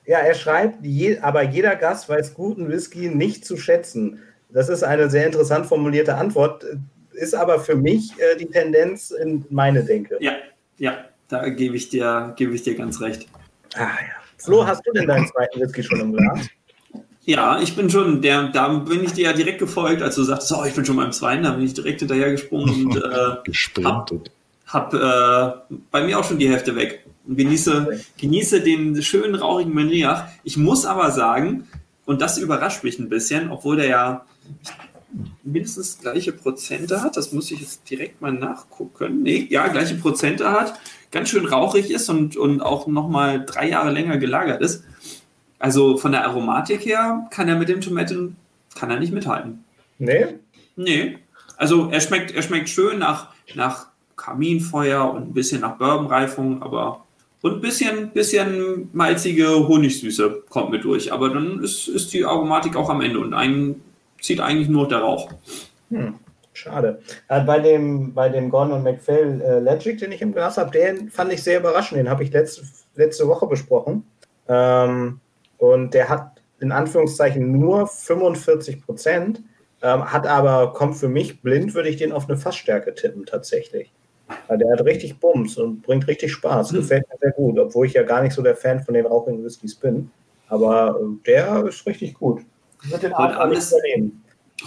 ja, 0.07 0.19
er 0.19 0.35
schreibt, 0.35 0.83
je, 0.85 1.19
aber 1.19 1.43
jeder 1.43 1.75
Gast 1.75 2.09
weiß 2.09 2.33
guten 2.33 2.69
Whisky 2.69 3.09
nicht 3.09 3.45
zu 3.45 3.57
schätzen. 3.57 4.19
Das 4.49 4.69
ist 4.69 4.83
eine 4.83 5.09
sehr 5.09 5.25
interessant 5.25 5.65
formulierte 5.65 6.15
Antwort, 6.15 6.65
ist 7.11 7.35
aber 7.35 7.59
für 7.59 7.75
mich 7.75 8.13
äh, 8.19 8.37
die 8.37 8.45
Tendenz 8.45 9.11
in 9.11 9.45
meine 9.49 9.83
Denke. 9.83 10.17
Ja, 10.21 10.33
ja, 10.77 11.05
da 11.27 11.49
gebe 11.49 11.75
ich 11.75 11.89
dir, 11.89 12.33
gebe 12.37 12.53
ich 12.53 12.63
dir 12.63 12.75
ganz 12.75 13.01
recht. 13.01 13.27
Ah 13.75 13.81
ja. 13.81 14.15
Flo, 14.37 14.65
hast 14.65 14.85
du 14.85 14.91
denn 14.91 15.07
deinen 15.07 15.27
zweiten 15.27 15.59
Whisky 15.59 15.83
schon 15.83 15.99
im 15.99 16.13
Glas? 16.13 16.47
Ja, 17.23 17.59
ich 17.59 17.75
bin 17.75 17.89
schon, 17.89 18.21
der, 18.21 18.49
da 18.49 18.67
bin 18.67 19.03
ich 19.03 19.13
dir 19.13 19.25
ja 19.25 19.33
direkt 19.33 19.57
gefolgt, 19.57 20.03
als 20.03 20.15
du 20.15 20.23
sagst, 20.23 20.51
oh, 20.51 20.63
ich 20.63 20.75
bin 20.75 20.85
schon 20.85 20.97
beim 20.97 21.11
zweiten, 21.11 21.43
da 21.43 21.51
bin 21.51 21.65
ich 21.65 21.73
direkt 21.73 21.99
hinterher 21.99 22.31
gesprungen 22.31 22.85
und 22.85 22.97
äh, 22.97 23.37
Gesprintet 23.43 24.31
habe 24.75 25.65
äh, 25.69 25.75
bei 25.89 26.03
mir 26.03 26.19
auch 26.19 26.23
schon 26.23 26.37
die 26.37 26.49
Hälfte 26.49 26.75
weg 26.75 27.05
und 27.25 27.37
genieße, 27.37 27.99
genieße 28.17 28.61
den 28.61 29.01
schönen 29.01 29.33
rauchigen 29.33 29.73
Meniach. 29.73 30.27
Ich 30.43 30.57
muss 30.57 30.85
aber 30.85 31.09
sagen, 31.09 31.67
und 32.05 32.21
das 32.21 32.37
überrascht 32.37 32.83
mich 32.83 32.99
ein 32.99 33.09
bisschen, 33.09 33.49
obwohl 33.49 33.77
der 33.77 33.87
ja 33.87 34.25
mindestens 35.43 35.99
gleiche 35.99 36.33
Prozente 36.33 37.01
hat, 37.01 37.17
das 37.17 37.31
muss 37.31 37.49
ich 37.51 37.61
jetzt 37.61 37.89
direkt 37.89 38.21
mal 38.21 38.31
nachgucken. 38.31 39.23
Nee, 39.23 39.47
ja, 39.49 39.67
gleiche 39.69 39.95
Prozente 39.95 40.51
hat, 40.51 40.79
ganz 41.11 41.29
schön 41.29 41.45
rauchig 41.45 41.89
ist 41.89 42.09
und, 42.09 42.37
und 42.37 42.61
auch 42.61 42.87
nochmal 42.87 43.43
drei 43.45 43.69
Jahre 43.69 43.91
länger 43.91 44.17
gelagert 44.17 44.61
ist. 44.61 44.83
Also 45.57 45.97
von 45.97 46.11
der 46.11 46.25
Aromatik 46.25 46.85
her 46.85 47.27
kann 47.31 47.47
er 47.47 47.55
mit 47.55 47.69
dem 47.69 47.81
Tomaten, 47.81 48.35
kann 48.75 48.91
er 48.91 48.99
nicht 48.99 49.13
mithalten. 49.13 49.63
Nee? 49.97 50.35
Nee. 50.75 51.17
Also 51.57 51.89
er 51.89 52.01
schmeckt, 52.01 52.31
er 52.31 52.41
schmeckt 52.41 52.69
schön 52.69 52.99
nach, 52.99 53.29
nach 53.55 53.87
Kaminfeuer 54.25 55.13
und 55.13 55.29
ein 55.29 55.33
bisschen 55.33 55.61
nach 55.61 55.77
Bourbonreifung, 55.77 56.61
aber 56.61 57.05
und 57.41 57.53
ein 57.53 57.61
bisschen, 57.61 58.09
bisschen 58.09 58.89
malzige 58.91 59.67
Honigsüße 59.67 60.45
kommt 60.49 60.71
mit 60.71 60.83
durch. 60.83 61.13
Aber 61.13 61.29
dann 61.29 61.63
ist, 61.63 61.87
ist 61.87 62.11
die 62.11 62.25
Aromatik 62.25 62.75
auch 62.75 62.89
am 62.89 63.01
Ende 63.01 63.19
und 63.19 63.35
einen 63.35 63.83
zieht 64.19 64.39
eigentlich 64.39 64.67
nur 64.67 64.87
der 64.87 65.01
Rauch. 65.01 65.29
Hm, 65.91 66.15
schade. 66.53 67.01
Äh, 67.27 67.41
bei 67.41 67.59
dem, 67.59 68.15
bei 68.15 68.29
dem 68.29 68.49
Gordon 68.49 68.81
McPhail 68.81 69.41
äh, 69.41 69.59
Legic, 69.59 69.99
den 69.99 70.11
ich 70.11 70.23
im 70.23 70.33
Glas 70.33 70.57
habe, 70.57 70.71
den 70.71 71.11
fand 71.11 71.31
ich 71.31 71.43
sehr 71.43 71.59
überraschend. 71.59 71.99
Den 71.99 72.09
habe 72.09 72.23
ich 72.23 72.31
letzte, 72.31 72.63
letzte 72.95 73.27
Woche 73.27 73.45
besprochen. 73.45 74.07
Ähm, 74.47 75.19
und 75.59 75.93
der 75.93 76.09
hat 76.09 76.41
in 76.59 76.71
Anführungszeichen 76.71 77.51
nur 77.51 77.85
45 77.85 78.83
Prozent, 78.83 79.43
ähm, 79.83 80.11
hat 80.11 80.25
aber, 80.25 80.73
kommt 80.73 80.97
für 80.97 81.09
mich 81.09 81.43
blind, 81.43 81.75
würde 81.75 81.89
ich 81.89 81.97
den 81.97 82.11
auf 82.11 82.27
eine 82.27 82.39
Fassstärke 82.39 82.95
tippen 82.95 83.27
tatsächlich. 83.27 83.91
Der 84.49 84.71
hat 84.71 84.85
richtig 84.85 85.19
Bums 85.19 85.57
und 85.57 85.81
bringt 85.81 86.07
richtig 86.07 86.31
Spaß. 86.31 86.71
Mhm. 86.71 86.77
Gefällt 86.77 87.05
mir 87.09 87.17
sehr 87.19 87.31
gut, 87.31 87.59
obwohl 87.59 87.85
ich 87.87 87.93
ja 87.93 88.03
gar 88.03 88.21
nicht 88.21 88.33
so 88.33 88.41
der 88.41 88.55
Fan 88.55 88.81
von 88.83 88.93
den 88.93 89.05
rauchigen 89.05 89.43
Whiskys 89.43 89.75
bin. 89.75 90.09
Aber 90.47 90.99
äh, 90.99 91.23
der 91.25 91.65
ist 91.65 91.85
richtig 91.85 92.15
gut. 92.15 92.41
Heute 92.91 93.15
Abend, 93.17 93.57
ist, 93.57 93.73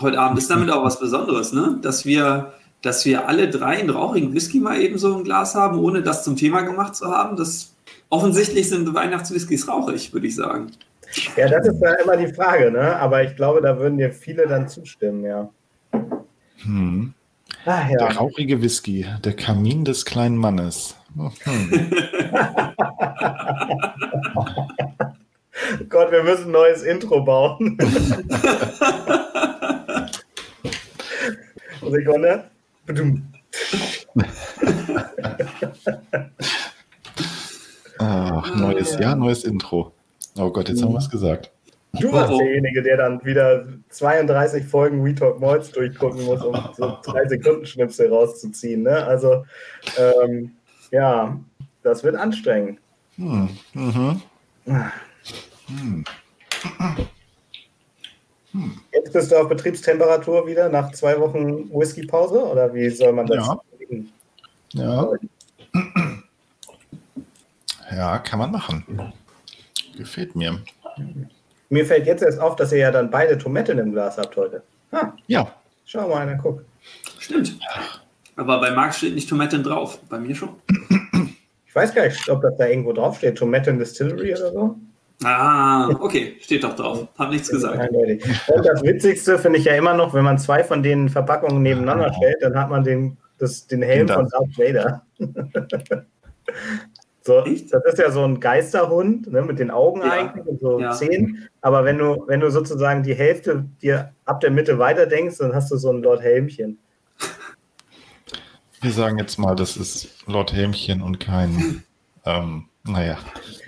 heute 0.01 0.19
Abend 0.19 0.39
ist 0.39 0.51
damit 0.51 0.71
auch 0.71 0.85
was 0.85 0.99
Besonderes, 0.99 1.53
ne? 1.53 1.79
dass, 1.83 2.05
wir, 2.05 2.53
dass 2.83 3.05
wir 3.05 3.29
alle 3.29 3.49
drei 3.49 3.79
einen 3.79 3.91
rauchigen 3.91 4.35
Whisky 4.35 4.59
mal 4.59 4.81
eben 4.81 4.99
so 4.99 5.17
im 5.17 5.25
Glas 5.25 5.55
haben, 5.55 5.79
ohne 5.79 6.03
das 6.03 6.25
zum 6.25 6.35
Thema 6.35 6.63
gemacht 6.63 6.97
zu 6.97 7.07
haben. 7.07 7.37
Das 7.37 7.77
offensichtlich 8.09 8.69
sind 8.69 8.93
Weihnachtswhiskys 8.93 9.69
rauchig, 9.69 10.13
würde 10.13 10.27
ich 10.27 10.35
sagen. 10.35 10.73
Ja, 11.37 11.49
das 11.49 11.69
ist 11.69 11.81
ja 11.81 11.93
immer 11.95 12.17
die 12.17 12.33
Frage, 12.33 12.71
ne? 12.71 12.97
Aber 12.97 13.23
ich 13.23 13.35
glaube, 13.37 13.63
da 13.63 13.79
würden 13.79 13.99
dir 13.99 14.13
viele 14.13 14.47
dann 14.47 14.69
zustimmen, 14.69 15.25
ja. 15.25 15.49
Hm. 16.63 17.15
Ach, 17.65 17.89
ja. 17.89 17.97
Der 17.97 18.17
rauchige 18.17 18.63
Whisky, 18.63 19.07
der 19.25 19.35
Kamin 19.35 19.85
des 19.85 20.05
kleinen 20.05 20.37
Mannes. 20.37 20.95
Hm. 21.15 21.33
Gott, 25.89 26.13
wir 26.13 26.23
müssen 26.23 26.47
ein 26.47 26.53
neues 26.53 26.83
Intro 26.83 27.23
bauen. 27.23 27.77
Sekunde. 31.91 32.45
Ach, 37.99 38.55
neues 38.55 38.99
Jahr, 38.99 39.17
neues 39.17 39.45
Intro. 39.45 39.93
Oh 40.37 40.51
Gott, 40.51 40.69
jetzt 40.69 40.83
haben 40.83 40.93
wir 40.93 40.99
es 40.99 41.11
gesagt. 41.11 41.51
Du 41.93 42.13
warst 42.13 42.33
oh. 42.33 42.39
derjenige, 42.39 42.83
der 42.83 42.99
dann 42.99 43.25
wieder 43.25 43.67
32 43.89 44.65
Folgen 44.65 45.05
We 45.05 45.15
Talk 45.15 45.41
Molds 45.41 45.71
durchgucken 45.71 46.25
muss, 46.25 46.43
um 46.43 46.55
so 46.77 46.99
drei 47.03 47.27
Sekunden 47.27 47.65
Schnipsel 47.67 48.13
rauszuziehen. 48.13 48.83
Ne? 48.83 49.05
Also, 49.05 49.47
ähm, 49.97 50.53
ja, 50.91 51.39
das 51.83 52.05
wird 52.05 52.17
anstrengend. 52.17 52.79
Hm. 53.17 53.49
Mhm. 53.73 54.23
Hm. 55.67 56.05
Jetzt 58.93 59.13
bist 59.13 59.31
du 59.31 59.37
auf 59.37 59.49
Betriebstemperatur 59.49 60.47
wieder 60.47 60.69
nach 60.69 60.93
zwei 60.93 61.19
Wochen 61.21 61.71
Whisky-Pause 61.71 62.45
oder 62.45 62.73
wie 62.75 62.89
soll 62.91 63.13
man 63.13 63.27
das? 63.27 63.47
Ja. 63.47 63.61
ja. 64.73 65.11
Ja, 67.91 68.19
kann 68.19 68.39
man 68.39 68.53
machen. 68.53 68.85
Gefällt 69.97 70.37
mir. 70.37 70.61
Mir 71.71 71.85
fällt 71.85 72.07
jetzt 72.07 72.23
erst 72.23 72.41
auf, 72.41 72.57
dass 72.57 72.73
ihr 72.73 72.79
ja 72.79 72.91
dann 72.91 73.11
beide 73.11 73.37
Tomaten 73.37 73.79
im 73.79 73.93
Glas 73.93 74.17
habt 74.19 74.37
heute. 74.37 74.63
Ha. 74.93 75.15
Ja. 75.27 75.55
Schau 75.85 76.09
mal 76.09 76.23
einer, 76.23 76.37
guck. 76.37 76.65
Stimmt. 77.19 77.59
Aber 78.37 78.61
bei 78.61 78.71
Marc 78.71 78.95
steht 78.95 79.15
nicht 79.15 79.29
Tomaten 79.29 79.63
drauf. 79.63 79.99
Bei 80.09 80.19
mir 80.19 80.35
schon. 80.35 80.51
Ich 81.67 81.75
weiß 81.75 81.95
gar 81.95 82.05
nicht, 82.05 82.29
ob 82.31 82.43
das 82.43 82.57
da 82.57 82.67
irgendwo 82.67 82.93
draufsteht. 82.93 83.37
Tomaten 83.37 83.79
Distillery 83.79 84.35
oder 84.35 84.53
so. 84.53 84.77
Ah, 85.25 85.89
okay, 86.01 86.37
steht 86.41 86.63
doch 86.63 86.77
drauf. 86.77 87.09
Hab 87.19 87.31
nichts 87.31 87.49
gesagt. 87.49 87.91
Und 87.91 88.67
das 88.67 88.83
Witzigste 88.83 89.39
finde 89.39 89.59
ich 89.59 89.65
ja 89.65 89.75
immer 89.75 89.95
noch, 89.95 90.15
wenn 90.15 90.25
man 90.25 90.39
zwei 90.39 90.63
von 90.63 90.83
den 90.83 91.09
Verpackungen 91.09 91.63
nebeneinander 91.63 92.13
stellt, 92.15 92.37
dann 92.41 92.57
hat 92.57 92.71
man 92.71 92.85
den, 92.85 93.17
das, 93.39 93.67
den 93.67 93.83
Helm 93.83 94.09
von 94.09 94.29
Darth 94.29 94.57
Vader. 94.57 95.03
So, 97.29 97.43
das 97.43 97.85
ist 97.85 97.99
ja 97.99 98.11
so 98.11 98.25
ein 98.25 98.41
Geisterhund 98.41 99.31
ne, 99.31 99.43
mit 99.43 99.59
den 99.59 99.71
Augen 99.71 100.01
ja. 100.01 100.13
eigentlich 100.13 100.47
und 100.47 100.59
so 100.61 100.81
ja. 100.81 100.93
Zähnen. 100.93 101.47
Aber 101.61 101.85
wenn 101.85 101.99
du, 101.99 102.25
wenn 102.27 102.41
du 102.41 102.51
sozusagen 102.51 103.03
die 103.03 103.15
Hälfte 103.15 103.67
dir 103.83 104.15
ab 104.25 104.41
der 104.41 104.51
Mitte 104.51 104.79
weiter 104.79 105.05
denkst, 105.05 105.37
dann 105.37 105.55
hast 105.55 105.71
du 105.71 105.77
so 105.77 105.93
ein 105.93 106.01
Lord 106.03 106.23
Helmchen. 106.23 106.79
Wir 108.81 108.93
sagen 108.93 109.19
jetzt 109.19 109.39
mal, 109.39 109.55
das 109.55 109.77
ist 109.77 110.09
Lord 110.27 110.55
Helmchen 110.55 111.03
und 111.03 111.21
kein, 111.21 111.85
ähm, 112.25 112.65
naja. 112.85 113.19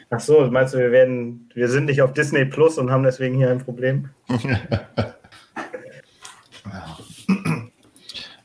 Ach 0.09 0.21
so, 0.21 0.51
meinst 0.51 0.73
du, 0.73 0.79
wir 0.79 0.91
werden, 0.91 1.51
wir 1.53 1.69
sind 1.69 1.85
nicht 1.85 2.01
auf 2.01 2.15
Disney 2.15 2.47
Plus 2.47 2.79
und 2.79 2.91
haben 2.91 3.03
deswegen 3.03 3.35
hier 3.35 3.51
ein 3.51 3.59
Problem? 3.59 4.09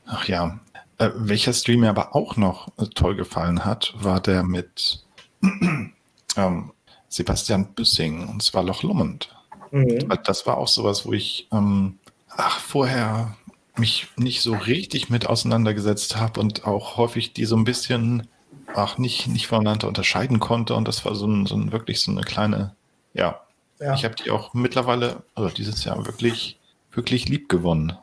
Ach 0.04 0.28
ja. 0.28 0.60
Äh, 0.98 1.08
welcher 1.14 1.54
Stream 1.54 1.80
mir 1.80 1.88
aber 1.88 2.14
auch 2.14 2.36
noch 2.36 2.68
äh, 2.76 2.84
toll 2.94 3.16
gefallen 3.16 3.64
hat, 3.64 3.94
war 3.96 4.20
der 4.20 4.42
mit 4.42 5.05
ähm, 6.36 6.72
Sebastian 7.08 7.66
Büssing, 7.74 8.28
und 8.28 8.42
zwar 8.42 8.62
Loch 8.62 8.82
Lomond. 8.82 9.34
Mhm. 9.70 10.08
Das 10.24 10.46
war 10.46 10.58
auch 10.58 10.68
sowas, 10.68 11.06
wo 11.06 11.12
ich 11.12 11.48
ähm, 11.52 11.98
ach, 12.28 12.58
vorher 12.58 13.36
mich 13.76 14.08
nicht 14.16 14.40
so 14.40 14.54
richtig 14.54 15.10
mit 15.10 15.26
auseinandergesetzt 15.26 16.16
habe 16.16 16.40
und 16.40 16.66
auch 16.66 16.96
häufig 16.96 17.32
die 17.32 17.44
so 17.44 17.56
ein 17.56 17.64
bisschen 17.64 18.26
ach, 18.74 18.98
nicht, 18.98 19.26
nicht 19.28 19.46
voneinander 19.46 19.88
unterscheiden 19.88 20.40
konnte. 20.40 20.74
Und 20.74 20.86
das 20.86 21.04
war 21.04 21.14
so, 21.14 21.26
ein, 21.26 21.46
so 21.46 21.56
ein 21.56 21.72
wirklich 21.72 22.00
so 22.00 22.10
eine 22.10 22.22
kleine, 22.22 22.74
ja. 23.14 23.40
ja. 23.80 23.94
Ich 23.94 24.04
habe 24.04 24.14
die 24.14 24.30
auch 24.30 24.54
mittlerweile, 24.54 25.22
also 25.34 25.50
dieses 25.50 25.84
Jahr 25.84 26.04
wirklich, 26.06 26.58
wirklich 26.92 27.28
lieb 27.28 27.48
gewonnen. 27.48 27.96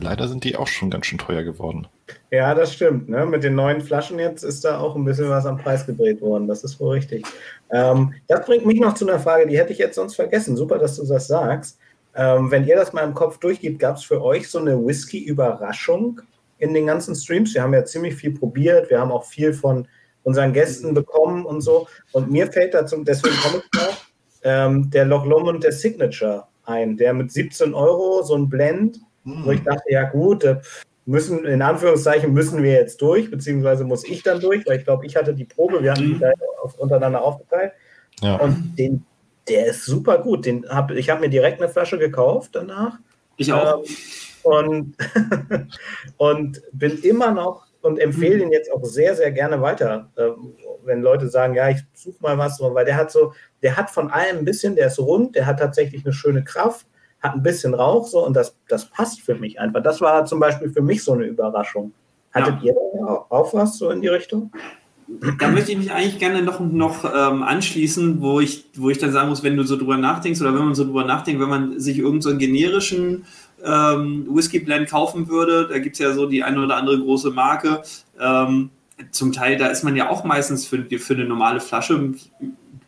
Leider 0.00 0.28
sind 0.28 0.44
die 0.44 0.56
auch 0.56 0.66
schon 0.66 0.90
ganz 0.90 1.06
schön 1.06 1.18
teuer 1.18 1.42
geworden. 1.44 1.86
Ja, 2.30 2.54
das 2.54 2.72
stimmt. 2.72 3.08
Ne? 3.08 3.24
Mit 3.26 3.44
den 3.44 3.54
neuen 3.54 3.80
Flaschen 3.80 4.18
jetzt 4.18 4.42
ist 4.42 4.64
da 4.64 4.78
auch 4.78 4.94
ein 4.96 5.04
bisschen 5.04 5.30
was 5.30 5.46
am 5.46 5.58
Preis 5.58 5.86
gedreht 5.86 6.20
worden. 6.20 6.48
Das 6.48 6.64
ist 6.64 6.78
wohl 6.80 6.94
richtig. 6.94 7.24
Ähm, 7.70 8.14
das 8.28 8.44
bringt 8.44 8.66
mich 8.66 8.80
noch 8.80 8.94
zu 8.94 9.08
einer 9.08 9.18
Frage, 9.18 9.46
die 9.46 9.58
hätte 9.58 9.72
ich 9.72 9.78
jetzt 9.78 9.94
sonst 9.94 10.16
vergessen. 10.16 10.56
Super, 10.56 10.78
dass 10.78 10.96
du 10.96 11.06
das 11.06 11.26
sagst. 11.26 11.78
Ähm, 12.14 12.50
wenn 12.50 12.66
ihr 12.66 12.76
das 12.76 12.92
mal 12.92 13.04
im 13.04 13.14
Kopf 13.14 13.38
durchgeht, 13.38 13.78
gab 13.78 13.96
es 13.96 14.04
für 14.04 14.22
euch 14.22 14.48
so 14.48 14.58
eine 14.58 14.84
Whisky-Überraschung 14.84 16.20
in 16.58 16.74
den 16.74 16.86
ganzen 16.86 17.14
Streams? 17.14 17.54
Wir 17.54 17.62
haben 17.62 17.74
ja 17.74 17.84
ziemlich 17.84 18.14
viel 18.14 18.32
probiert. 18.32 18.90
Wir 18.90 19.00
haben 19.00 19.10
auch 19.10 19.24
viel 19.24 19.52
von 19.52 19.88
unseren 20.22 20.52
Gästen 20.52 20.94
bekommen 20.94 21.44
und 21.44 21.60
so. 21.60 21.86
Und 22.12 22.30
mir 22.30 22.50
fällt 22.50 22.74
dazu, 22.74 23.02
deswegen 23.04 23.36
komme 23.36 23.58
ich 23.58 23.80
noch, 23.80 24.04
ähm, 24.42 24.90
der 24.90 25.04
Loch 25.04 25.24
Lomond 25.24 25.64
der 25.64 25.72
Signature 25.72 26.46
ein, 26.64 26.96
der 26.96 27.12
mit 27.14 27.30
17 27.30 27.74
Euro 27.74 28.22
so 28.22 28.34
ein 28.34 28.48
Blend, 28.48 29.00
wo 29.24 29.52
ich 29.52 29.62
dachte, 29.62 29.90
ja 29.90 30.04
gut, 30.04 30.44
müssen, 31.06 31.44
in 31.44 31.62
Anführungszeichen 31.62 32.32
müssen 32.32 32.62
wir 32.62 32.72
jetzt 32.72 33.00
durch, 33.02 33.30
beziehungsweise 33.30 33.84
muss 33.84 34.04
ich 34.04 34.22
dann 34.22 34.40
durch, 34.40 34.66
weil 34.66 34.78
ich 34.78 34.84
glaube, 34.84 35.04
ich 35.06 35.16
hatte 35.16 35.34
die 35.34 35.44
Probe, 35.44 35.82
wir 35.82 35.92
haben 35.92 36.02
die 36.02 36.18
da 36.18 36.32
auf, 36.62 36.78
untereinander 36.78 37.22
aufgeteilt. 37.22 37.72
Ja. 38.20 38.36
Und 38.36 38.76
den, 38.78 39.04
der 39.48 39.66
ist 39.66 39.84
super 39.84 40.18
gut. 40.18 40.46
Den 40.46 40.68
hab, 40.68 40.90
ich 40.92 41.10
habe 41.10 41.20
mir 41.20 41.28
direkt 41.28 41.60
eine 41.60 41.70
Flasche 41.70 41.98
gekauft 41.98 42.50
danach. 42.54 42.98
Ich 43.36 43.52
auch. 43.52 43.84
Ähm, 43.84 43.84
und, 44.42 44.96
und 46.16 46.62
bin 46.72 46.98
immer 47.02 47.32
noch 47.32 47.66
und 47.82 47.98
empfehle 47.98 48.42
ihn 48.42 48.52
jetzt 48.52 48.72
auch 48.72 48.84
sehr, 48.84 49.14
sehr 49.14 49.30
gerne 49.30 49.60
weiter. 49.60 50.10
Ähm, 50.16 50.54
wenn 50.84 51.02
Leute 51.02 51.28
sagen, 51.28 51.54
ja, 51.54 51.68
ich 51.70 51.80
suche 51.94 52.16
mal 52.20 52.38
was, 52.38 52.60
weil 52.60 52.84
der 52.84 52.96
hat 52.96 53.10
so, 53.10 53.32
der 53.62 53.76
hat 53.76 53.90
von 53.90 54.10
allem 54.10 54.38
ein 54.38 54.44
bisschen, 54.44 54.76
der 54.76 54.88
ist 54.88 54.98
rund, 54.98 55.34
der 55.34 55.46
hat 55.46 55.58
tatsächlich 55.58 56.04
eine 56.04 56.12
schöne 56.12 56.44
Kraft, 56.44 56.86
hat 57.24 57.34
ein 57.34 57.42
bisschen 57.42 57.74
Rauch 57.74 58.06
so 58.06 58.24
und 58.24 58.34
das, 58.34 58.54
das 58.68 58.84
passt 58.84 59.22
für 59.22 59.34
mich 59.34 59.58
einfach. 59.58 59.82
Das 59.82 60.00
war 60.00 60.26
zum 60.26 60.38
Beispiel 60.38 60.70
für 60.70 60.82
mich 60.82 61.02
so 61.02 61.12
eine 61.12 61.24
Überraschung. 61.24 61.92
Hattet 62.32 62.62
ja. 62.62 62.72
ihr 62.72 62.76
auch 63.30 63.54
was 63.54 63.78
so 63.78 63.90
in 63.90 64.02
die 64.02 64.08
Richtung? 64.08 64.52
Da 65.38 65.48
möchte 65.48 65.72
ich 65.72 65.78
mich 65.78 65.92
eigentlich 65.92 66.18
gerne 66.18 66.42
noch, 66.42 66.60
noch 66.60 67.04
ähm, 67.04 67.42
anschließen, 67.42 68.20
wo 68.20 68.40
ich, 68.40 68.66
wo 68.76 68.90
ich 68.90 68.98
dann 68.98 69.12
sagen 69.12 69.28
muss, 69.28 69.42
wenn 69.42 69.56
du 69.56 69.62
so 69.62 69.76
drüber 69.76 69.96
nachdenkst 69.96 70.40
oder 70.40 70.54
wenn 70.54 70.64
man 70.64 70.74
so 70.74 70.84
drüber 70.84 71.04
nachdenkt, 71.04 71.40
wenn 71.40 71.48
man 71.48 71.80
sich 71.80 71.98
irgendeinen 71.98 72.22
so 72.22 72.38
generischen 72.38 73.24
ähm, 73.64 74.26
Whisky 74.30 74.60
Blend 74.60 74.90
kaufen 74.90 75.28
würde, 75.28 75.68
da 75.68 75.78
gibt 75.78 75.94
es 75.94 76.00
ja 76.00 76.12
so 76.12 76.26
die 76.26 76.42
eine 76.42 76.62
oder 76.62 76.76
andere 76.76 76.98
große 76.98 77.30
Marke. 77.30 77.82
Ähm, 78.20 78.70
zum 79.10 79.32
Teil, 79.32 79.56
da 79.56 79.68
ist 79.68 79.82
man 79.82 79.96
ja 79.96 80.10
auch 80.10 80.24
meistens 80.24 80.66
für, 80.66 80.84
für 80.98 81.14
eine 81.14 81.24
normale 81.24 81.60
Flasche 81.60 82.14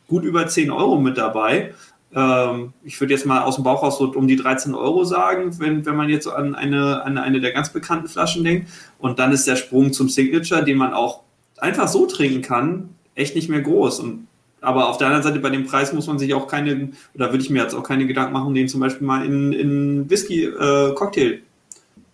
gut 0.08 0.24
über 0.24 0.46
10 0.46 0.70
Euro 0.70 0.98
mit 0.98 1.18
dabei. 1.18 1.74
Ähm, 2.16 2.72
ich 2.82 2.98
würde 2.98 3.12
jetzt 3.12 3.26
mal 3.26 3.42
aus 3.42 3.56
dem 3.56 3.64
Bauch 3.64 3.82
raus 3.82 3.98
so 3.98 4.10
um 4.12 4.26
die 4.26 4.36
13 4.36 4.74
Euro 4.74 5.04
sagen, 5.04 5.60
wenn, 5.60 5.84
wenn 5.84 5.94
man 5.94 6.08
jetzt 6.08 6.26
an 6.26 6.54
eine, 6.54 7.04
an 7.04 7.18
eine 7.18 7.40
der 7.40 7.52
ganz 7.52 7.70
bekannten 7.70 8.08
Flaschen 8.08 8.42
denkt. 8.42 8.70
Und 8.98 9.18
dann 9.18 9.32
ist 9.32 9.46
der 9.46 9.56
Sprung 9.56 9.92
zum 9.92 10.08
Signature, 10.08 10.64
den 10.64 10.78
man 10.78 10.94
auch 10.94 11.20
einfach 11.58 11.88
so 11.88 12.06
trinken 12.06 12.40
kann, 12.40 12.88
echt 13.14 13.36
nicht 13.36 13.50
mehr 13.50 13.60
groß. 13.60 14.00
Und, 14.00 14.26
aber 14.62 14.88
auf 14.88 14.96
der 14.96 15.08
anderen 15.08 15.24
Seite, 15.24 15.40
bei 15.40 15.50
dem 15.50 15.66
Preis 15.66 15.92
muss 15.92 16.06
man 16.06 16.18
sich 16.18 16.32
auch 16.32 16.48
keine, 16.48 16.90
oder 17.14 17.30
würde 17.32 17.44
ich 17.44 17.50
mir 17.50 17.62
jetzt 17.62 17.74
auch 17.74 17.82
keine 17.82 18.06
Gedanken 18.06 18.32
machen, 18.32 18.54
den 18.54 18.68
zum 18.68 18.80
Beispiel 18.80 19.06
mal 19.06 19.24
in, 19.24 19.52
in 19.52 20.08
Whisky-Cocktail 20.08 21.32
äh, 21.32 21.42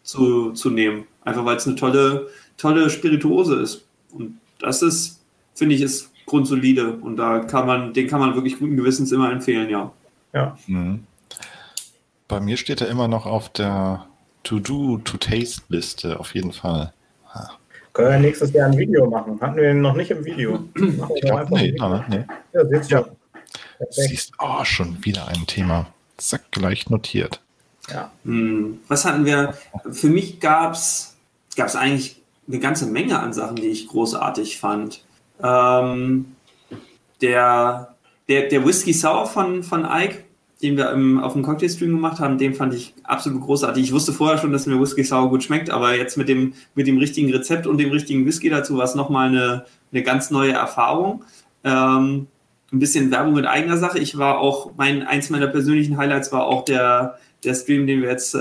zu, 0.02 0.50
zu 0.50 0.70
nehmen. 0.70 1.04
Einfach 1.24 1.44
weil 1.44 1.56
es 1.56 1.66
eine 1.66 1.76
tolle, 1.76 2.26
tolle 2.56 2.90
Spirituose 2.90 3.54
ist. 3.54 3.84
Und 4.10 4.38
das 4.58 4.82
ist, 4.82 5.20
finde 5.54 5.76
ich, 5.76 5.80
ist 5.80 6.11
grundsolide 6.32 6.94
und 6.94 7.16
da 7.16 7.40
kann 7.40 7.66
man, 7.66 7.92
den 7.92 8.08
kann 8.08 8.18
man 8.18 8.34
wirklich 8.34 8.58
guten 8.58 8.74
Gewissens 8.74 9.12
immer 9.12 9.30
empfehlen, 9.30 9.68
ja. 9.68 9.92
Ja. 10.32 10.56
Mhm. 10.66 11.06
Bei 12.26 12.40
mir 12.40 12.56
steht 12.56 12.80
er 12.80 12.88
immer 12.88 13.06
noch 13.06 13.26
auf 13.26 13.50
der 13.50 14.06
To-Do, 14.44 14.98
To-Taste-Liste, 15.04 16.18
auf 16.18 16.34
jeden 16.34 16.52
Fall. 16.52 16.94
Ja. 17.34 17.50
Können 17.92 18.10
wir 18.12 18.18
nächstes 18.18 18.50
Jahr 18.54 18.70
ein 18.70 18.78
Video 18.78 19.10
machen? 19.10 19.38
Hatten 19.42 19.56
wir 19.56 19.70
ihn 19.70 19.82
noch 19.82 19.94
nicht 19.94 20.10
im 20.10 20.24
Video? 20.24 20.64
ich 20.74 21.20
glaub, 21.20 21.50
nee, 21.50 21.74
no, 21.78 22.02
nee. 22.08 22.24
Ja, 22.54 22.64
siehst 22.64 22.90
du. 22.90 22.94
Ja. 22.94 23.04
Siehst, 23.90 24.32
oh, 24.38 24.64
schon 24.64 25.04
wieder 25.04 25.28
ein 25.28 25.46
Thema. 25.46 25.88
Zack, 26.16 26.50
gleich 26.50 26.88
notiert. 26.88 27.42
Ja. 27.90 28.10
Hm, 28.24 28.78
was 28.88 29.04
hatten 29.04 29.26
wir? 29.26 29.54
Für 29.90 30.08
mich 30.08 30.40
gab 30.40 30.72
es 30.72 31.14
eigentlich 31.58 32.22
eine 32.48 32.58
ganze 32.58 32.86
Menge 32.86 33.20
an 33.20 33.34
Sachen, 33.34 33.56
die 33.56 33.68
ich 33.68 33.88
großartig 33.88 34.58
fand. 34.58 35.04
Ähm, 35.42 36.26
der, 37.20 37.94
der, 38.28 38.48
der 38.48 38.66
Whisky 38.66 38.92
Sour 38.92 39.26
von, 39.26 39.62
von 39.62 39.84
Ike, 39.84 40.24
den 40.62 40.76
wir 40.76 40.90
im, 40.90 41.18
auf 41.18 41.32
dem 41.32 41.42
Cocktail-Stream 41.42 41.92
gemacht 41.92 42.20
haben, 42.20 42.38
den 42.38 42.54
fand 42.54 42.74
ich 42.74 42.94
absolut 43.04 43.42
großartig. 43.42 43.84
Ich 43.84 43.92
wusste 43.92 44.12
vorher 44.12 44.38
schon, 44.38 44.52
dass 44.52 44.66
mir 44.66 44.80
Whisky 44.80 45.04
Sour 45.04 45.28
gut 45.28 45.42
schmeckt, 45.42 45.70
aber 45.70 45.96
jetzt 45.96 46.16
mit 46.16 46.28
dem, 46.28 46.54
mit 46.74 46.86
dem 46.86 46.98
richtigen 46.98 47.32
Rezept 47.32 47.66
und 47.66 47.78
dem 47.78 47.90
richtigen 47.90 48.26
Whisky 48.26 48.48
dazu 48.48 48.76
war 48.76 48.84
es 48.84 48.94
nochmal 48.94 49.28
eine, 49.28 49.64
eine 49.92 50.02
ganz 50.02 50.30
neue 50.30 50.52
Erfahrung. 50.52 51.24
Ähm, 51.64 52.26
ein 52.72 52.78
bisschen 52.78 53.10
Werbung 53.10 53.38
in 53.38 53.46
eigener 53.46 53.76
Sache. 53.76 53.98
Ich 53.98 54.16
war 54.16 54.38
auch, 54.38 54.72
mein, 54.76 55.02
eins 55.02 55.30
meiner 55.30 55.48
persönlichen 55.48 55.96
Highlights 55.96 56.32
war 56.32 56.46
auch 56.46 56.64
der, 56.64 57.18
der 57.44 57.54
Stream, 57.54 57.86
den 57.86 58.00
wir 58.00 58.08
jetzt 58.08 58.34
äh, 58.34 58.38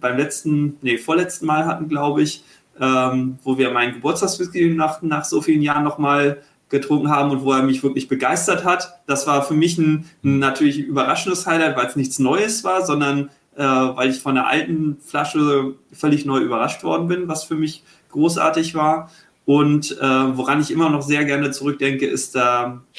beim 0.00 0.16
letzten, 0.16 0.78
nee, 0.82 0.98
vorletzten 0.98 1.46
Mal 1.46 1.66
hatten, 1.66 1.88
glaube 1.88 2.22
ich, 2.22 2.44
ähm, 2.80 3.38
wo 3.44 3.58
wir 3.58 3.70
meinen 3.70 3.94
Geburtstagswhisky 3.94 4.74
nach, 4.74 5.02
nach 5.02 5.24
so 5.24 5.42
vielen 5.42 5.62
Jahren 5.62 5.84
nochmal 5.84 6.42
getrunken 6.70 7.10
haben 7.10 7.30
und 7.30 7.42
wo 7.42 7.52
er 7.52 7.62
mich 7.62 7.82
wirklich 7.82 8.08
begeistert 8.08 8.64
hat. 8.64 9.00
Das 9.06 9.26
war 9.26 9.42
für 9.42 9.54
mich 9.54 9.76
ein, 9.78 10.06
ein 10.24 10.38
natürlich 10.38 10.78
überraschendes 10.78 11.46
Highlight, 11.46 11.76
weil 11.76 11.86
es 11.86 11.96
nichts 11.96 12.18
Neues 12.18 12.64
war, 12.64 12.86
sondern 12.86 13.30
äh, 13.56 13.62
weil 13.62 14.10
ich 14.10 14.20
von 14.20 14.36
der 14.36 14.46
alten 14.46 14.98
Flasche 15.04 15.74
völlig 15.92 16.24
neu 16.24 16.38
überrascht 16.38 16.84
worden 16.84 17.08
bin, 17.08 17.28
was 17.28 17.44
für 17.44 17.56
mich 17.56 17.82
großartig 18.12 18.74
war. 18.74 19.10
Und 19.44 19.98
äh, 19.98 20.36
woran 20.36 20.60
ich 20.60 20.70
immer 20.70 20.90
noch 20.90 21.02
sehr 21.02 21.24
gerne 21.24 21.50
zurückdenke, 21.50 22.06
ist 22.06 22.36
äh, 22.36 22.40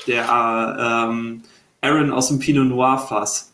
der 0.08 1.08
ähm, 1.10 1.44
Aaron 1.82 2.12
aus 2.12 2.28
dem 2.28 2.40
Pinot 2.40 2.68
Noir 2.68 2.98
Fass, 2.98 3.51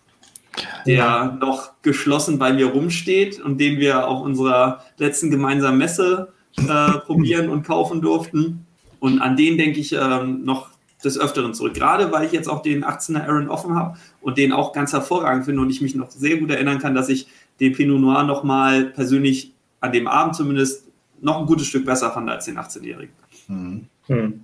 der 0.86 0.96
ja. 0.96 1.38
noch 1.40 1.74
geschlossen 1.82 2.40
bei 2.40 2.54
mir 2.54 2.68
rumsteht 2.68 3.40
und 3.40 3.60
den 3.60 3.80
wir 3.80 4.08
auf 4.08 4.22
unserer 4.22 4.84
letzten 4.98 5.30
gemeinsamen 5.30 5.78
Messe 5.78 6.34
äh, 6.58 6.92
probieren 7.06 7.50
und 7.50 7.64
kaufen 7.64 8.02
durften. 8.02 8.66
Und 9.00 9.22
an 9.22 9.36
den 9.36 9.58
denke 9.58 9.80
ich 9.80 9.94
ähm, 9.94 10.44
noch 10.44 10.70
des 11.04 11.20
Öfteren 11.20 11.54
zurück. 11.54 11.74
Gerade 11.74 12.12
weil 12.12 12.26
ich 12.26 12.32
jetzt 12.32 12.50
auch 12.50 12.62
den 12.62 12.84
18er 12.84 13.28
Aaron 13.28 13.50
offen 13.50 13.76
habe 13.76 13.98
und 14.22 14.38
den 14.38 14.52
auch 14.52 14.74
ganz 14.74 14.94
hervorragend 14.94 15.46
finde 15.46 15.62
und 15.62 15.70
ich 15.70 15.82
mich 15.82 15.96
noch 15.96 16.10
sehr 16.10 16.38
gut 16.38 16.50
erinnern 16.50 16.80
kann, 16.80 16.96
dass 16.96 17.10
ich 17.10 17.28
den 17.60 17.74
Pinot 17.74 18.00
Noir 18.00 18.24
nochmal 18.24 18.86
persönlich 18.86 19.54
an 19.80 19.92
dem 19.92 20.08
Abend 20.08 20.36
zumindest 20.36 20.88
noch 21.22 21.40
ein 21.40 21.46
gutes 21.46 21.68
Stück 21.68 21.86
besser 21.86 22.12
fand 22.12 22.30
als 22.30 22.46
den 22.46 22.58
18-Jährigen. 22.58 23.14
Hm. 23.48 23.86
Hm. 24.08 24.42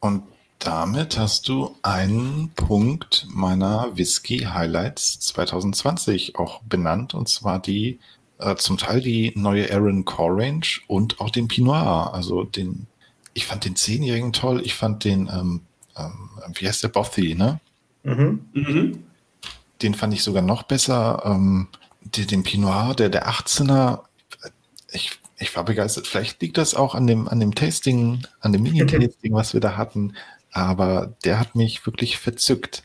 Und 0.00 0.22
damit 0.64 1.18
hast 1.18 1.48
du 1.48 1.76
einen 1.82 2.50
Punkt 2.54 3.26
meiner 3.30 3.96
Whisky 3.96 4.38
Highlights 4.40 5.20
2020 5.20 6.36
auch 6.36 6.62
benannt, 6.62 7.14
und 7.14 7.28
zwar 7.28 7.60
die 7.60 7.98
äh, 8.38 8.56
zum 8.56 8.78
Teil 8.78 9.00
die 9.00 9.32
neue 9.36 9.72
Aaron 9.72 10.04
Core 10.04 10.42
Range 10.42 10.66
und 10.88 11.20
auch 11.20 11.30
den 11.30 11.48
Pinot 11.48 12.12
also 12.12 12.44
den 12.44 12.86
ich 13.34 13.46
fand 13.46 13.64
den 13.64 13.76
Zehnjährigen 13.76 14.32
toll. 14.32 14.62
Ich 14.64 14.74
fand 14.74 15.04
den, 15.04 15.28
ähm, 15.32 15.62
ähm, 15.96 16.30
wie 16.54 16.66
heißt 16.66 16.82
der, 16.82 16.88
Bothy, 16.88 17.34
ne? 17.34 17.60
Mhm. 18.02 18.44
Mhm. 18.52 19.04
Den 19.80 19.94
fand 19.94 20.14
ich 20.14 20.22
sogar 20.22 20.42
noch 20.42 20.64
besser. 20.64 21.22
Ähm, 21.24 21.68
den, 22.02 22.26
den 22.26 22.42
Pinot, 22.42 22.98
der, 22.98 23.08
der 23.08 23.28
18er, 23.28 24.00
ich, 24.92 25.12
ich 25.38 25.54
war 25.56 25.64
begeistert. 25.64 26.06
Vielleicht 26.06 26.42
liegt 26.42 26.58
das 26.58 26.74
auch 26.74 26.94
an 26.94 27.06
dem, 27.06 27.28
an 27.28 27.40
dem 27.40 27.54
Tasting, 27.54 28.22
an 28.40 28.52
dem 28.52 28.62
Mini-Tasting, 28.62 29.32
was 29.32 29.54
wir 29.54 29.60
da 29.60 29.76
hatten. 29.76 30.14
Aber 30.52 31.14
der 31.24 31.40
hat 31.40 31.54
mich 31.54 31.84
wirklich 31.86 32.18
verzückt. 32.18 32.84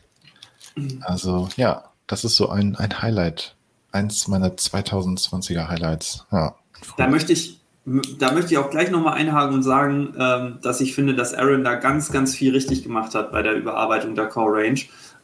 Also, 1.02 1.48
ja, 1.56 1.84
das 2.06 2.24
ist 2.24 2.36
so 2.36 2.48
ein, 2.48 2.76
ein 2.76 3.02
Highlight. 3.02 3.54
Eins 3.92 4.28
meiner 4.28 4.50
2020er 4.50 5.68
Highlights. 5.68 6.26
Ja. 6.30 6.54
Da 6.96 7.08
möchte 7.08 7.32
ich 7.32 7.58
da 8.18 8.32
möchte 8.32 8.52
ich 8.52 8.58
auch 8.58 8.70
gleich 8.70 8.90
nochmal 8.90 9.14
einhaken 9.14 9.54
und 9.54 9.62
sagen, 9.62 10.14
ähm, 10.18 10.58
dass 10.62 10.80
ich 10.80 10.94
finde, 10.94 11.14
dass 11.14 11.34
Aaron 11.34 11.64
da 11.64 11.74
ganz, 11.74 12.12
ganz 12.12 12.34
viel 12.34 12.52
richtig 12.52 12.82
gemacht 12.82 13.14
hat 13.14 13.32
bei 13.32 13.42
der 13.42 13.54
Überarbeitung 13.54 14.14
der 14.14 14.26
Core 14.26 14.62
Range. 14.62 14.80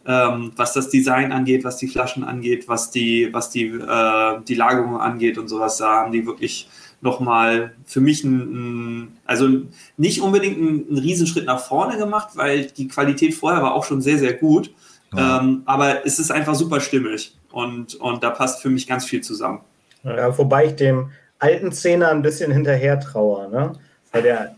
Ähm, 0.07 0.53
was 0.57 0.75
das 0.75 0.91
Design 0.91 1.33
angeht, 1.33 1.65
was 1.65 1.79
die 1.79 1.89
Flaschen 1.89 2.25
angeht, 2.25 2.69
was 2.69 2.91
die, 2.91 3.31
was 3.33 3.51
die, 3.51 3.67
äh, 3.67 4.41
die 4.47 4.55
Lagerung 4.55 5.01
angeht 5.01 5.39
und 5.39 5.49
sowas, 5.49 5.79
da 5.79 6.01
haben 6.01 6.13
die 6.13 6.27
wirklich 6.27 6.69
nochmal 7.05 7.75
für 7.85 8.01
mich 8.01 8.25
ein, 8.25 9.17
also 9.27 9.49
nicht 9.97 10.23
unbedingt 10.23 10.57
einen, 10.57 10.89
einen 10.89 10.99
Riesenschritt 10.99 11.45
nach 11.45 11.61
vorne 11.61 11.99
gemacht, 11.99 12.31
weil 12.35 12.67
die 12.67 12.89
Qualität 12.89 13.35
vorher 13.35 13.63
war 13.63 13.75
auch 13.75 13.85
schon 13.85 14.01
sehr, 14.01 14.19
sehr 14.19 14.33
gut. 14.33 14.73
Ja. 15.15 15.41
Ähm, 15.41 15.63
aber 15.67 16.05
es 16.07 16.19
ist 16.19 16.33
einfach 16.33 16.55
super 16.55 16.81
stimmig 16.81 17.37
und, 17.53 17.95
und 17.97 18.25
da 18.25 18.31
passt 18.31 18.63
für 18.63 18.71
mich 18.71 18.87
ganz 18.87 19.05
viel 19.05 19.21
zusammen. 19.21 19.61
Ja, 20.03 20.37
wobei 20.37 20.67
ich 20.67 20.77
dem 20.77 21.11
alten 21.39 21.73
Zehner 21.73 22.09
ein 22.09 22.23
bisschen 22.23 22.51
hinterher 22.51 22.99
traue. 22.99 23.51
Ne? 23.51 23.73
Weil 24.11 24.23
der 24.23 24.57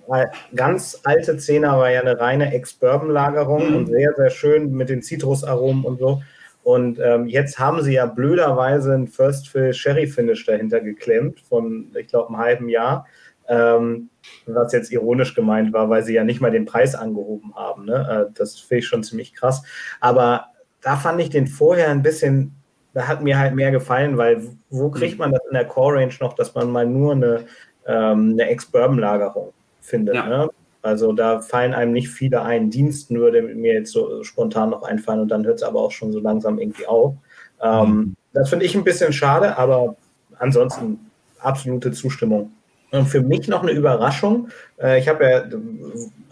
ganz 0.55 1.01
alte 1.05 1.36
Zehner 1.38 1.78
war 1.78 1.90
ja 1.90 2.01
eine 2.01 2.18
reine 2.18 2.55
Ex-Bourbon-Lagerung 2.55 3.70
mhm. 3.70 3.76
und 3.76 3.86
sehr, 3.86 4.12
sehr 4.16 4.30
schön 4.30 4.72
mit 4.72 4.88
den 4.88 5.03
Zitrusaromen 5.03 5.84
und 5.84 5.99
so. 5.99 6.22
Und 6.66 6.98
ähm, 6.98 7.28
jetzt 7.28 7.60
haben 7.60 7.80
sie 7.80 7.92
ja 7.92 8.06
blöderweise 8.06 8.92
ein 8.92 9.06
First 9.06 9.48
Fill 9.48 9.72
Sherry 9.72 10.08
Finish 10.08 10.46
dahinter 10.46 10.80
geklemmt 10.80 11.38
von, 11.38 11.92
ich 11.96 12.08
glaube, 12.08 12.26
einem 12.26 12.38
halben 12.38 12.68
Jahr. 12.68 13.06
Ähm, 13.46 14.10
was 14.46 14.72
jetzt 14.72 14.90
ironisch 14.90 15.36
gemeint 15.36 15.72
war, 15.72 15.88
weil 15.88 16.02
sie 16.02 16.14
ja 16.14 16.24
nicht 16.24 16.40
mal 16.40 16.50
den 16.50 16.64
Preis 16.64 16.96
angehoben 16.96 17.54
haben. 17.54 17.84
Ne? 17.84 18.26
Äh, 18.28 18.32
das 18.34 18.58
finde 18.58 18.80
ich 18.80 18.88
schon 18.88 19.04
ziemlich 19.04 19.32
krass. 19.32 19.62
Aber 20.00 20.46
da 20.80 20.96
fand 20.96 21.20
ich 21.20 21.30
den 21.30 21.46
vorher 21.46 21.88
ein 21.88 22.02
bisschen 22.02 22.56
da 22.94 23.06
hat 23.06 23.22
mir 23.22 23.38
halt 23.38 23.54
mehr 23.54 23.70
gefallen, 23.70 24.16
weil 24.16 24.42
wo 24.68 24.90
kriegt 24.90 25.20
man 25.20 25.30
das 25.30 25.42
in 25.48 25.54
der 25.54 25.66
Core 25.66 26.00
Range 26.00 26.14
noch, 26.18 26.32
dass 26.32 26.54
man 26.56 26.68
mal 26.72 26.86
nur 26.86 27.12
eine, 27.12 27.44
ähm, 27.86 28.30
eine 28.32 28.48
Ex-Bourbon-Lagerung 28.48 29.52
findet? 29.82 30.16
Ja. 30.16 30.26
Ne? 30.26 30.50
Also 30.87 31.12
da 31.12 31.41
fallen 31.41 31.74
einem 31.74 31.93
nicht 31.93 32.09
viele 32.09 32.43
ein. 32.43 32.70
Dienst 32.70 33.11
nur, 33.11 33.32
der 33.32 33.43
mir 33.43 33.74
jetzt 33.74 33.93
so 33.93 34.22
spontan 34.22 34.70
noch 34.70 34.82
einfallen 34.82 35.20
und 35.20 35.28
dann 35.28 35.45
hört 35.45 35.57
es 35.57 35.62
aber 35.62 35.80
auch 35.80 35.91
schon 35.91 36.12
so 36.12 36.20
langsam 36.20 36.59
irgendwie 36.59 36.87
auf. 36.87 37.14
Ähm, 37.61 37.89
mhm. 37.91 38.16
Das 38.32 38.51
finde 38.51 38.64
ich 38.64 38.74
ein 38.74 38.84
bisschen 38.84 39.12
schade, 39.12 39.59
aber 39.59 39.97
ansonsten 40.39 41.11
absolute 41.41 41.91
Zustimmung. 41.93 42.53
Und 42.93 43.07
für 43.07 43.20
mich 43.20 43.49
noch 43.49 43.62
eine 43.62 43.72
Überraschung. 43.72 44.49
Äh, 44.80 45.01
ich 45.01 45.09
habe 45.09 45.24
ja 45.24 45.45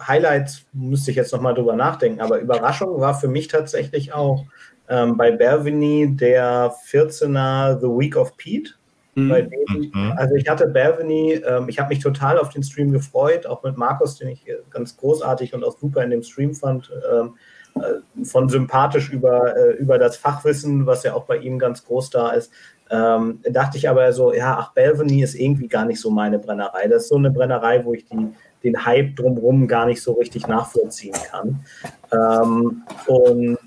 Highlights, 0.06 0.64
müsste 0.72 1.10
ich 1.10 1.16
jetzt 1.16 1.32
nochmal 1.32 1.54
drüber 1.54 1.74
nachdenken, 1.74 2.20
aber 2.20 2.38
Überraschung 2.38 3.00
war 3.00 3.14
für 3.14 3.28
mich 3.28 3.48
tatsächlich 3.48 4.12
auch 4.12 4.44
ähm, 4.88 5.16
bei 5.16 5.32
Bervini 5.32 6.14
der 6.14 6.72
14er 6.90 7.80
The 7.80 7.86
Week 7.86 8.16
of 8.16 8.36
Pete. 8.36 8.74
Mhm. 9.14 9.28
Dem, 9.30 9.90
mhm. 9.92 10.12
also 10.16 10.34
ich 10.34 10.48
hatte 10.48 10.66
Bervini, 10.66 11.34
ähm, 11.34 11.68
ich 11.68 11.78
habe 11.78 11.90
mich 11.90 12.00
total 12.00 12.38
auf 12.38 12.48
den 12.48 12.62
Stream 12.62 12.92
gefreut, 12.92 13.46
auch 13.46 13.62
mit 13.62 13.76
Markus, 13.76 14.16
den 14.16 14.28
ich 14.28 14.44
ganz 14.70 14.96
großartig 14.96 15.54
und 15.54 15.64
auch 15.64 15.78
super 15.78 16.02
in 16.02 16.10
dem 16.10 16.22
Stream 16.22 16.54
fand. 16.54 16.90
Ähm, 17.12 17.34
äh, 17.76 18.24
von 18.24 18.48
sympathisch 18.48 19.10
über, 19.10 19.56
äh, 19.56 19.72
über 19.72 19.98
das 19.98 20.16
Fachwissen, 20.16 20.86
was 20.86 21.02
ja 21.02 21.14
auch 21.14 21.24
bei 21.24 21.38
ihm 21.38 21.58
ganz 21.58 21.84
groß 21.84 22.10
da 22.10 22.30
ist. 22.30 22.52
Ähm, 22.88 23.40
dachte 23.50 23.78
ich 23.78 23.88
aber 23.88 24.12
so, 24.12 24.32
ja, 24.32 24.56
ach, 24.60 24.72
Belveny 24.74 25.22
ist 25.22 25.34
irgendwie 25.34 25.66
gar 25.66 25.84
nicht 25.84 26.00
so 26.00 26.10
meine 26.10 26.38
Brennerei. 26.38 26.86
Das 26.86 27.02
ist 27.02 27.08
so 27.08 27.16
eine 27.16 27.32
Brennerei, 27.32 27.84
wo 27.84 27.92
ich 27.92 28.04
die, 28.04 28.32
den 28.62 28.86
Hype 28.86 29.16
drumherum 29.16 29.66
gar 29.66 29.86
nicht 29.86 30.02
so 30.02 30.12
richtig 30.12 30.46
nachvollziehen 30.46 31.16
kann. 31.30 31.64
Ähm, 32.12 32.82
und 33.06 33.58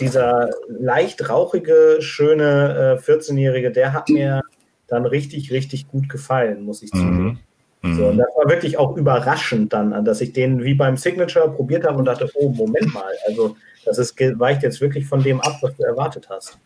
dieser 0.00 0.50
leicht 0.68 1.28
rauchige, 1.28 1.98
schöne 2.00 2.98
äh, 2.98 3.10
14-Jährige, 3.10 3.70
der 3.70 3.92
hat 3.92 4.08
mir 4.08 4.42
dann 4.88 5.06
richtig, 5.06 5.50
richtig 5.52 5.88
gut 5.88 6.08
gefallen, 6.08 6.64
muss 6.64 6.82
ich 6.82 6.90
zugeben. 6.90 7.40
Mhm. 7.82 7.96
So, 7.96 8.06
und 8.06 8.18
das 8.18 8.28
war 8.36 8.48
wirklich 8.48 8.78
auch 8.78 8.96
überraschend 8.96 9.72
dann, 9.72 10.04
dass 10.04 10.20
ich 10.20 10.32
den 10.32 10.64
wie 10.64 10.74
beim 10.74 10.96
Signature 10.96 11.50
probiert 11.50 11.84
habe 11.84 11.98
und 11.98 12.06
dachte, 12.06 12.28
oh, 12.34 12.50
Moment 12.50 12.92
mal, 12.92 13.12
also 13.26 13.56
das 13.84 13.98
ist, 13.98 14.18
weicht 14.38 14.62
jetzt 14.62 14.80
wirklich 14.80 15.06
von 15.06 15.22
dem 15.22 15.40
ab, 15.40 15.58
was 15.60 15.76
du 15.76 15.84
erwartet 15.84 16.28
hast. 16.28 16.58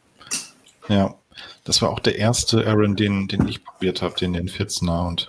Ja, 0.89 1.15
das 1.65 1.83
war 1.83 1.91
auch 1.91 2.01
der 2.01 2.17
erste 2.17 2.67
Aaron, 2.67 2.97
den, 2.97 3.29
den 3.29 3.47
ich 3.47 3.65
probiert 3.65 4.03
habe, 4.03 4.15
den, 4.19 4.33
den 4.33 4.49
14er 4.49 5.07
und 5.07 5.29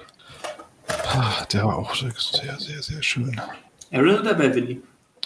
ah, 0.88 1.46
der 1.52 1.66
war 1.66 1.78
auch 1.78 1.94
sehr, 1.96 2.58
sehr, 2.58 2.82
sehr 2.82 3.04
schön. 3.04 3.40
Aaron 3.92 4.20
oder 4.20 4.34
Beverly? 4.34 4.82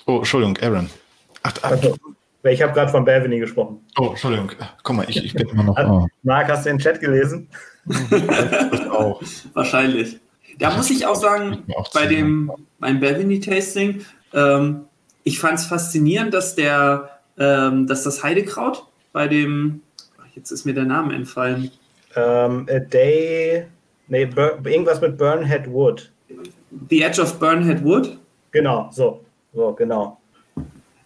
Oh, 0.07 0.17
Entschuldigung, 0.17 0.57
Aaron. 0.57 0.89
Ach, 1.43 1.53
ach, 1.61 1.71
also, 1.71 1.95
ich 2.53 2.61
habe 2.61 2.73
gerade 2.73 2.91
von 2.91 3.03
Belvini 3.03 3.39
gesprochen. 3.39 3.81
Oh, 3.97 4.09
Entschuldigung. 4.09 4.51
Guck 4.83 4.95
mal, 4.95 5.05
ich, 5.09 5.23
ich 5.23 5.33
bin 5.33 5.49
immer 5.49 5.63
noch. 5.63 5.77
Oh. 5.77 6.07
Marc, 6.23 6.49
hast 6.49 6.65
du 6.65 6.69
den 6.69 6.79
Chat 6.79 6.99
gelesen? 6.99 7.49
auch. 8.91 9.21
Wahrscheinlich. 9.53 10.19
Da 10.59 10.75
muss 10.75 10.89
ich 10.89 11.05
auch 11.05 11.15
sagen, 11.15 11.63
auch 11.75 11.91
bei 11.91 12.05
dem 12.05 12.51
beim 12.79 12.99
Belvini-Tasting, 12.99 14.05
ähm, 14.33 14.85
ich 15.23 15.39
fand 15.39 15.59
es 15.59 15.65
faszinierend, 15.65 16.33
dass 16.33 16.55
der, 16.55 17.19
ähm, 17.37 17.87
dass 17.87 18.03
das 18.03 18.23
Heidekraut 18.23 18.85
bei 19.11 19.27
dem, 19.27 19.81
jetzt 20.35 20.51
ist 20.51 20.65
mir 20.65 20.73
der 20.73 20.85
Name 20.85 21.15
entfallen. 21.15 21.71
Ähm, 22.15 22.67
a 22.69 22.79
Day, 22.79 23.65
nee, 24.07 24.29
irgendwas 24.63 25.01
mit 25.01 25.17
Burnhead 25.17 25.69
Wood. 25.69 26.11
The 26.89 27.01
Edge 27.01 27.21
of 27.21 27.39
Burnhead 27.39 27.83
Wood? 27.83 28.17
Genau, 28.51 28.89
so, 28.91 29.25
so, 29.53 29.73
genau 29.73 30.19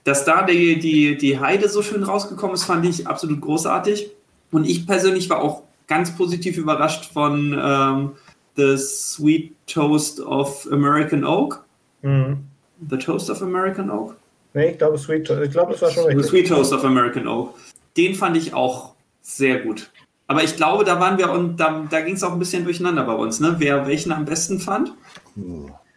dass 0.09 0.25
da 0.25 0.41
die, 0.41 0.79
die, 0.79 1.17
die 1.17 1.39
Heide 1.39 1.69
so 1.69 1.83
schön 1.83 2.01
rausgekommen 2.01 2.55
ist, 2.55 2.63
fand 2.63 2.83
ich 2.83 3.05
absolut 3.05 3.41
großartig. 3.41 4.09
Und 4.51 4.67
ich 4.67 4.87
persönlich 4.87 5.29
war 5.29 5.39
auch 5.39 5.61
ganz 5.85 6.17
positiv 6.17 6.57
überrascht 6.57 7.13
von 7.13 7.55
ähm, 7.61 8.11
The 8.55 8.75
Sweet 8.75 9.53
Toast 9.67 10.19
of 10.19 10.67
American 10.71 11.23
Oak. 11.23 11.63
Mhm. 12.01 12.39
The 12.89 12.97
Toast 12.97 13.29
of 13.29 13.43
American 13.43 13.91
Oak? 13.91 14.15
Nee, 14.55 14.71
ich 14.71 14.79
glaube, 14.79 14.97
Sweet 14.97 15.29
Ich 15.29 15.51
glaube, 15.51 15.73
das 15.73 15.83
war 15.83 15.91
schon 15.91 16.05
richtig. 16.05 16.23
The 16.23 16.29
Sweet 16.29 16.47
Toast 16.47 16.73
of 16.73 16.83
American 16.83 17.27
Oak. 17.27 17.53
Den 17.95 18.15
fand 18.15 18.35
ich 18.35 18.55
auch 18.55 18.95
sehr 19.21 19.59
gut. 19.59 19.91
Aber 20.25 20.43
ich 20.43 20.55
glaube, 20.55 20.85
da 20.85 20.99
waren 20.99 21.19
wir 21.19 21.29
und 21.29 21.57
da, 21.57 21.85
da 21.87 22.01
ging 22.01 22.15
es 22.15 22.23
auch 22.23 22.33
ein 22.33 22.39
bisschen 22.39 22.63
durcheinander 22.63 23.03
bei 23.03 23.13
uns, 23.13 23.39
ne? 23.39 23.57
Wer 23.59 23.85
welchen 23.85 24.11
am 24.11 24.25
besten 24.25 24.59
fand. 24.59 24.91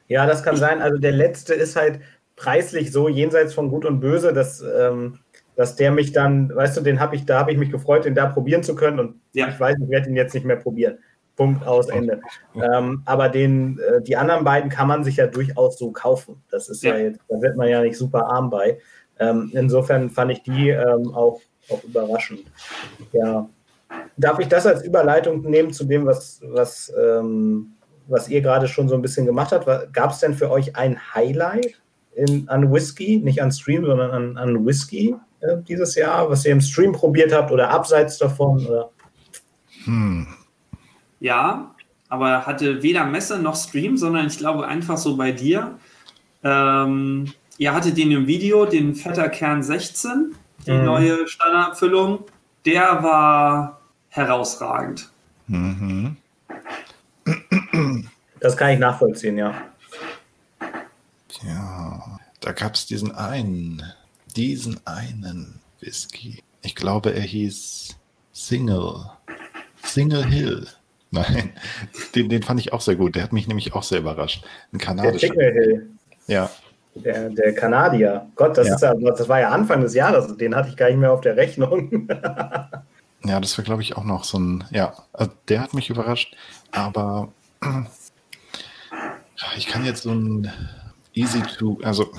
Ja, 0.08 0.26
das 0.26 0.42
kann 0.42 0.56
sein. 0.58 0.82
Also 0.82 0.98
der 0.98 1.12
letzte 1.12 1.54
ist 1.54 1.76
halt, 1.76 2.00
preislich 2.36 2.92
so 2.92 3.08
jenseits 3.08 3.54
von 3.54 3.68
Gut 3.68 3.84
und 3.84 4.00
Böse, 4.00 4.32
dass, 4.32 4.62
ähm, 4.62 5.18
dass 5.56 5.76
der 5.76 5.92
mich 5.92 6.12
dann, 6.12 6.54
weißt 6.54 6.76
du, 6.76 6.80
den 6.80 7.00
habe 7.00 7.16
ich, 7.16 7.26
da 7.26 7.38
habe 7.38 7.52
ich 7.52 7.58
mich 7.58 7.70
gefreut, 7.70 8.04
den 8.04 8.14
da 8.14 8.26
probieren 8.26 8.62
zu 8.62 8.74
können 8.74 8.98
und 8.98 9.20
ja. 9.32 9.48
ich 9.48 9.58
weiß, 9.58 9.76
ich 9.82 9.90
werde 9.90 10.08
ihn 10.08 10.16
jetzt 10.16 10.34
nicht 10.34 10.46
mehr 10.46 10.56
probieren. 10.56 10.98
Punkt 11.36 11.66
aus 11.66 11.88
Ende. 11.88 12.20
Ähm, 12.54 13.02
aber 13.06 13.28
den, 13.28 13.78
äh, 13.78 14.02
die 14.02 14.16
anderen 14.16 14.44
beiden 14.44 14.70
kann 14.70 14.88
man 14.88 15.02
sich 15.02 15.16
ja 15.16 15.26
durchaus 15.26 15.78
so 15.78 15.90
kaufen. 15.90 16.42
Das 16.50 16.68
ist 16.68 16.82
ja, 16.82 16.94
ja 16.94 17.04
jetzt, 17.04 17.20
da 17.28 17.40
wird 17.40 17.56
man 17.56 17.68
ja 17.68 17.80
nicht 17.80 17.96
super 17.96 18.26
arm 18.26 18.50
bei. 18.50 18.78
Ähm, 19.18 19.50
insofern 19.54 20.10
fand 20.10 20.32
ich 20.32 20.42
die 20.42 20.70
ähm, 20.70 21.14
auch, 21.14 21.40
auch 21.70 21.82
überraschend. 21.84 22.40
Ja. 23.12 23.48
Darf 24.16 24.38
ich 24.38 24.48
das 24.48 24.66
als 24.66 24.82
Überleitung 24.84 25.42
nehmen 25.42 25.72
zu 25.72 25.84
dem, 25.84 26.06
was, 26.06 26.40
was, 26.44 26.92
ähm, 26.98 27.72
was 28.08 28.28
ihr 28.28 28.40
gerade 28.40 28.68
schon 28.68 28.88
so 28.88 28.94
ein 28.94 29.02
bisschen 29.02 29.26
gemacht 29.26 29.52
habt? 29.52 29.92
Gab 29.92 30.10
es 30.10 30.20
denn 30.20 30.34
für 30.34 30.50
euch 30.50 30.76
ein 30.76 30.98
Highlight 31.14 31.81
in, 32.14 32.48
an 32.48 32.72
Whisky, 32.72 33.18
nicht 33.18 33.42
an 33.42 33.52
Stream, 33.52 33.84
sondern 33.84 34.10
an, 34.10 34.36
an 34.36 34.66
Whisky 34.66 35.14
äh, 35.40 35.56
dieses 35.68 35.94
Jahr, 35.94 36.30
was 36.30 36.44
ihr 36.44 36.52
im 36.52 36.60
Stream 36.60 36.92
probiert 36.92 37.32
habt 37.32 37.50
oder 37.50 37.70
abseits 37.70 38.18
davon? 38.18 38.66
Oder? 38.66 38.90
Hm. 39.84 40.26
Ja, 41.20 41.74
aber 42.08 42.46
hatte 42.46 42.82
weder 42.82 43.04
Messe 43.04 43.38
noch 43.38 43.56
Stream, 43.56 43.96
sondern 43.96 44.26
ich 44.26 44.38
glaube 44.38 44.66
einfach 44.66 44.96
so 44.96 45.16
bei 45.16 45.32
dir. 45.32 45.78
Ähm, 46.44 47.32
ihr 47.58 47.74
hattet 47.74 47.96
den 47.96 48.10
im 48.12 48.26
Video, 48.26 48.66
den 48.66 48.94
Vetter 48.94 49.28
Kern 49.28 49.62
16, 49.62 50.34
die 50.66 50.72
mhm. 50.72 50.84
neue 50.84 51.28
Standardfüllung. 51.28 52.24
Der 52.66 53.02
war 53.02 53.80
herausragend. 54.08 55.08
Mhm. 55.46 56.16
Das 58.40 58.56
kann 58.56 58.70
ich 58.70 58.78
nachvollziehen, 58.78 59.38
ja. 59.38 59.54
Ja, 61.44 62.18
da 62.40 62.52
gab 62.52 62.74
es 62.74 62.86
diesen 62.86 63.14
einen, 63.14 63.82
diesen 64.36 64.80
einen 64.86 65.60
Whisky. 65.80 66.42
Ich 66.62 66.74
glaube, 66.74 67.14
er 67.14 67.22
hieß 67.22 67.96
Single. 68.32 69.10
Single 69.82 70.24
Hill. 70.24 70.66
Nein, 71.14 71.52
den, 72.14 72.30
den 72.30 72.42
fand 72.42 72.58
ich 72.58 72.72
auch 72.72 72.80
sehr 72.80 72.96
gut. 72.96 73.16
Der 73.16 73.22
hat 73.22 73.34
mich 73.34 73.46
nämlich 73.46 73.74
auch 73.74 73.82
sehr 73.82 73.98
überrascht. 73.98 74.44
Ein 74.72 74.78
kanadischer. 74.78 75.28
Der 75.28 75.28
Single 75.28 75.52
Hill. 75.52 75.90
Ja. 76.26 76.50
Der, 76.94 77.28
der 77.30 77.54
Kanadier. 77.54 78.28
Gott, 78.34 78.56
das, 78.56 78.68
ja. 78.68 78.74
Ist 78.74 78.82
ja, 78.82 78.94
das 78.94 79.28
war 79.28 79.40
ja 79.40 79.50
Anfang 79.50 79.82
des 79.82 79.94
Jahres. 79.94 80.36
Den 80.36 80.54
hatte 80.54 80.70
ich 80.70 80.76
gar 80.76 80.88
nicht 80.88 80.98
mehr 80.98 81.12
auf 81.12 81.20
der 81.20 81.36
Rechnung. 81.36 82.08
ja, 83.24 83.40
das 83.40 83.56
war, 83.58 83.64
glaube 83.64 83.82
ich, 83.82 83.96
auch 83.96 84.04
noch 84.04 84.24
so 84.24 84.38
ein. 84.38 84.64
Ja, 84.70 84.94
also 85.12 85.32
der 85.48 85.60
hat 85.60 85.74
mich 85.74 85.90
überrascht. 85.90 86.34
Aber 86.70 87.28
ich 89.56 89.66
kann 89.66 89.84
jetzt 89.84 90.02
so 90.02 90.12
ein 90.12 90.50
Easy 91.14 91.42
to, 91.42 91.78
also 91.82 92.10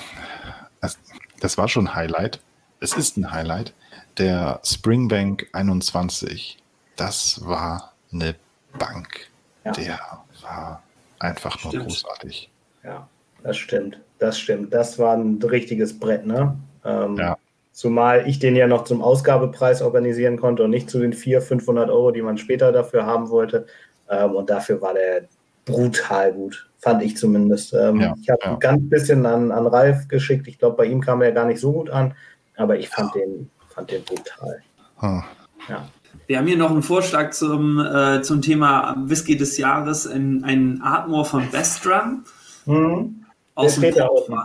das, 1.39 1.58
war 1.58 1.68
schon 1.68 1.88
ein 1.88 1.96
Highlight. 1.96 2.39
Es 2.80 2.94
ist 2.94 3.18
ein 3.18 3.32
Highlight. 3.32 3.74
Der 4.18 4.60
Springbank 4.64 5.48
21, 5.54 6.58
das 6.96 7.41
war 7.46 7.94
eine 8.12 8.36
Bank. 8.78 9.28
Ja. 9.66 9.72
Der 9.72 10.00
war 10.41 10.84
einfach 11.20 11.58
stimmt. 11.58 11.74
nur 11.74 11.84
großartig. 11.84 12.50
Ja, 12.84 13.08
das 13.41 13.58
stimmt. 13.58 14.00
Das 14.20 14.39
stimmt. 14.39 14.74
Das 14.74 15.00
war 15.00 15.16
ein 15.16 15.41
richtiges 15.41 15.98
Brett, 15.98 16.26
ne? 16.26 16.56
Ähm, 16.86 17.18
ja. 17.18 17.38
Zumal 17.72 18.28
ich 18.28 18.38
den 18.38 18.56
ja 18.56 18.68
noch 18.68 18.84
zum 18.84 19.02
Ausgabepreis 19.02 19.82
organisieren 19.82 20.39
konnte 20.39 20.64
und 20.64 20.70
nicht 20.70 20.89
zu 20.89 21.00
den 21.00 21.14
400, 21.14 21.48
500 21.48 21.89
Euro, 21.89 22.12
die 22.12 22.22
man 22.22 22.38
später 22.38 22.72
dafür 22.72 23.06
haben 23.06 23.30
wollte. 23.30 23.66
Ähm, 24.10 24.36
und 24.36 24.50
dafür 24.50 24.80
war 24.82 24.94
der 24.94 25.24
brutal 25.66 26.34
gut 26.34 26.70
fand 26.84 27.02
ich 27.02 27.16
zumindest. 27.16 27.74
Ähm, 27.74 28.02
ja, 28.02 28.14
ich 28.22 28.30
habe 28.30 28.42
ja. 28.44 28.52
ein 28.52 28.60
ganz 28.60 28.90
bisschen 28.90 29.26
an, 29.26 29.52
an 29.52 29.68
Ralf 29.68 30.08
geschickt. 30.10 30.48
Ich 30.48 30.60
glaube, 30.60 30.76
bei 30.76 30.86
ihm 30.86 31.00
kam 31.00 31.22
er 31.22 31.32
gar 31.32 31.46
nicht 31.46 31.60
so 31.60 31.72
gut 31.72 31.90
an, 31.90 32.14
aber 32.58 32.78
ich 32.78 32.90
fand 32.90 33.16
den, 33.16 33.50
fand 33.70 33.90
den 33.90 34.04
brutal. 34.04 34.62
Hm. 34.98 35.24
Ja. 35.70 35.88
Wir 36.28 36.38
haben 36.38 36.48
hier 36.48 36.58
noch 36.58 36.72
einen 36.72 36.84
Vorschlag 36.84 37.32
zum, 37.32 37.80
äh, 37.80 38.22
zum 38.22 38.42
Thema 38.42 38.96
Whisky 39.00 39.38
des 39.38 39.58
Jahres, 39.58 40.06
in, 40.06 40.44
ein 40.44 40.82
Atmore 40.84 41.26
von 41.26 41.50
Bestram. 41.50 42.26
Mhm. 42.66 43.26
Der 43.60 43.70
steht 43.70 43.98
da 43.98 44.08
unten. 44.08 44.36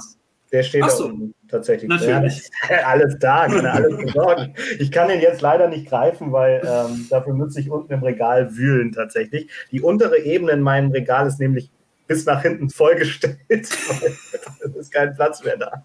Der 0.53 0.63
steht 0.63 0.83
Ach 0.85 0.91
so. 0.91 1.05
da 1.05 1.11
unten 1.11 1.35
tatsächlich. 1.49 1.89
Natürlich. 1.89 2.49
Ja, 2.71 2.77
alles 2.87 3.19
da, 3.19 3.41
alles 3.43 3.97
besorgen. 3.97 4.55
Ich 4.79 4.91
kann 4.93 5.11
ihn 5.11 5.21
jetzt 5.21 5.41
leider 5.41 5.69
nicht 5.69 5.89
greifen, 5.89 6.33
weil 6.33 6.63
ähm, 6.65 7.07
dafür 7.11 7.35
müsste 7.35 7.61
ich 7.61 7.71
unten 7.71 7.93
im 7.93 8.03
Regal 8.03 8.57
wühlen 8.57 8.93
tatsächlich. 8.93 9.51
Die 9.73 9.83
untere 9.83 10.19
Ebene 10.19 10.53
in 10.53 10.63
meinem 10.63 10.91
Regal 10.91 11.27
ist 11.27 11.41
nämlich 11.41 11.71
bis 12.09 12.25
nach 12.25 12.43
hinten 12.43 12.71
vollgestellt. 12.71 13.39
es 13.49 14.75
ist 14.75 14.93
kein 14.93 15.15
Platz 15.15 15.45
mehr 15.45 15.57
da. 15.57 15.85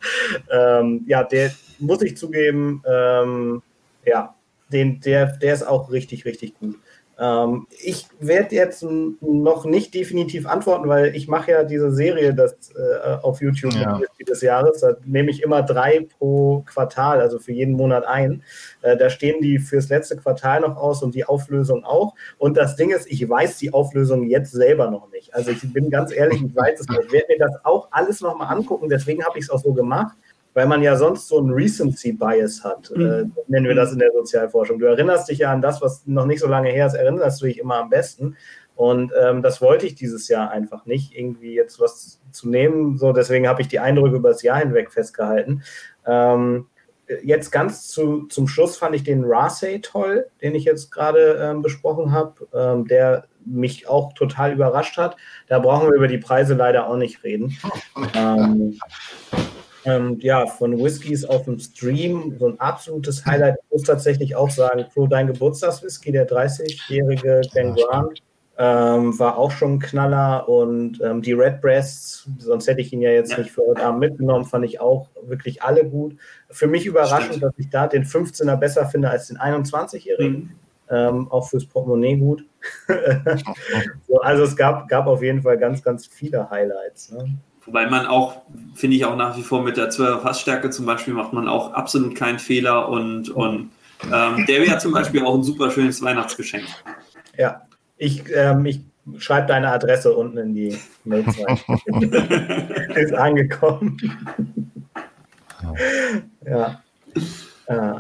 Ähm, 0.50 1.04
ja, 1.06 1.24
der 1.24 1.52
muss 1.78 2.02
ich 2.02 2.18
zugeben, 2.18 2.82
ähm, 2.88 3.62
ja, 4.06 4.34
den, 4.72 5.00
der, 5.02 5.38
der 5.38 5.54
ist 5.54 5.68
auch 5.68 5.92
richtig, 5.92 6.26
richtig 6.26 6.56
gut. 6.56 6.80
Ähm, 7.24 7.68
ich 7.70 8.08
werde 8.20 8.54
jetzt 8.54 8.84
noch 8.84 9.66
nicht 9.66 9.94
definitiv 9.94 10.46
antworten, 10.46 10.90
weil 10.90 11.16
ich 11.16 11.30
mache 11.30 11.52
ja 11.52 11.64
diese 11.64 11.92
Serie 11.92 12.34
das, 12.34 12.72
äh, 12.72 13.16
auf 13.22 13.42
YouTube 13.42 13.74
ja. 13.76 14.02
des 14.28 14.42
Jahres. 14.42 14.82
Da 14.82 14.98
nehme 15.06 15.32
ich 15.32 15.42
immer 15.42 15.64
drei 15.64 16.06
pro 16.18 16.64
Quartal, 16.66 17.22
also 17.22 17.40
für 17.40 17.54
jeden 17.54 17.76
Monat 17.76 18.06
ein. 18.06 18.44
Äh, 18.82 18.98
da 18.98 19.10
stehen 19.10 19.42
die 19.42 19.60
fürs 19.60 19.88
letzte 19.88 20.18
Quartal 20.18 20.62
noch 20.62 20.76
aus 20.76 21.02
und 21.02 21.16
die 21.16 21.24
Auflösung 21.24 21.86
auch. 21.86 22.14
Und 22.38 22.58
das 22.58 22.76
Ding 22.76 22.90
ist, 22.90 23.10
ich 23.10 23.28
weiß 23.28 23.58
die 23.58 23.74
Auflösung 23.74 24.28
jetzt 24.28 24.52
selber 24.52 24.92
noch 24.92 25.10
nicht. 25.12 25.34
Also 25.34 25.52
ich 25.52 25.72
bin 25.72 25.90
ganz 25.90 26.12
ehrlich, 26.12 26.44
ich 26.44 26.54
weiß 26.54 26.82
es 26.82 26.90
nicht. 26.90 27.04
Ich 27.06 27.12
werde 27.14 27.28
mir 27.30 27.40
das 27.40 27.56
auch 27.64 27.88
alles 27.92 28.20
nochmal 28.20 28.54
angucken. 28.54 28.90
Deswegen 28.90 29.24
habe 29.24 29.40
ich 29.40 29.46
es 29.46 29.50
auch 29.50 29.60
so 29.60 29.74
gemacht 29.74 30.18
weil 30.54 30.68
man 30.68 30.82
ja 30.82 30.96
sonst 30.96 31.28
so 31.28 31.40
einen 31.40 31.52
Recency-Bias 31.52 32.64
hat, 32.64 32.92
äh, 32.92 32.98
mhm. 32.98 33.06
äh, 33.36 33.42
nennen 33.48 33.68
wir 33.68 33.76
das 33.76 33.94
in 33.94 34.00
der 34.00 34.12
Sozialforschung. 34.12 34.80
Du 34.80 34.86
erinnerst 34.86 35.30
dich 35.30 35.40
ja 35.40 35.52
an 35.52 35.62
das, 35.62 35.82
was 35.82 36.06
noch 36.06 36.26
nicht 36.26 36.40
so 36.40 36.48
lange 36.48 36.70
her 36.70 36.88
ist, 36.88 36.94
erinnerst 36.94 37.42
du 37.42 37.46
dich 37.46 37.60
immer 37.60 37.78
am 37.78 37.90
besten. 37.90 38.36
Und 38.76 39.12
ähm, 39.22 39.42
das 39.42 39.62
wollte 39.62 39.86
ich 39.86 39.96
dieses 39.96 40.28
Jahr 40.28 40.50
einfach 40.50 40.86
nicht, 40.86 41.16
irgendwie 41.16 41.54
jetzt 41.54 41.80
was 41.80 42.20
zu 42.32 42.50
nehmen. 42.50 42.98
So, 42.98 43.14
deswegen 43.14 43.48
habe 43.48 43.62
ich 43.62 43.68
die 43.68 43.80
Eindrücke 43.80 44.16
über 44.16 44.30
das 44.30 44.42
Jahr 44.42 44.60
hinweg 44.60 44.92
festgehalten. 44.92 45.64
Ähm, 46.06 46.68
jetzt 47.24 47.52
ganz 47.52 47.88
zu, 47.90 48.28
zum 48.28 48.48
Schluss 48.48 48.78
fand 48.78 48.96
ich 48.96 49.04
den 49.04 49.24
Rasey 49.26 49.82
toll, 49.82 50.28
den 50.42 50.56
ich 50.56 50.64
jetzt 50.64 50.92
gerade 50.92 51.38
ähm, 51.40 51.62
besprochen 51.62 52.12
habe, 52.12 52.48
ähm, 52.54 52.88
der 52.88 53.26
mich 53.46 53.88
auch 53.88 54.14
total 54.14 54.54
überrascht 54.54 54.98
hat. 54.98 55.18
Da 55.48 55.60
brauchen 55.60 55.90
wir 55.90 55.96
über 55.96 56.08
die 56.08 56.18
Preise 56.18 56.54
leider 56.56 56.88
auch 56.88 56.98
nicht 56.98 57.24
reden. 57.24 57.58
Ähm, 59.86 60.18
ja, 60.20 60.46
von 60.48 60.82
Whiskys 60.82 61.26
auf 61.26 61.46
dem 61.46 61.60
Stream, 61.60 62.36
so 62.40 62.48
ein 62.48 62.60
absolutes 62.60 63.26
Highlight. 63.26 63.56
Ich 63.66 63.72
muss 63.72 63.84
tatsächlich 63.84 64.36
auch 64.36 64.50
sagen, 64.50 64.86
Flo, 64.92 65.08
dein 65.08 65.28
Geburtstagswhisky, 65.28 66.12
der 66.12 66.28
30-jährige 66.28 67.42
Ben 67.54 67.76
Grant, 67.76 68.22
ähm, 68.58 69.18
war 69.18 69.38
auch 69.38 69.52
schon 69.52 69.74
ein 69.74 69.80
Knaller 69.80 70.48
und 70.48 71.02
ähm, 71.02 71.22
die 71.22 71.34
Redbreasts, 71.34 72.30
sonst 72.38 72.68
hätte 72.68 72.82
ich 72.82 72.94
ihn 72.94 73.02
ja 73.02 73.10
jetzt 73.10 73.36
nicht 73.38 73.50
für 73.50 73.64
heute 73.68 73.84
Abend 73.84 74.00
mitgenommen, 74.00 74.46
fand 74.46 74.64
ich 74.66 74.80
auch 74.80 75.10
wirklich 75.24 75.64
alle 75.64 75.86
gut. 75.86 76.18
Für 76.50 76.68
mich 76.68 76.86
überraschend, 76.86 77.36
Stimmt. 77.36 77.44
dass 77.44 77.54
ich 77.58 77.70
da 77.70 77.88
den 77.88 78.06
15er 78.06 78.56
besser 78.56 78.86
finde 78.86 79.10
als 79.10 79.28
den 79.28 79.38
21-jährigen. 79.38 80.40
Mhm. 80.40 80.52
Ähm, 80.90 81.32
auch 81.32 81.50
fürs 81.50 81.66
Portemonnaie 81.66 82.18
gut. 82.18 82.46
so, 84.08 84.20
also 84.20 84.44
es 84.44 84.56
gab, 84.56 84.88
gab 84.88 85.08
auf 85.08 85.24
jeden 85.24 85.42
Fall 85.42 85.58
ganz, 85.58 85.82
ganz 85.82 86.06
viele 86.06 86.50
Highlights. 86.50 87.12
Ne? 87.12 87.36
Wobei 87.66 87.88
man 87.88 88.06
auch, 88.06 88.42
finde 88.76 88.98
ich 88.98 89.06
auch 89.06 89.16
nach 89.16 89.38
wie 89.38 89.42
vor 89.42 89.64
mit 89.64 89.78
der 89.78 89.90
12er 89.90 90.20
Fassstärke 90.20 90.70
zum 90.70 90.86
Beispiel 90.86 91.14
macht 91.14 91.34
man 91.34 91.48
auch 91.48 91.74
absolut 91.74 92.16
keinen 92.16 92.40
Fehler 92.40 92.90
und, 92.90 93.30
und 93.30 93.72
ähm, 94.12 94.46
der 94.48 94.62
wäre 94.62 94.78
zum 94.80 94.92
Beispiel 94.92 95.24
auch 95.24 95.36
ein 95.36 95.44
super 95.44 95.72
schönes 95.72 96.02
Weihnachtsgeschenk. 96.02 96.66
Ja, 97.38 97.62
ich, 97.98 98.24
ähm, 98.34 98.66
ich 98.66 98.82
schreibe 99.18 99.48
deine 99.48 99.70
Adresse 99.70 100.14
unten 100.14 100.38
in 100.38 100.54
die 100.54 100.78
Mails 101.06 101.38
rein. 101.40 101.60
Ist 102.96 103.14
angekommen. 103.14 103.98
ja. 106.46 106.82
Äh, 107.68 107.94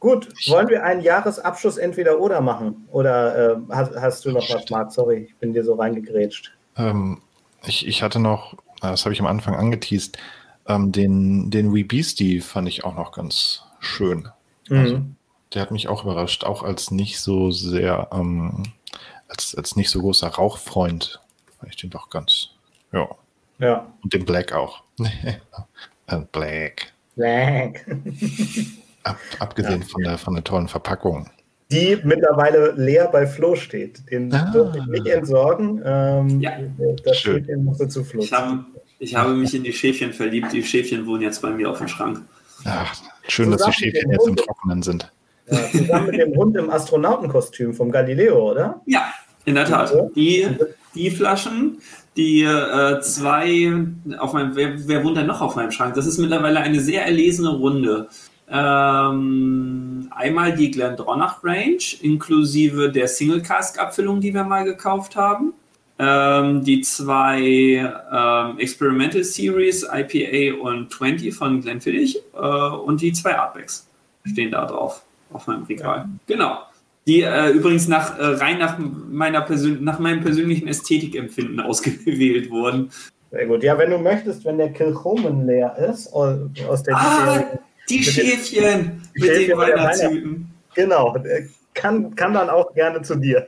gut, 0.00 0.28
wollen 0.48 0.68
wir 0.68 0.84
einen 0.84 1.00
Jahresabschluss 1.00 1.78
entweder 1.78 2.20
oder 2.20 2.40
machen? 2.40 2.86
Oder 2.90 3.52
äh, 3.52 3.56
hast, 3.70 3.96
hast, 3.96 4.24
du 4.24 4.32
noch 4.32 4.48
was, 4.50 4.68
Marc? 4.70 4.92
Sorry, 4.92 5.28
ich 5.28 5.36
bin 5.36 5.52
dir 5.52 5.64
so 5.64 5.74
reingegrätscht. 5.74 6.52
Ähm, 6.76 7.22
ich, 7.66 7.86
ich 7.86 8.02
hatte 8.02 8.20
noch 8.20 8.54
das 8.80 9.04
habe 9.04 9.12
ich 9.12 9.20
am 9.20 9.26
Anfang 9.26 9.54
angeteased, 9.54 10.18
ähm, 10.66 10.92
den, 10.92 11.50
den 11.50 11.74
Wee 11.74 11.84
Beastie 11.84 12.40
fand 12.40 12.68
ich 12.68 12.84
auch 12.84 12.94
noch 12.94 13.12
ganz 13.12 13.64
schön. 13.80 14.28
Mhm. 14.68 14.78
Also, 14.78 15.00
der 15.54 15.62
hat 15.62 15.70
mich 15.70 15.88
auch 15.88 16.04
überrascht, 16.04 16.44
auch 16.44 16.62
als 16.62 16.90
nicht 16.90 17.20
so 17.20 17.50
sehr, 17.50 18.08
ähm, 18.12 18.64
als, 19.28 19.54
als 19.54 19.76
nicht 19.76 19.90
so 19.90 20.00
großer 20.00 20.28
Rauchfreund, 20.28 21.20
fand 21.58 21.72
ich 21.72 21.76
den 21.76 21.90
doch 21.90 22.10
ganz, 22.10 22.50
ja. 22.92 23.08
Ja. 23.58 23.92
Und 24.02 24.12
den 24.12 24.24
Black 24.24 24.52
auch. 24.52 24.82
Äh, 26.10 26.20
Black. 26.32 26.94
Black. 27.16 27.84
Ab, 29.02 29.18
abgesehen 29.40 29.82
ja. 29.82 29.86
von, 29.86 30.02
der, 30.02 30.16
von 30.16 30.32
der 30.32 30.42
tollen 30.42 30.68
Verpackung 30.68 31.28
die 31.70 31.98
mittlerweile 32.02 32.72
leer 32.76 33.08
bei 33.08 33.26
Flo 33.26 33.54
steht. 33.54 34.10
Den 34.10 34.32
ah. 34.32 34.50
durfte 34.52 34.78
ich 34.78 34.86
nicht 34.86 35.06
entsorgen. 35.06 35.82
Ähm, 35.84 36.40
ja. 36.40 36.52
Das 37.04 37.18
Schön. 37.18 37.44
steht 37.44 37.48
in 37.48 37.64
Musse 37.64 37.88
zu 37.88 38.04
Flo. 38.04 38.22
Ich 38.22 38.32
habe 38.32 38.64
Ich 38.98 39.14
habe 39.14 39.34
mich 39.34 39.54
in 39.54 39.64
die 39.64 39.72
Schäfchen 39.72 40.12
verliebt. 40.12 40.52
Die 40.52 40.62
Schäfchen 40.62 41.06
wohnen 41.06 41.22
jetzt 41.22 41.42
bei 41.42 41.50
mir 41.50 41.70
auf 41.70 41.78
dem 41.78 41.88
Schrank. 41.88 42.22
Ach, 42.64 42.94
schön, 43.28 43.50
dass 43.50 43.62
die 43.64 43.72
Schäfchen 43.72 44.10
jetzt 44.10 44.26
im 44.26 44.36
Trockenen 44.36 44.82
sind. 44.82 45.12
Ja, 45.50 45.70
zusammen 45.70 46.06
mit 46.06 46.20
dem 46.20 46.34
Hund 46.34 46.56
im 46.56 46.70
Astronautenkostüm 46.70 47.72
vom 47.72 47.90
Galileo, 47.90 48.50
oder? 48.50 48.80
Ja, 48.86 49.12
in 49.44 49.54
der 49.54 49.64
Tat. 49.64 49.92
Die, 50.14 50.46
die 50.94 51.10
Flaschen, 51.10 51.78
die 52.16 52.42
äh, 52.42 53.00
zwei 53.00 53.72
auf 54.18 54.32
meinem, 54.32 54.56
wer, 54.56 54.88
wer 54.88 55.04
wohnt 55.04 55.16
denn 55.16 55.26
noch 55.26 55.40
auf 55.40 55.56
meinem 55.56 55.70
Schrank? 55.70 55.94
Das 55.94 56.06
ist 56.06 56.18
mittlerweile 56.18 56.60
eine 56.60 56.80
sehr 56.80 57.04
erlesene 57.04 57.50
Runde. 57.50 58.08
Ähm, 58.50 60.08
einmal 60.10 60.54
die 60.54 60.70
Glendronach 60.70 61.44
Range, 61.44 61.82
inklusive 62.00 62.90
der 62.90 63.08
Single 63.08 63.42
Cask 63.42 63.78
Abfüllung, 63.78 64.20
die 64.20 64.32
wir 64.32 64.44
mal 64.44 64.64
gekauft 64.64 65.16
haben. 65.16 65.52
Ähm, 65.98 66.64
die 66.64 66.80
zwei 66.82 67.92
ähm, 68.12 68.58
Experimental 68.58 69.24
Series, 69.24 69.82
IPA 69.82 70.62
und 70.62 70.92
20 70.92 71.34
von 71.34 71.60
Glenfiddich 71.60 72.22
äh, 72.34 72.38
und 72.38 73.00
die 73.00 73.12
zwei 73.12 73.36
Artbacks 73.36 73.88
stehen 74.24 74.52
da 74.52 74.64
drauf 74.64 75.02
auf 75.32 75.46
meinem 75.48 75.64
Regal. 75.64 75.96
Ja. 75.96 76.08
Genau. 76.26 76.58
Die 77.06 77.22
äh, 77.22 77.50
übrigens 77.50 77.88
nach, 77.88 78.18
äh, 78.18 78.22
rein 78.22 78.58
nach, 78.58 78.78
meiner 78.78 79.40
Persön 79.40 79.82
nach 79.82 79.98
meinem 79.98 80.20
persönlichen 80.20 80.68
Ästhetikempfinden 80.68 81.60
ausgewählt 81.64 82.50
wurden. 82.50 82.90
Sehr 83.30 83.46
gut. 83.46 83.62
Ja, 83.62 83.76
wenn 83.76 83.90
du 83.90 83.98
möchtest, 83.98 84.44
wenn 84.44 84.58
der 84.58 84.72
Kilchomen 84.72 85.46
leer 85.46 85.76
ist, 85.90 86.12
aus 86.12 86.82
der 86.84 86.96
ah, 86.96 87.44
die 87.88 88.02
Schäfchen 88.02 89.08
mit, 89.14 89.22
mit 89.22 89.48
den 89.48 89.56
Weihnachtshüten. 89.58 90.50
Genau, 90.74 91.16
kann, 91.74 92.14
kann 92.14 92.34
dann 92.34 92.50
auch 92.50 92.74
gerne 92.74 93.02
zu 93.02 93.16
dir. 93.16 93.46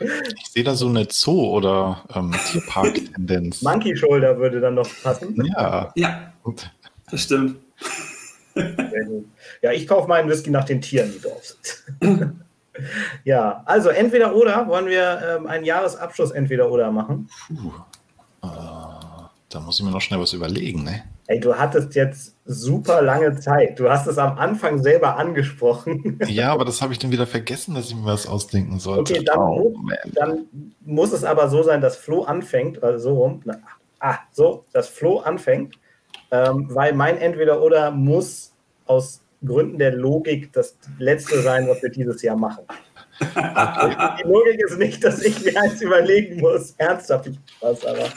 Ich 0.00 0.50
sehe 0.52 0.64
da 0.64 0.74
so 0.74 0.88
eine 0.88 1.06
Zoo- 1.10 1.50
oder 1.50 2.04
ähm, 2.14 2.32
Tierpark-Tendenz. 2.50 3.62
Monkey 3.62 3.96
Shoulder 3.96 4.38
würde 4.38 4.60
dann 4.60 4.74
noch 4.74 4.88
passen. 5.02 5.44
Ja. 5.44 5.92
Ja, 5.96 6.32
das 7.10 7.22
stimmt. 7.22 7.56
Ja, 9.62 9.72
ich 9.72 9.86
kaufe 9.86 10.08
meinen 10.08 10.28
Whisky 10.28 10.50
nach 10.50 10.64
den 10.64 10.80
Tieren, 10.80 11.12
die 11.12 11.20
drauf 11.20 11.42
sind. 12.00 12.34
ja, 13.24 13.62
also 13.64 13.88
entweder 13.88 14.34
oder 14.34 14.66
wollen 14.68 14.86
wir 14.86 15.38
ähm, 15.38 15.46
einen 15.46 15.64
Jahresabschluss 15.64 16.30
entweder 16.30 16.70
oder 16.70 16.90
machen? 16.90 17.28
Puh. 17.48 17.72
Äh, 18.42 18.77
da 19.48 19.60
muss 19.60 19.78
ich 19.78 19.84
mir 19.84 19.90
noch 19.90 20.00
schnell 20.00 20.20
was 20.20 20.32
überlegen, 20.32 20.84
ne? 20.84 21.04
Ey, 21.26 21.40
du 21.40 21.54
hattest 21.54 21.94
jetzt 21.94 22.34
super 22.44 23.00
lange 23.02 23.38
Zeit. 23.38 23.78
Du 23.78 23.88
hast 23.88 24.06
es 24.06 24.18
am 24.18 24.38
Anfang 24.38 24.82
selber 24.82 25.16
angesprochen. 25.16 26.18
Ja, 26.28 26.52
aber 26.52 26.64
das 26.64 26.82
habe 26.82 26.92
ich 26.92 26.98
dann 26.98 27.10
wieder 27.10 27.26
vergessen, 27.26 27.74
dass 27.74 27.88
ich 27.88 27.96
mir 27.96 28.04
was 28.04 28.26
ausdenken 28.26 28.78
sollte. 28.78 29.14
Okay, 29.14 29.24
dann, 29.24 29.38
oh, 29.38 29.74
dann 30.12 30.46
muss 30.80 31.12
es 31.12 31.24
aber 31.24 31.48
so 31.48 31.62
sein, 31.62 31.80
dass 31.80 31.96
Flo 31.96 32.24
anfängt, 32.24 32.82
also 32.82 33.10
so 33.10 33.14
rum. 33.14 33.40
Na, 33.44 33.58
ah, 34.00 34.18
so, 34.32 34.64
dass 34.72 34.88
Flo 34.88 35.20
anfängt, 35.20 35.78
ähm, 36.30 36.68
weil 36.70 36.92
mein 36.92 37.18
Entweder-Oder 37.18 37.90
muss 37.90 38.52
aus 38.86 39.22
Gründen 39.44 39.78
der 39.78 39.92
Logik 39.92 40.52
das 40.52 40.76
letzte 40.98 41.40
sein, 41.42 41.68
was 41.68 41.82
wir 41.82 41.90
dieses 41.90 42.22
Jahr 42.22 42.36
machen. 42.36 42.64
die 43.20 44.28
Logik 44.28 44.60
ist 44.60 44.78
nicht, 44.78 45.02
dass 45.02 45.22
ich 45.22 45.42
mir 45.44 45.60
eins 45.60 45.80
überlegen 45.80 46.40
muss. 46.40 46.74
Ernsthaft, 46.78 47.28
ich 47.28 47.38
was, 47.60 47.84
aber. 47.84 48.08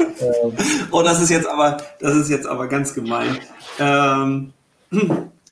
Ähm. 0.00 0.52
Oh, 0.90 1.02
das 1.02 1.20
ist 1.20 1.30
jetzt 1.30 1.48
aber, 1.48 1.78
das 2.00 2.14
ist 2.14 2.30
jetzt 2.30 2.46
aber 2.46 2.68
ganz 2.68 2.94
gemein. 2.94 3.38
Ähm, 3.78 4.52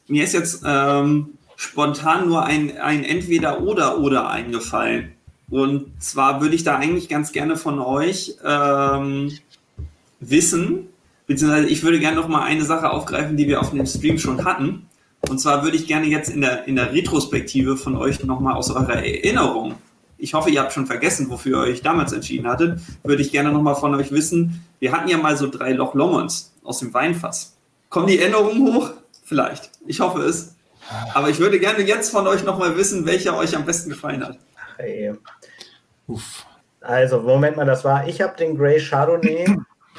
mir 0.08 0.24
ist 0.24 0.34
jetzt 0.34 0.62
ähm, 0.64 1.38
spontan 1.56 2.28
nur 2.28 2.44
ein, 2.44 2.78
ein 2.78 3.04
Entweder-Oder-Oder 3.04 4.28
eingefallen. 4.28 5.12
Und 5.50 6.02
zwar 6.02 6.40
würde 6.40 6.54
ich 6.54 6.64
da 6.64 6.76
eigentlich 6.76 7.08
ganz 7.08 7.32
gerne 7.32 7.56
von 7.56 7.78
euch 7.78 8.36
ähm, 8.44 9.32
wissen, 10.20 10.88
beziehungsweise 11.26 11.68
ich 11.68 11.82
würde 11.82 12.00
gerne 12.00 12.16
noch 12.16 12.28
mal 12.28 12.42
eine 12.42 12.64
Sache 12.64 12.90
aufgreifen, 12.90 13.36
die 13.36 13.48
wir 13.48 13.60
auf 13.60 13.70
dem 13.70 13.86
Stream 13.86 14.18
schon 14.18 14.44
hatten. 14.44 14.86
Und 15.28 15.38
zwar 15.38 15.62
würde 15.62 15.76
ich 15.76 15.86
gerne 15.86 16.06
jetzt 16.06 16.30
in 16.30 16.40
der, 16.40 16.66
in 16.66 16.76
der 16.76 16.92
Retrospektive 16.92 17.76
von 17.76 17.96
euch 17.96 18.24
noch 18.24 18.40
mal 18.40 18.54
aus 18.54 18.70
eurer 18.70 19.04
Erinnerung, 19.04 19.74
ich 20.22 20.34
hoffe, 20.34 20.50
ihr 20.50 20.60
habt 20.60 20.72
schon 20.72 20.86
vergessen, 20.86 21.28
wofür 21.30 21.66
ihr 21.66 21.72
euch 21.72 21.82
damals 21.82 22.12
entschieden 22.12 22.46
hattet, 22.46 22.80
würde 23.02 23.22
ich 23.22 23.32
gerne 23.32 23.52
noch 23.52 23.62
mal 23.62 23.74
von 23.74 23.94
euch 23.94 24.12
wissen, 24.12 24.64
wir 24.78 24.92
hatten 24.92 25.08
ja 25.08 25.18
mal 25.18 25.36
so 25.36 25.48
drei 25.48 25.72
Loch 25.72 25.94
Lommonds 25.94 26.54
aus 26.64 26.78
dem 26.78 26.94
Weinfass. 26.94 27.56
Kommen 27.88 28.06
die 28.06 28.18
Erinnerungen 28.18 28.74
hoch? 28.74 28.90
Vielleicht. 29.24 29.70
Ich 29.86 30.00
hoffe 30.00 30.22
es. 30.22 30.54
Aber 31.14 31.28
ich 31.28 31.38
würde 31.38 31.60
gerne 31.60 31.82
jetzt 31.82 32.10
von 32.10 32.26
euch 32.26 32.44
noch 32.44 32.58
mal 32.58 32.76
wissen, 32.76 33.06
welcher 33.06 33.36
euch 33.36 33.54
am 33.56 33.64
besten 33.64 33.90
gefallen 33.90 34.24
hat. 34.24 34.38
Hey. 34.76 35.12
Also, 36.80 37.20
Moment 37.20 37.56
mal, 37.56 37.66
das 37.66 37.84
war, 37.84 38.08
ich 38.08 38.20
habe 38.20 38.36
den 38.36 38.56
Grey 38.56 38.80
Chardonnay 38.80 39.46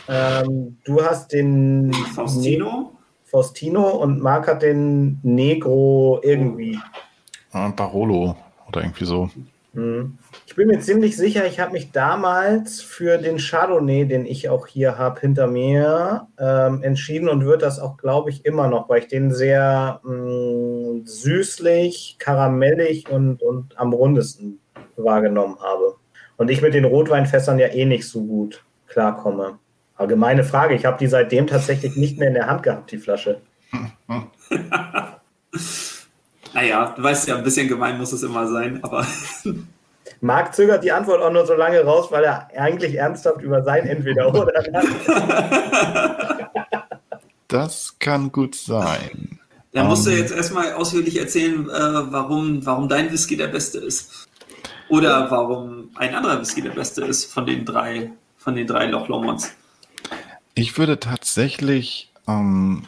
ähm, 0.08 0.78
du 0.84 1.04
hast 1.04 1.32
den 1.32 1.94
Faustino. 2.16 2.66
Ne 2.66 2.90
Faustino 3.26 3.90
und 3.90 4.22
Marc 4.22 4.48
hat 4.48 4.62
den 4.62 5.20
Negro 5.24 6.20
irgendwie. 6.22 6.80
Ah, 7.52 7.70
Barolo 7.70 8.36
oder 8.68 8.82
irgendwie 8.82 9.06
so. 9.06 9.30
Mhm. 9.74 10.20
Ich 10.46 10.56
bin 10.56 10.68
mir 10.68 10.80
ziemlich 10.80 11.18
sicher, 11.18 11.46
ich 11.48 11.60
habe 11.60 11.72
mich 11.72 11.92
damals 11.92 12.82
für 12.82 13.18
den 13.18 13.40
Chardonnay, 13.40 14.06
den 14.06 14.26
ich 14.26 14.50
auch 14.50 14.68
hier 14.68 14.98
habe 15.00 15.20
hinter 15.20 15.48
mir, 15.48 16.28
ähm, 16.40 16.84
entschieden 16.84 17.28
und 17.28 17.44
würde 17.44 17.66
das 17.66 17.80
auch, 17.80 17.98
glaube 17.98 18.30
ich, 18.30 18.46
immer 18.46 18.68
noch, 18.68 18.88
weil 18.88 19.00
ich 19.00 19.08
den 19.08 19.32
sehr 19.32 20.00
mh, 20.04 20.14
mm, 20.14 21.06
süßlich, 21.06 22.18
karamellig 22.20 23.10
und, 23.10 23.42
und 23.42 23.78
am 23.78 23.94
rundesten 23.94 24.60
wahrgenommen 24.96 25.58
habe. 25.60 25.96
Und 26.38 26.52
ich 26.52 26.62
mit 26.62 26.76
den 26.76 26.86
Rotweinfässern 26.86 27.58
ja 27.58 27.68
eh 27.68 27.86
nicht 27.86 28.08
so 28.08 28.24
gut 28.24 28.64
klarkomme. 28.88 29.58
Allgemeine 29.96 30.44
Frage, 30.44 30.76
ich 30.76 30.86
habe 30.86 30.98
die 31.00 31.08
seitdem 31.08 31.48
tatsächlich 31.48 31.96
nicht 31.96 32.20
mehr 32.20 32.28
in 32.28 32.36
der 32.36 32.48
Hand 32.48 32.64
gehabt, 32.64 32.92
die 32.92 32.98
Flasche. 32.98 33.42
naja, 36.54 36.94
du 36.96 37.04
weißt 37.04 37.28
ja, 37.28 37.38
ein 37.38 37.44
bisschen 37.44 37.68
gemein 37.68 37.98
muss 37.98 38.14
es 38.14 38.24
immer 38.24 38.48
sein, 38.48 38.80
aber. 38.84 39.06
Marc 40.22 40.56
zögert 40.56 40.84
die 40.84 40.92
Antwort 40.92 41.22
auch 41.22 41.32
nur 41.32 41.46
so 41.46 41.54
lange 41.54 41.84
raus, 41.84 42.08
weil 42.10 42.24
er 42.24 42.48
eigentlich 42.58 42.96
ernsthaft 42.96 43.42
über 43.42 43.62
sein 43.64 43.86
Entweder-Oder 43.86 44.54
Das 47.50 47.96
kann 48.00 48.32
gut 48.32 48.56
sein. 48.56 49.40
Dann 49.74 49.88
musst 49.88 50.06
du 50.06 50.12
ähm. 50.12 50.18
jetzt 50.18 50.32
erstmal 50.32 50.74
ausführlich 50.74 51.20
erzählen, 51.20 51.70
äh, 51.70 52.12
warum, 52.12 52.66
warum 52.66 52.88
dein 52.88 53.12
Whisky 53.12 53.36
der 53.36 53.48
beste 53.48 53.80
ist. 53.80 54.28
Oder 54.90 55.30
warum 55.30 55.90
ein 55.96 56.16
anderer 56.16 56.40
Whisky 56.40 56.62
der 56.62 56.72
beste 56.72 57.04
ist 57.04 57.32
von 57.32 57.46
den 57.46 57.66
drei, 57.66 58.12
von 58.38 58.56
den 58.56 58.68
drei 58.68 58.86
Loch 58.86 59.08
Lommonds. 59.08 59.52
Ich 60.56 60.78
würde 60.78 61.00
tatsächlich, 61.00 62.12
ähm, 62.28 62.84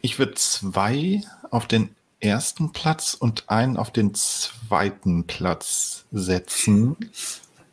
ich 0.00 0.18
würde 0.18 0.34
zwei 0.34 1.22
auf 1.52 1.66
den 1.66 1.94
ersten 2.18 2.72
Platz 2.72 3.14
und 3.14 3.48
einen 3.48 3.76
auf 3.76 3.90
den 3.90 4.14
zweiten 4.14 5.24
Platz 5.26 6.06
setzen. 6.10 6.96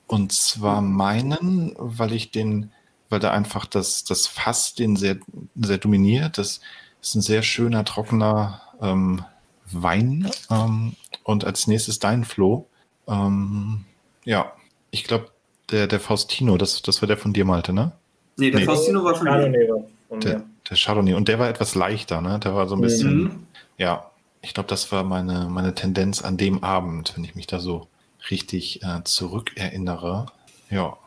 Und 0.06 0.34
zwar 0.34 0.82
meinen, 0.82 1.76
weil 1.78 2.14
ich 2.14 2.32
den, 2.32 2.72
weil 3.10 3.20
da 3.20 3.32
einfach 3.32 3.66
das, 3.66 4.04
das 4.04 4.28
Fass 4.28 4.74
den 4.76 4.96
sehr, 4.96 5.18
sehr 5.56 5.78
dominiert. 5.78 6.38
Das 6.38 6.60
ist 7.02 7.16
ein 7.16 7.22
sehr 7.22 7.42
schöner, 7.42 7.86
trockener 7.86 8.62
ähm, 8.82 9.24
Wein. 9.72 10.30
Ähm, 10.52 10.96
und 11.24 11.46
als 11.46 11.68
nächstes 11.68 12.00
dein 12.00 12.26
Flo. 12.26 12.68
Ähm, 13.08 13.86
ja, 14.26 14.54
ich 14.92 15.06
glaube, 15.06 15.28
der, 15.72 15.88
der 15.88 16.00
Faustino, 16.00 16.58
das, 16.58 16.82
das 16.82 17.02
war 17.02 17.08
der 17.08 17.18
von 17.18 17.34
dir, 17.34 17.46
Malte, 17.46 17.72
ne? 17.72 17.94
Nee, 18.36 18.52
der 18.52 18.62
nee. 18.62 18.66
Faustino 18.66 19.04
war 19.04 19.16
von 19.16 19.52
mir. 19.52 19.86
Der, 20.12 20.44
der 20.70 20.78
Chardonnay. 20.78 21.14
Und 21.14 21.28
der 21.28 21.40
war 21.40 21.50
etwas 21.50 21.76
leichter, 21.76 22.22
ne? 22.22 22.40
Der 22.40 22.56
war 22.56 22.68
so 22.68 22.76
ein 22.76 22.82
bisschen, 22.82 23.24
mhm. 23.24 23.48
ja, 23.78 24.10
ich 24.42 24.54
glaube, 24.54 24.70
das 24.70 24.92
war 24.92 25.04
meine, 25.04 25.48
meine 25.50 25.76
Tendenz 25.76 26.22
an 26.24 26.38
dem 26.38 26.64
Abend, 26.64 27.14
wenn 27.16 27.24
ich 27.24 27.36
mich 27.36 27.48
da 27.48 27.60
so 27.60 27.88
richtig 28.32 28.84
äh, 28.84 29.04
zurückerinnere. 29.04 30.28
Ja, 30.70 30.98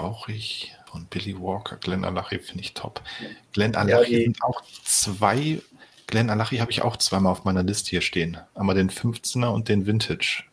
rauchig 0.00 0.74
von 0.90 1.06
Billy 1.06 1.40
Walker, 1.40 1.76
Glenn 1.76 2.04
Alachi 2.04 2.38
finde 2.38 2.64
ich 2.64 2.74
top. 2.74 3.02
Glenn 3.52 3.76
Alachi 3.76 4.18
ja, 4.18 4.24
sind 4.24 4.42
auch 4.42 4.62
zwei, 4.84 5.60
Glenn 6.06 6.30
Alachi 6.30 6.58
habe 6.58 6.70
ich 6.70 6.82
auch 6.82 6.96
zweimal 6.96 7.32
auf 7.32 7.44
meiner 7.44 7.62
Liste 7.62 7.90
hier 7.90 8.00
stehen. 8.00 8.38
Einmal 8.54 8.74
den 8.74 8.90
15er 8.90 9.48
und 9.48 9.68
den 9.68 9.86
Vintage. 9.86 10.44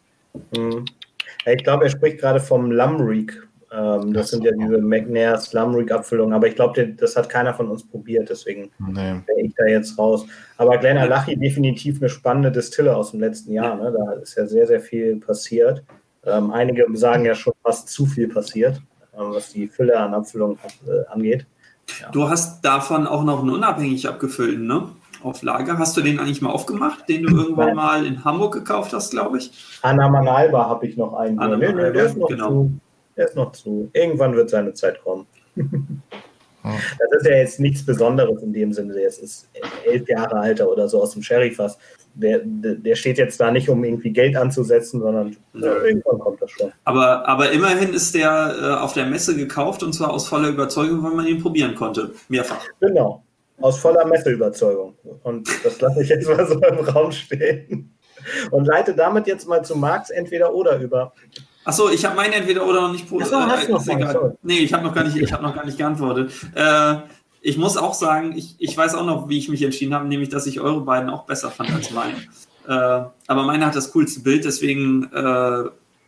Mhm. 0.55 0.85
Ich 1.45 1.63
glaube, 1.63 1.85
er 1.85 1.89
spricht 1.89 2.19
gerade 2.19 2.39
vom 2.39 2.71
Lumreek 2.71 3.46
ähm, 3.77 4.13
das 4.13 4.29
sind 4.29 4.43
ja 4.43 4.51
diese 4.51 4.79
McNair 4.79 5.37
Slum 5.37 5.75
Rig 5.75 5.91
Abfüllungen, 5.91 6.33
aber 6.33 6.47
ich 6.47 6.55
glaube, 6.55 6.87
das 6.93 7.15
hat 7.15 7.29
keiner 7.29 7.53
von 7.53 7.69
uns 7.69 7.87
probiert, 7.87 8.29
deswegen 8.29 8.71
nee. 8.79 8.95
wäre 8.95 9.41
ich 9.41 9.53
da 9.55 9.65
jetzt 9.65 9.97
raus. 9.99 10.25
Aber 10.57 10.77
Glen 10.77 10.97
Alachi 10.97 11.37
definitiv 11.37 12.01
eine 12.01 12.09
spannende 12.09 12.51
Distille 12.51 12.95
aus 12.95 13.11
dem 13.11 13.19
letzten 13.19 13.53
Jahr. 13.53 13.75
Ne? 13.75 13.93
Da 13.95 14.13
ist 14.13 14.35
ja 14.35 14.47
sehr, 14.47 14.65
sehr 14.65 14.81
viel 14.81 15.17
passiert. 15.17 15.83
Ähm, 16.25 16.51
einige 16.51 16.85
sagen 16.97 17.25
ja 17.25 17.35
schon 17.35 17.53
fast 17.63 17.89
zu 17.89 18.05
viel 18.07 18.27
passiert, 18.27 18.81
ähm, 19.13 19.31
was 19.33 19.51
die 19.51 19.67
Fülle 19.67 19.99
an 19.99 20.13
Abfüllungen 20.13 20.57
äh, 20.87 21.05
angeht. 21.11 21.45
Ja. 22.01 22.09
Du 22.09 22.27
hast 22.27 22.65
davon 22.65 23.05
auch 23.05 23.23
noch 23.23 23.41
einen 23.41 23.51
unabhängig 23.51 24.07
abgefüllten, 24.07 24.65
ne? 24.65 24.89
Auf 25.23 25.41
Lager. 25.41 25.77
Hast 25.77 25.97
du 25.97 26.01
den 26.01 26.19
eigentlich 26.19 26.41
mal 26.41 26.51
aufgemacht, 26.51 27.07
den 27.09 27.23
du 27.23 27.35
irgendwann 27.35 27.67
Nein. 27.67 27.75
mal 27.75 28.05
in 28.05 28.23
Hamburg 28.23 28.53
gekauft 28.53 28.93
hast, 28.93 29.11
glaube 29.11 29.37
ich? 29.37 29.51
Anna 29.81 30.09
Manalba 30.09 30.67
habe 30.67 30.85
ich 30.85 30.95
noch 30.95 31.13
einen. 31.13 31.39
Anna 31.39 31.57
nee, 31.57 31.73
nee, 31.73 31.91
der 31.91 32.05
ist 32.05 32.17
noch 32.17 32.27
genau. 32.27 32.49
zu 32.49 32.79
Er 33.17 33.25
ist 33.25 33.35
noch 33.35 33.51
zu. 33.51 33.89
Irgendwann 33.93 34.35
wird 34.35 34.49
seine 34.49 34.73
Zeit 34.73 35.03
kommen. 35.03 35.27
Das 36.63 37.21
ist 37.21 37.25
ja 37.25 37.37
jetzt 37.37 37.59
nichts 37.59 37.85
Besonderes 37.85 38.41
in 38.41 38.53
dem 38.53 38.73
Sinne. 38.73 38.93
Der 38.93 39.07
ist 39.07 39.47
elf 39.85 40.07
Jahre 40.07 40.35
alter 40.35 40.69
oder 40.69 40.87
so 40.87 41.01
aus 41.01 41.13
dem 41.13 41.21
Sherryfass. 41.21 41.77
Der, 42.13 42.41
der 42.43 42.95
steht 42.95 43.17
jetzt 43.17 43.39
da 43.39 43.51
nicht, 43.51 43.69
um 43.69 43.83
irgendwie 43.83 44.11
Geld 44.11 44.35
anzusetzen, 44.35 44.99
sondern 44.99 45.35
ja, 45.53 45.83
irgendwann 45.83 46.19
kommt 46.19 46.41
das 46.41 46.51
schon. 46.51 46.71
Aber, 46.83 47.27
aber 47.27 47.51
immerhin 47.51 47.93
ist 47.93 48.15
der 48.15 48.55
äh, 48.59 48.83
auf 48.83 48.93
der 48.93 49.05
Messe 49.05 49.35
gekauft 49.35 49.83
und 49.83 49.93
zwar 49.93 50.11
aus 50.11 50.27
voller 50.27 50.49
Überzeugung, 50.49 51.03
weil 51.03 51.13
man 51.13 51.27
ihn 51.27 51.41
probieren 51.41 51.75
konnte. 51.75 52.11
Mehrfach. 52.27 52.65
Genau. 52.81 53.23
Aus 53.59 53.79
voller 53.79 54.05
Messeüberzeugung. 54.05 54.95
Und 55.23 55.47
das 55.63 55.79
lasse 55.79 56.03
ich 56.03 56.09
jetzt 56.09 56.27
mal 56.27 56.45
so 56.45 56.59
im 56.59 56.79
Raum 56.79 57.11
stehen. 57.11 57.95
Und 58.51 58.65
leite 58.65 58.93
damit 58.93 59.27
jetzt 59.27 59.47
mal 59.47 59.63
zu 59.63 59.75
Marx 59.75 60.09
entweder 60.09 60.53
oder 60.53 60.79
über. 60.79 61.13
Achso, 61.67 61.89
ich 61.89 62.05
habe 62.05 62.15
meine 62.15 62.33
entweder 62.33 62.65
oder 62.65 62.79
noch 62.79 62.93
nicht. 62.93 63.11
Achso, 63.11 63.41
hast 63.41 63.89
äh, 63.89 64.13
Nee, 64.41 64.59
ich 64.59 64.71
habe 64.71 64.85
noch, 64.85 64.95
gar 64.95 65.03
nicht, 65.03 65.33
hab 65.33 65.41
noch 65.41 65.53
gar 65.53 65.65
nicht 65.65 65.77
geantwortet. 65.77 66.31
Äh, 66.55 66.95
ich 67.41 67.57
muss 67.57 67.75
auch 67.75 67.93
sagen, 67.93 68.37
ich, 68.37 68.55
ich 68.57 68.77
weiß 68.77 68.95
auch 68.95 69.05
noch, 69.05 69.27
wie 69.27 69.37
ich 69.37 69.49
mich 69.49 69.61
entschieden 69.61 69.93
habe, 69.93 70.07
nämlich, 70.07 70.29
dass 70.29 70.47
ich 70.47 70.61
eure 70.61 70.79
beiden 70.79 71.09
auch 71.09 71.25
besser 71.25 71.51
fand 71.51 71.69
als 71.71 71.91
meine. 71.91 72.15
Äh, 72.65 73.09
aber 73.27 73.43
meine 73.43 73.65
hat 73.65 73.75
das 73.75 73.91
coolste 73.91 74.21
Bild, 74.21 74.45
deswegen 74.45 75.11
äh, 75.11 75.63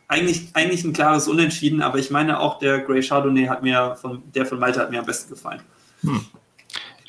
eigentlich, 0.08 0.48
eigentlich 0.54 0.86
ein 0.86 0.94
klares 0.94 1.28
Unentschieden, 1.28 1.82
aber 1.82 1.98
ich 1.98 2.10
meine 2.10 2.40
auch, 2.40 2.60
der 2.60 2.80
Grey 2.80 3.02
Chardonnay 3.02 3.48
hat 3.48 3.62
mir, 3.62 3.98
von, 4.00 4.24
der 4.34 4.46
von 4.46 4.60
Malte 4.60 4.80
hat 4.80 4.92
mir 4.92 5.00
am 5.00 5.06
besten 5.06 5.30
gefallen. 5.30 5.62
Hm. 6.04 6.22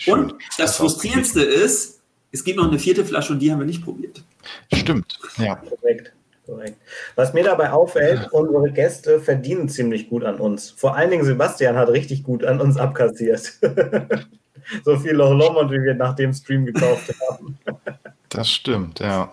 Und 0.09 0.33
das, 0.33 0.57
das 0.57 0.77
Frustrierendste 0.77 1.41
ist, 1.41 2.01
es 2.33 2.43
gibt 2.43 2.59
noch 2.59 2.67
eine 2.67 2.81
vierte 2.81 3.05
Flasche 3.05 3.33
und 3.33 3.39
die 3.39 3.53
haben 3.53 3.61
wir 3.61 3.67
nicht 3.67 3.85
probiert. 3.85 4.25
Stimmt, 4.73 5.21
ja. 5.39 5.55
Korrekt 5.55 6.15
korrekt. 6.51 6.77
Was 7.15 7.33
mir 7.33 7.45
dabei 7.45 7.73
auffällt, 7.73 8.33
unsere 8.33 8.71
Gäste 8.73 9.21
verdienen 9.21 9.69
ziemlich 9.69 10.09
gut 10.09 10.25
an 10.25 10.41
uns. 10.41 10.71
Vor 10.71 10.97
allen 10.97 11.11
Dingen 11.11 11.25
Sebastian 11.25 11.77
hat 11.77 11.89
richtig 11.89 12.23
gut 12.25 12.45
an 12.45 12.61
uns 12.61 12.77
abkassiert. 12.77 13.53
so 14.85 14.99
viel 14.99 15.13
Loch 15.13 15.33
Lomond, 15.33 15.71
wie 15.71 15.83
wir 15.83 15.95
nach 15.95 16.15
dem 16.17 16.33
Stream 16.33 16.67
gekauft 16.67 17.15
haben. 17.29 17.59
das 18.29 18.51
stimmt, 18.51 19.01
ja. 19.01 19.33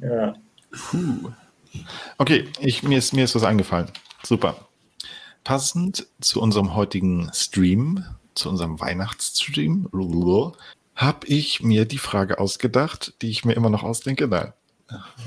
Ja. 0.00 0.34
Puh. 0.70 1.30
Okay, 2.18 2.48
ich, 2.60 2.82
mir, 2.82 2.98
ist, 2.98 3.12
mir 3.12 3.24
ist 3.24 3.34
was 3.34 3.44
eingefallen. 3.44 3.90
Super. 4.22 4.56
Passend 5.42 6.06
zu 6.20 6.40
unserem 6.40 6.74
heutigen 6.74 7.30
Stream, 7.34 8.04
zu 8.34 8.48
unserem 8.48 8.80
Weihnachtsstream, 8.80 9.88
habe 10.94 11.26
ich 11.26 11.62
mir 11.62 11.84
die 11.84 11.98
Frage 11.98 12.38
ausgedacht, 12.38 13.14
die 13.20 13.28
ich 13.28 13.44
mir 13.44 13.54
immer 13.54 13.68
noch 13.68 13.82
ausdenke. 13.82 14.28
Nein, 14.28 14.52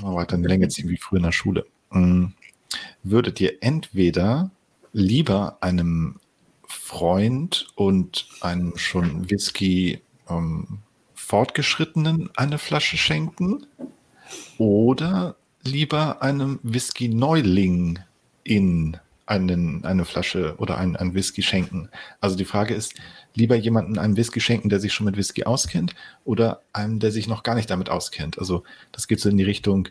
mal 0.02 0.14
weiter 0.14 0.36
eine 0.36 0.48
Länge 0.48 0.68
ziehen 0.68 0.88
wie 0.88 0.96
früher 0.96 1.18
in 1.18 1.24
der 1.24 1.32
Schule. 1.32 1.66
Hm. 1.90 2.34
Würdet 3.02 3.40
ihr 3.40 3.62
entweder 3.62 4.50
lieber 4.92 5.58
einem 5.60 6.20
Freund 6.66 7.68
und 7.76 8.26
einem 8.40 8.76
schon 8.76 9.30
Whisky 9.30 10.02
ähm, 10.28 10.78
Fortgeschrittenen 11.14 12.30
eine 12.36 12.58
Flasche 12.58 12.96
schenken 12.96 13.66
oder 14.58 15.36
lieber 15.62 16.22
einem 16.22 16.58
Whisky 16.62 17.08
Neuling 17.08 17.98
in 18.44 18.96
einen, 19.26 19.84
eine 19.84 20.04
Flasche 20.04 20.56
oder 20.58 20.78
ein, 20.78 20.96
ein 20.96 21.14
Whisky 21.14 21.42
schenken? 21.42 21.90
Also 22.20 22.36
die 22.36 22.44
Frage 22.44 22.74
ist, 22.74 22.94
lieber 23.38 23.56
jemanden 23.56 23.98
einen 23.98 24.16
Whisky 24.16 24.40
schenken, 24.40 24.68
der 24.68 24.80
sich 24.80 24.92
schon 24.92 25.06
mit 25.06 25.16
Whisky 25.16 25.44
auskennt 25.44 25.94
oder 26.24 26.62
einem, 26.72 26.98
der 26.98 27.12
sich 27.12 27.28
noch 27.28 27.42
gar 27.42 27.54
nicht 27.54 27.70
damit 27.70 27.88
auskennt? 27.88 28.38
Also 28.38 28.64
das 28.92 29.08
geht 29.08 29.20
so 29.20 29.28
in 29.28 29.36
die 29.36 29.44
Richtung, 29.44 29.88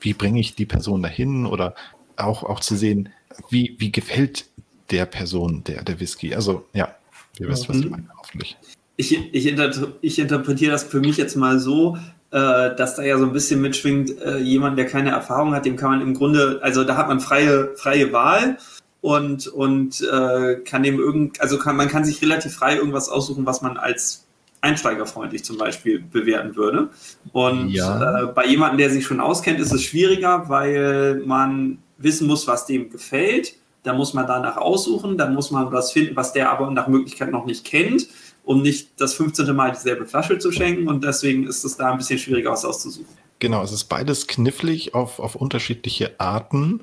wie 0.00 0.14
bringe 0.14 0.38
ich 0.38 0.54
die 0.54 0.66
Person 0.66 1.02
dahin 1.02 1.46
oder 1.46 1.74
auch, 2.16 2.44
auch 2.44 2.60
zu 2.60 2.76
sehen, 2.76 3.08
wie, 3.48 3.76
wie 3.78 3.90
gefällt 3.90 4.46
der 4.90 5.06
Person 5.06 5.64
der, 5.64 5.82
der 5.82 5.98
Whisky? 5.98 6.34
Also 6.34 6.66
ja, 6.74 6.94
ihr 7.38 7.48
wisst, 7.48 7.68
was 7.68 7.78
ich 7.78 7.84
mhm. 7.86 7.90
meine, 7.90 8.08
hoffentlich. 8.18 8.56
Ich, 8.96 9.12
ich, 9.34 9.46
inter 9.46 9.72
ich 10.02 10.18
interpretiere 10.18 10.72
das 10.72 10.84
für 10.84 11.00
mich 11.00 11.16
jetzt 11.16 11.36
mal 11.36 11.58
so, 11.58 11.96
äh, 12.32 12.76
dass 12.76 12.96
da 12.96 13.02
ja 13.02 13.18
so 13.18 13.24
ein 13.24 13.32
bisschen 13.32 13.62
mitschwingt, 13.62 14.20
äh, 14.20 14.38
jemand, 14.38 14.78
der 14.78 14.86
keine 14.86 15.10
Erfahrung 15.10 15.54
hat, 15.54 15.64
dem 15.64 15.76
kann 15.76 15.90
man 15.90 16.00
im 16.02 16.14
Grunde, 16.14 16.60
also 16.62 16.84
da 16.84 16.96
hat 16.96 17.08
man 17.08 17.20
freie, 17.20 17.74
freie 17.76 18.12
Wahl 18.12 18.58
und, 19.00 19.46
und 19.46 20.00
äh, 20.02 20.56
kann 20.64 20.82
dem 20.82 20.98
irgend, 20.98 21.40
also 21.40 21.58
kann, 21.58 21.76
man 21.76 21.88
kann 21.88 22.04
sich 22.04 22.20
relativ 22.22 22.54
frei 22.54 22.76
irgendwas 22.76 23.08
aussuchen, 23.08 23.46
was 23.46 23.62
man 23.62 23.76
als 23.76 24.26
einsteigerfreundlich 24.60 25.42
zum 25.42 25.56
Beispiel 25.56 26.00
bewerten 26.00 26.54
würde. 26.54 26.90
Und 27.32 27.70
ja. 27.70 28.24
äh, 28.24 28.26
bei 28.26 28.46
jemandem, 28.46 28.78
der 28.78 28.90
sich 28.90 29.06
schon 29.06 29.20
auskennt, 29.20 29.58
ist 29.58 29.72
es 29.72 29.82
schwieriger, 29.82 30.48
weil 30.48 31.22
man 31.24 31.78
wissen 31.96 32.26
muss, 32.26 32.46
was 32.46 32.66
dem 32.66 32.90
gefällt. 32.90 33.54
Da 33.82 33.94
muss 33.94 34.12
man 34.12 34.26
danach 34.26 34.58
aussuchen, 34.58 35.16
dann 35.16 35.34
muss 35.34 35.50
man 35.50 35.72
was 35.72 35.92
finden, 35.92 36.14
was 36.14 36.34
der 36.34 36.50
aber 36.50 36.70
nach 36.70 36.88
Möglichkeit 36.88 37.30
noch 37.30 37.46
nicht 37.46 37.64
kennt 37.64 38.08
um 38.44 38.62
nicht 38.62 39.00
das 39.00 39.14
15. 39.14 39.54
Mal 39.54 39.72
dieselbe 39.72 40.06
Flasche 40.06 40.38
zu 40.38 40.50
schenken. 40.52 40.88
Und 40.88 41.04
deswegen 41.04 41.46
ist 41.46 41.64
es 41.64 41.76
da 41.76 41.92
ein 41.92 41.98
bisschen 41.98 42.18
schwieriger, 42.18 42.50
was 42.50 42.64
auszusuchen. 42.64 43.06
Genau, 43.38 43.62
es 43.62 43.72
ist 43.72 43.84
beides 43.84 44.26
knifflig 44.26 44.94
auf, 44.94 45.18
auf 45.18 45.34
unterschiedliche 45.34 46.18
Arten. 46.18 46.80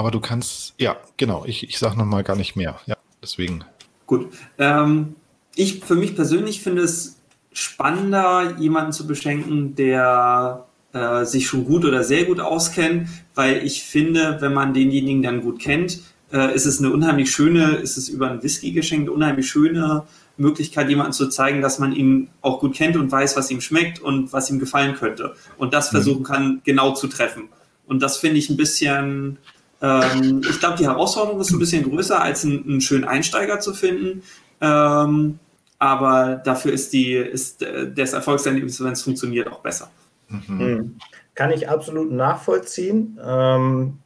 Aber 0.00 0.10
du 0.10 0.20
kannst, 0.20 0.72
ja, 0.78 0.96
genau, 1.18 1.44
ich, 1.44 1.62
ich 1.62 1.78
sage 1.78 1.98
nochmal 1.98 2.24
gar 2.24 2.34
nicht 2.34 2.56
mehr. 2.56 2.80
Ja, 2.86 2.96
deswegen. 3.22 3.64
Gut. 4.06 4.32
Ähm, 4.56 5.14
ich 5.54 5.84
für 5.84 5.94
mich 5.94 6.16
persönlich 6.16 6.62
finde 6.62 6.80
es 6.80 7.20
spannender, 7.52 8.56
jemanden 8.58 8.92
zu 8.92 9.06
beschenken, 9.06 9.74
der 9.74 10.64
äh, 10.94 11.26
sich 11.26 11.46
schon 11.46 11.66
gut 11.66 11.84
oder 11.84 12.02
sehr 12.02 12.24
gut 12.24 12.40
auskennt, 12.40 13.10
weil 13.34 13.62
ich 13.62 13.82
finde, 13.82 14.38
wenn 14.40 14.54
man 14.54 14.72
denjenigen 14.72 15.22
dann 15.22 15.42
gut 15.42 15.60
kennt, 15.60 16.00
äh, 16.32 16.54
ist 16.54 16.64
es 16.64 16.78
eine 16.78 16.90
unheimlich 16.90 17.30
schöne, 17.30 17.72
ist 17.72 17.98
es 17.98 18.08
über 18.08 18.30
ein 18.30 18.42
Whisky 18.42 18.72
geschenkt, 18.72 19.10
unheimlich 19.10 19.50
schöne 19.50 20.04
Möglichkeit, 20.38 20.88
jemanden 20.88 21.12
zu 21.12 21.28
zeigen, 21.28 21.60
dass 21.60 21.78
man 21.78 21.92
ihn 21.92 22.30
auch 22.40 22.60
gut 22.60 22.74
kennt 22.74 22.96
und 22.96 23.12
weiß, 23.12 23.36
was 23.36 23.50
ihm 23.50 23.60
schmeckt 23.60 23.98
und 23.98 24.32
was 24.32 24.48
ihm 24.48 24.60
gefallen 24.60 24.94
könnte. 24.94 25.34
Und 25.58 25.74
das 25.74 25.92
mhm. 25.92 25.96
versuchen 25.96 26.22
kann, 26.24 26.62
genau 26.64 26.94
zu 26.94 27.06
treffen. 27.06 27.50
Und 27.86 28.00
das 28.00 28.16
finde 28.16 28.38
ich 28.38 28.48
ein 28.48 28.56
bisschen, 28.56 29.36
ähm, 29.82 30.42
ich 30.48 30.60
glaube, 30.60 30.76
die 30.76 30.86
Herausforderung 30.86 31.40
ist 31.40 31.50
ein 31.50 31.58
bisschen 31.58 31.88
größer, 31.88 32.20
als 32.20 32.44
einen, 32.44 32.64
einen 32.64 32.80
schönen 32.80 33.04
Einsteiger 33.04 33.60
zu 33.60 33.74
finden. 33.74 34.22
Ähm, 34.60 35.38
aber 35.78 36.42
dafür 36.44 36.72
ist, 36.72 36.92
die, 36.92 37.14
ist 37.14 37.62
äh, 37.62 37.90
das 37.90 38.12
Erfolgserlebnis, 38.12 38.82
wenn 38.84 38.92
es 38.92 39.02
funktioniert, 39.02 39.50
auch 39.50 39.60
besser. 39.60 39.90
Mhm. 40.28 40.42
mhm. 40.48 40.96
Kann 41.34 41.52
ich 41.52 41.68
absolut 41.70 42.12
nachvollziehen. 42.12 43.18
Ähm, 43.24 43.98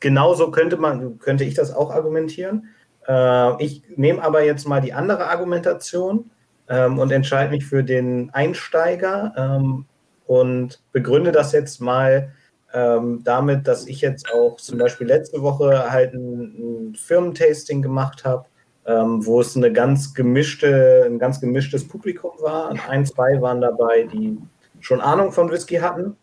genauso 0.00 0.50
könnte 0.50 0.76
man, 0.76 1.18
könnte 1.18 1.44
ich 1.44 1.54
das 1.54 1.72
auch 1.72 1.90
argumentieren. 1.90 2.68
Äh, 3.08 3.64
ich 3.64 3.82
nehme 3.96 4.22
aber 4.22 4.44
jetzt 4.44 4.68
mal 4.68 4.82
die 4.82 4.92
andere 4.92 5.28
Argumentation 5.28 6.30
ähm, 6.68 6.98
und 6.98 7.10
entscheide 7.10 7.50
mich 7.50 7.64
für 7.64 7.82
den 7.82 8.28
Einsteiger 8.34 9.32
ähm, 9.36 9.86
und 10.26 10.80
begründe 10.92 11.32
das 11.32 11.52
jetzt 11.52 11.80
mal 11.80 12.32
ähm, 12.72 13.22
damit, 13.24 13.66
dass 13.66 13.86
ich 13.86 14.00
jetzt 14.00 14.32
auch 14.32 14.56
zum 14.56 14.78
Beispiel 14.78 15.06
letzte 15.06 15.42
Woche 15.42 15.90
halt 15.90 16.14
ein, 16.14 16.90
ein 16.90 16.94
Firmentasting 16.94 17.82
gemacht 17.82 18.24
habe, 18.24 18.46
ähm, 18.86 19.24
wo 19.24 19.40
es 19.40 19.56
eine 19.56 19.72
ganz 19.72 20.14
gemischte, 20.14 21.04
ein 21.06 21.18
ganz 21.18 21.40
gemischtes 21.40 21.86
Publikum 21.86 22.32
war. 22.40 22.70
Ein, 22.88 23.06
zwei 23.06 23.40
waren 23.40 23.60
dabei, 23.60 24.04
die 24.04 24.38
schon 24.80 25.00
Ahnung 25.00 25.32
von 25.32 25.50
Whisky 25.50 25.76
hatten 25.76 26.16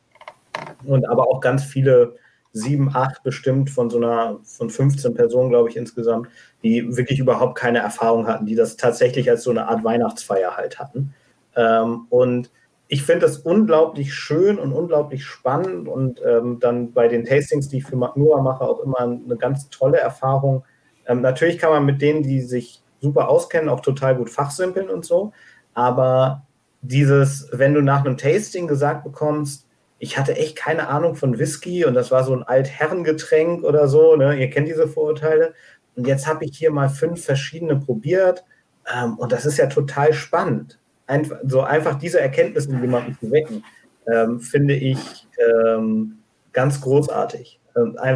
und 0.86 1.08
aber 1.08 1.28
auch 1.28 1.42
ganz 1.42 1.64
viele 1.64 2.16
sieben, 2.54 2.90
acht 2.94 3.24
bestimmt 3.24 3.70
von 3.70 3.90
so 3.90 3.98
einer, 3.98 4.40
von 4.44 4.70
15 4.70 5.14
Personen, 5.14 5.50
glaube 5.50 5.70
ich, 5.70 5.78
insgesamt, 5.78 6.28
die 6.64 6.98
wirklich 6.98 7.20
überhaupt 7.20 7.56
keine 7.56 7.80
Erfahrung 7.80 8.26
hatten, 8.28 8.46
die 8.46 8.56
das 8.56 8.78
tatsächlich 8.78 9.30
als 9.30 9.44
so 9.44 9.52
eine 9.52 9.68
Art 9.68 9.84
Weihnachtsfeier 9.84 10.58
halt 10.58 10.80
hatten. 10.80 11.14
Ähm, 11.56 12.08
und 12.10 12.50
ich 12.88 13.04
finde 13.04 13.26
das 13.26 13.38
unglaublich 13.38 14.14
schön 14.14 14.60
und 14.60 14.72
unglaublich 14.72 15.26
spannend 15.26 15.88
und 15.88 16.22
ähm, 16.26 16.60
dann 16.60 16.94
bei 16.94 17.08
den 17.08 17.26
Tastings, 17.26 17.68
die 17.70 17.78
ich 17.78 17.86
für 17.86 17.98
Magnura 17.98 18.42
mache, 18.42 18.64
auch 18.64 18.80
immer 18.80 19.00
eine 19.00 19.38
ganz 19.38 19.70
tolle 19.70 19.98
Erfahrung. 19.98 20.64
Ähm, 21.06 21.22
natürlich 21.22 21.58
kann 21.58 21.72
man 21.72 21.86
mit 21.86 22.02
denen, 22.02 22.24
die 22.24 22.42
sich 22.42 22.82
super 23.02 23.30
auskennen, 23.30 23.70
auch 23.70 23.82
total 23.82 24.16
gut 24.16 24.30
fachsimpeln 24.30 24.90
und 24.90 25.06
so, 25.06 25.34
aber 25.74 26.48
dieses, 26.82 27.50
wenn 27.52 27.74
du 27.74 27.82
nach 27.82 28.06
einem 28.06 28.18
Tasting 28.18 28.68
gesagt 28.68 29.04
bekommst, 29.04 29.68
ich 30.00 30.18
hatte 30.18 30.36
echt 30.36 30.56
keine 30.56 30.88
Ahnung 30.90 31.16
von 31.16 31.40
Whisky 31.40 31.86
und 31.86 31.94
das 31.94 32.12
war 32.12 32.24
so 32.24 32.34
ein 32.34 32.44
Altherrengetränk 32.44 33.64
oder 33.64 33.88
so. 33.88 34.16
Ne? 34.16 34.40
Ihr 34.40 34.50
kennt 34.50 34.68
diese 34.68 34.88
Vorurteile. 34.88 35.54
Und 35.96 36.06
jetzt 36.06 36.28
habe 36.28 36.46
ich 36.46 36.58
hier 36.58 36.72
mal 36.72 36.90
fünf 36.90 37.26
verschiedene 37.26 37.76
probiert 37.78 38.46
ähm, 38.94 39.18
und 39.18 39.32
das 39.32 39.46
ist 39.46 39.58
ja 39.58 39.68
total 39.68 40.14
spannend. 40.14 40.80
Einfach, 41.08 41.38
so 41.46 41.62
einfach 41.62 41.98
diese 41.98 42.20
Erkenntnisse 42.20 42.70
jemanden 42.70 43.18
zu 43.20 43.32
wecken, 43.32 43.64
ähm, 44.12 44.40
finde 44.40 44.76
ich 44.76 45.28
ähm, 45.40 46.20
ganz 46.54 46.82
großartig. 46.82 47.60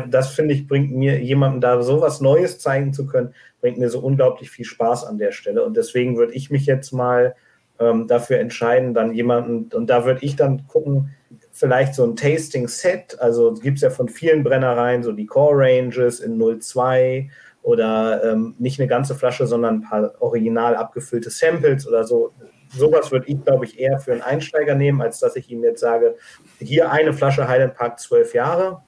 Das 0.09 0.29
finde 0.29 0.55
ich, 0.55 0.67
bringt 0.67 0.91
mir 0.91 1.21
jemandem 1.21 1.61
da 1.61 1.83
so 1.83 2.01
was 2.01 2.19
Neues 2.19 2.57
zeigen 2.57 2.93
zu 2.93 3.05
können, 3.05 3.35
bringt 3.61 3.77
mir 3.77 3.89
so 3.89 3.99
unglaublich 3.99 4.49
viel 4.49 4.65
Spaß 4.65 5.05
an 5.05 5.19
der 5.19 5.31
Stelle. 5.31 5.63
Und 5.63 5.77
deswegen 5.77 6.17
würde 6.17 6.33
ich 6.33 6.49
mich 6.49 6.65
jetzt 6.65 6.91
mal 6.91 7.35
ähm, 7.79 8.07
dafür 8.07 8.39
entscheiden, 8.39 8.93
dann 8.93 9.13
jemanden, 9.13 9.75
und 9.75 9.87
da 9.87 10.05
würde 10.05 10.23
ich 10.23 10.35
dann 10.35 10.65
gucken, 10.67 11.11
vielleicht 11.51 11.95
so 11.95 12.03
ein 12.03 12.15
Tasting-Set, 12.15 13.19
also 13.19 13.53
gibt 13.53 13.77
es 13.77 13.83
ja 13.83 13.89
von 13.89 14.09
vielen 14.09 14.43
Brennereien 14.43 15.03
so 15.03 15.11
die 15.11 15.25
Core 15.25 15.57
Ranges 15.57 16.19
in 16.19 16.39
02 16.39 17.29
oder 17.63 18.23
ähm, 18.23 18.55
nicht 18.57 18.79
eine 18.79 18.87
ganze 18.87 19.15
Flasche, 19.15 19.45
sondern 19.45 19.75
ein 19.75 19.81
paar 19.83 20.13
original 20.19 20.75
abgefüllte 20.75 21.29
Samples 21.29 21.87
oder 21.87 22.03
so. 22.03 22.33
Sowas 22.73 23.11
würde 23.11 23.27
ich, 23.27 23.43
glaube 23.43 23.65
ich, 23.65 23.79
eher 23.79 23.99
für 23.99 24.13
einen 24.13 24.21
Einsteiger 24.21 24.75
nehmen, 24.75 25.01
als 25.01 25.19
dass 25.19 25.35
ich 25.35 25.49
ihm 25.49 25.63
jetzt 25.63 25.81
sage, 25.81 26.15
hier 26.59 26.91
eine 26.91 27.13
Flasche 27.13 27.47
Highland 27.47 27.75
Park 27.75 27.99
12 27.99 28.33
Jahre. 28.33 28.81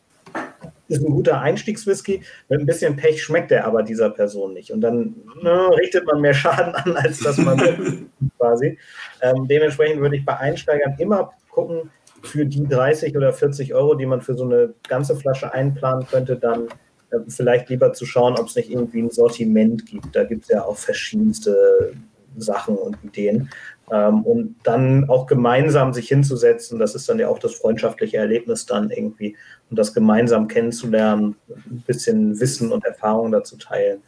Ist 0.88 1.06
ein 1.06 1.12
guter 1.12 1.42
Einstiegswhisky. 1.42 2.24
Mit 2.50 2.60
ein 2.60 2.66
bisschen 2.66 2.96
Pech 2.96 3.24
schmeckt 3.24 3.52
er 3.52 3.66
aber 3.66 3.84
dieser 3.84 4.10
Person 4.10 4.54
nicht. 4.54 4.72
Und 4.72 4.82
dann 4.82 5.16
ne, 5.42 5.70
richtet 5.78 6.06
man 6.06 6.22
mehr 6.22 6.34
Schaden 6.34 6.76
an, 6.76 6.96
als 6.98 7.20
dass 7.20 7.38
man 7.38 7.58
quasi. 8.38 8.78
Ähm, 9.22 9.48
dementsprechend 9.48 10.02
würde 10.02 10.18
ich 10.18 10.26
bei 10.26 10.38
Einsteigern 10.38 10.96
immer 10.98 11.34
gucken, 11.50 11.90
für 12.24 12.46
die 12.46 12.66
30 12.68 13.16
oder 13.18 13.34
40 13.34 13.74
Euro, 13.74 13.96
die 13.96 14.06
man 14.06 14.22
für 14.22 14.34
so 14.34 14.46
eine 14.46 14.74
ganze 14.88 15.16
Flasche 15.16 15.54
einplanen 15.54 16.08
könnte, 16.08 16.38
dann 16.38 16.68
äh, 17.12 17.20
vielleicht 17.28 17.70
lieber 17.70 17.94
zu 17.94 18.06
schauen, 18.06 18.38
ob 18.38 18.48
es 18.48 18.56
nicht 18.56 18.72
irgendwie 18.72 19.02
ein 19.02 19.10
Sortiment 19.10 19.86
gibt. 19.86 20.16
Da 20.16 20.24
gibt 20.24 20.44
es 20.44 20.50
ja 20.50 20.64
auch 20.64 20.78
verschiedenste 20.78 21.94
Sachen 22.38 22.76
und 22.76 22.98
Ideen. 23.04 23.50
Ähm, 23.92 24.24
und 24.24 24.56
dann 24.64 25.10
auch 25.10 25.28
gemeinsam 25.28 25.94
sich 25.94 26.08
hinzusetzen, 26.08 26.80
das 26.80 26.96
ist 26.96 27.10
dann 27.10 27.20
ja 27.20 27.28
auch 27.28 27.40
das 27.40 27.56
freundschaftliche 27.56 28.18
Erlebnis 28.18 28.66
dann 28.66 28.90
irgendwie, 28.90 29.36
und 29.70 29.78
das 29.78 29.94
gemeinsam 29.94 30.48
kennenzulernen, 30.48 31.36
ein 31.50 31.84
bisschen 31.86 32.40
Wissen 32.40 32.72
und 32.72 32.86
Erfahrung 32.86 33.32
dazu 33.32 33.58
teilen. 33.58 34.02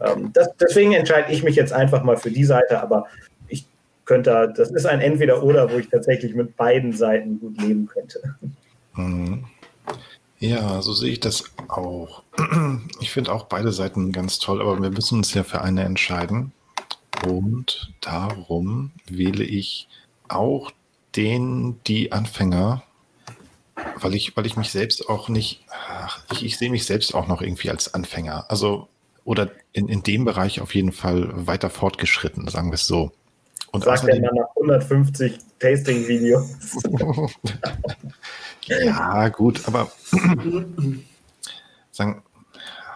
Ähm, 0.00 0.30
das, 0.32 0.50
deswegen 0.60 0.92
entscheide 0.92 1.32
ich 1.32 1.42
mich 1.42 1.56
jetzt 1.56 1.72
einfach 1.72 2.02
mal 2.04 2.16
für 2.16 2.30
die 2.30 2.44
Seite, 2.44 2.82
aber 2.82 3.06
ich 3.48 3.66
könnte, 4.04 4.52
das 4.54 4.70
ist 4.70 4.86
ein 4.86 5.00
Entweder-Oder, 5.00 5.72
wo 5.72 5.78
ich 5.78 5.88
tatsächlich 5.88 6.34
mit 6.34 6.56
beiden 6.56 6.92
Seiten 6.92 7.40
gut 7.40 7.60
leben 7.60 7.86
könnte. 7.86 8.20
Mhm. 8.94 9.44
Ja, 10.38 10.82
so 10.82 10.92
sehe 10.92 11.12
ich 11.12 11.20
das 11.20 11.44
auch. 11.68 12.22
Ich 13.00 13.10
finde 13.10 13.32
auch 13.32 13.44
beide 13.44 13.72
Seiten 13.72 14.12
ganz 14.12 14.38
toll, 14.38 14.60
aber 14.60 14.80
wir 14.80 14.90
müssen 14.90 15.18
uns 15.18 15.34
ja 15.34 15.42
für 15.42 15.60
eine 15.60 15.84
entscheiden. 15.84 16.52
Und 17.26 17.92
darum 18.00 18.90
wähle 19.06 19.44
ich 19.44 19.88
auch 20.28 20.70
den, 21.16 21.78
die 21.86 22.12
Anfänger, 22.12 22.82
weil 24.00 24.14
ich, 24.14 24.36
weil 24.36 24.46
ich 24.46 24.56
mich 24.56 24.70
selbst 24.70 25.08
auch 25.08 25.28
nicht, 25.28 25.64
ich, 26.32 26.44
ich 26.44 26.58
sehe 26.58 26.70
mich 26.70 26.84
selbst 26.84 27.14
auch 27.14 27.26
noch 27.28 27.42
irgendwie 27.42 27.70
als 27.70 27.94
Anfänger. 27.94 28.46
Also, 28.48 28.88
oder 29.24 29.50
in, 29.72 29.88
in 29.88 30.02
dem 30.02 30.24
Bereich 30.24 30.60
auf 30.60 30.74
jeden 30.74 30.92
Fall 30.92 31.46
weiter 31.46 31.70
fortgeschritten, 31.70 32.48
sagen 32.48 32.70
wir 32.70 32.74
es 32.74 32.86
so. 32.86 33.12
Und 33.70 33.84
Sagt 33.84 34.06
der 34.06 34.20
Mann 34.20 34.34
nach 34.34 34.48
150 34.56 35.38
Tasting-Videos. 35.58 36.50
Ja, 38.66 39.28
gut, 39.28 39.66
aber 39.66 39.90
sagen, 41.90 42.22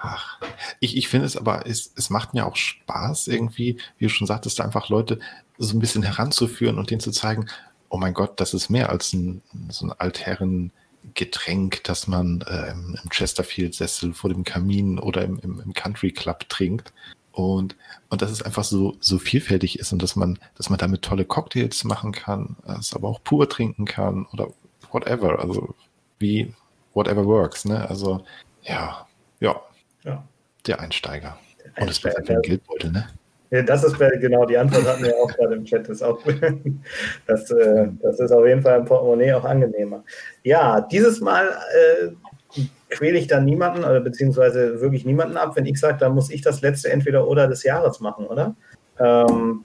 ach, 0.02 0.40
ich, 0.80 0.96
ich 0.96 1.08
finde 1.08 1.26
es 1.26 1.36
aber, 1.36 1.66
es, 1.66 1.92
es 1.96 2.10
macht 2.10 2.34
mir 2.34 2.46
auch 2.46 2.56
Spaß 2.56 3.28
irgendwie, 3.28 3.78
wie 3.98 4.06
du 4.06 4.10
schon 4.10 4.26
sagtest, 4.26 4.60
einfach 4.60 4.88
Leute 4.88 5.18
so 5.58 5.76
ein 5.76 5.80
bisschen 5.80 6.02
heranzuführen 6.02 6.78
und 6.78 6.90
denen 6.90 7.00
zu 7.00 7.10
zeigen, 7.10 7.46
oh 7.88 7.96
mein 7.98 8.14
Gott, 8.14 8.40
das 8.40 8.54
ist 8.54 8.68
mehr 8.68 8.90
als 8.90 9.12
ein, 9.12 9.42
so 9.68 9.86
ein 9.86 9.92
Altherren 9.92 10.72
Getränk, 11.14 11.84
das 11.84 12.08
man 12.08 12.42
äh, 12.42 12.72
im, 12.72 12.98
im 13.02 13.10
Chesterfield-Sessel 13.10 14.12
vor 14.12 14.30
dem 14.30 14.44
Kamin 14.44 14.98
oder 14.98 15.22
im, 15.22 15.38
im, 15.38 15.60
im, 15.60 15.72
Country 15.72 16.10
Club 16.10 16.48
trinkt. 16.48 16.92
Und, 17.32 17.76
und 18.08 18.22
dass 18.22 18.30
es 18.30 18.42
einfach 18.42 18.64
so, 18.64 18.96
so 18.98 19.18
vielfältig 19.18 19.78
ist 19.78 19.92
und 19.92 20.02
dass 20.02 20.16
man, 20.16 20.38
dass 20.56 20.70
man 20.70 20.78
damit 20.78 21.02
tolle 21.02 21.24
Cocktails 21.24 21.84
machen 21.84 22.12
kann, 22.12 22.56
es 22.78 22.94
aber 22.94 23.08
auch 23.08 23.22
pur 23.22 23.48
trinken 23.48 23.84
kann 23.84 24.26
oder 24.32 24.48
whatever, 24.90 25.38
also 25.38 25.74
wie 26.18 26.54
whatever 26.94 27.26
works, 27.26 27.66
ne? 27.66 27.88
Also 27.88 28.24
ja, 28.62 29.06
ja, 29.40 29.60
ja. 30.06 30.24
der 30.66 30.80
Einsteiger. 30.80 31.36
Und 31.78 31.90
es 31.90 32.02
wird 32.02 32.16
einfach 32.16 32.34
ein 32.34 32.42
Geldbeutel, 32.42 32.92
ne? 32.92 33.06
Ja, 33.50 33.62
das 33.62 33.84
ist 33.84 33.96
genau 33.98 34.44
die 34.44 34.58
Antwort 34.58 34.86
hatten 34.86 35.04
wir 35.04 35.14
auch 35.16 35.28
gerade 35.28 35.54
im 35.54 35.64
Chat. 35.64 35.82
Das 35.82 35.98
ist, 35.98 36.02
auch, 36.02 36.18
das, 37.26 37.50
äh, 37.50 37.88
das 38.02 38.18
ist 38.18 38.32
auf 38.32 38.44
jeden 38.44 38.62
Fall 38.62 38.80
im 38.80 38.84
Portemonnaie 38.84 39.34
auch 39.34 39.44
angenehmer. 39.44 40.02
Ja, 40.42 40.80
dieses 40.80 41.20
Mal 41.20 41.50
äh, 41.74 42.60
quäle 42.90 43.18
ich 43.18 43.28
dann 43.28 43.44
niemanden 43.44 43.84
oder 43.84 44.00
beziehungsweise 44.00 44.80
wirklich 44.80 45.04
niemanden 45.04 45.36
ab. 45.36 45.54
Wenn 45.54 45.66
ich 45.66 45.78
sage, 45.78 45.98
dann 45.98 46.14
muss 46.14 46.30
ich 46.30 46.42
das 46.42 46.60
letzte 46.60 46.90
entweder 46.90 47.28
oder 47.28 47.46
des 47.46 47.62
Jahres 47.62 48.00
machen, 48.00 48.26
oder? 48.26 48.56
Ähm, 48.98 49.64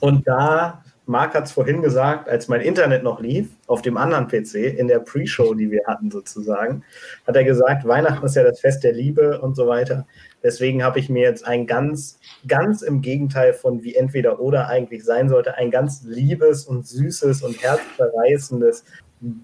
und 0.00 0.28
da 0.28 0.84
Marc 1.06 1.34
hat 1.34 1.44
es 1.46 1.52
vorhin 1.52 1.82
gesagt, 1.82 2.28
als 2.28 2.48
mein 2.48 2.60
Internet 2.60 3.04
noch 3.04 3.20
lief, 3.20 3.48
auf 3.68 3.80
dem 3.80 3.96
anderen 3.96 4.26
PC, 4.26 4.76
in 4.76 4.88
der 4.88 4.98
Pre-Show, 4.98 5.54
die 5.54 5.70
wir 5.70 5.82
hatten 5.86 6.10
sozusagen, 6.10 6.82
hat 7.26 7.36
er 7.36 7.44
gesagt, 7.44 7.86
Weihnachten 7.86 8.26
ist 8.26 8.34
ja 8.34 8.42
das 8.42 8.60
Fest 8.60 8.82
der 8.82 8.92
Liebe 8.92 9.40
und 9.40 9.54
so 9.54 9.68
weiter. 9.68 10.06
Deswegen 10.42 10.82
habe 10.82 10.98
ich 10.98 11.08
mir 11.08 11.22
jetzt 11.22 11.46
ein 11.46 11.66
ganz, 11.66 12.18
ganz 12.48 12.82
im 12.82 13.02
Gegenteil 13.02 13.52
von 13.54 13.84
wie 13.84 13.94
entweder 13.94 14.40
oder 14.40 14.68
eigentlich 14.68 15.04
sein 15.04 15.28
sollte, 15.28 15.54
ein 15.54 15.70
ganz 15.70 16.02
liebes 16.04 16.64
und 16.64 16.86
süßes 16.86 17.42
und 17.42 17.62
herzverreißendes, 17.62 18.84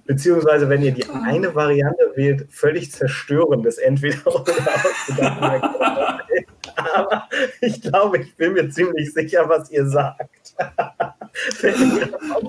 beziehungsweise 0.04 0.68
wenn 0.68 0.82
ihr 0.82 0.92
die 0.92 1.06
eine 1.08 1.54
Variante 1.54 2.12
wählt, 2.16 2.46
völlig 2.50 2.90
zerstörendes 2.90 3.78
entweder 3.78 4.26
oder 4.26 4.52
ausgedacht. 5.10 6.20
Aber 6.76 7.28
ich 7.60 7.80
glaube, 7.80 8.18
ich 8.18 8.34
bin 8.36 8.54
mir 8.54 8.68
ziemlich 8.70 9.12
sicher, 9.12 9.48
was 9.48 9.70
ihr 9.70 9.86
sagt. 9.86 10.54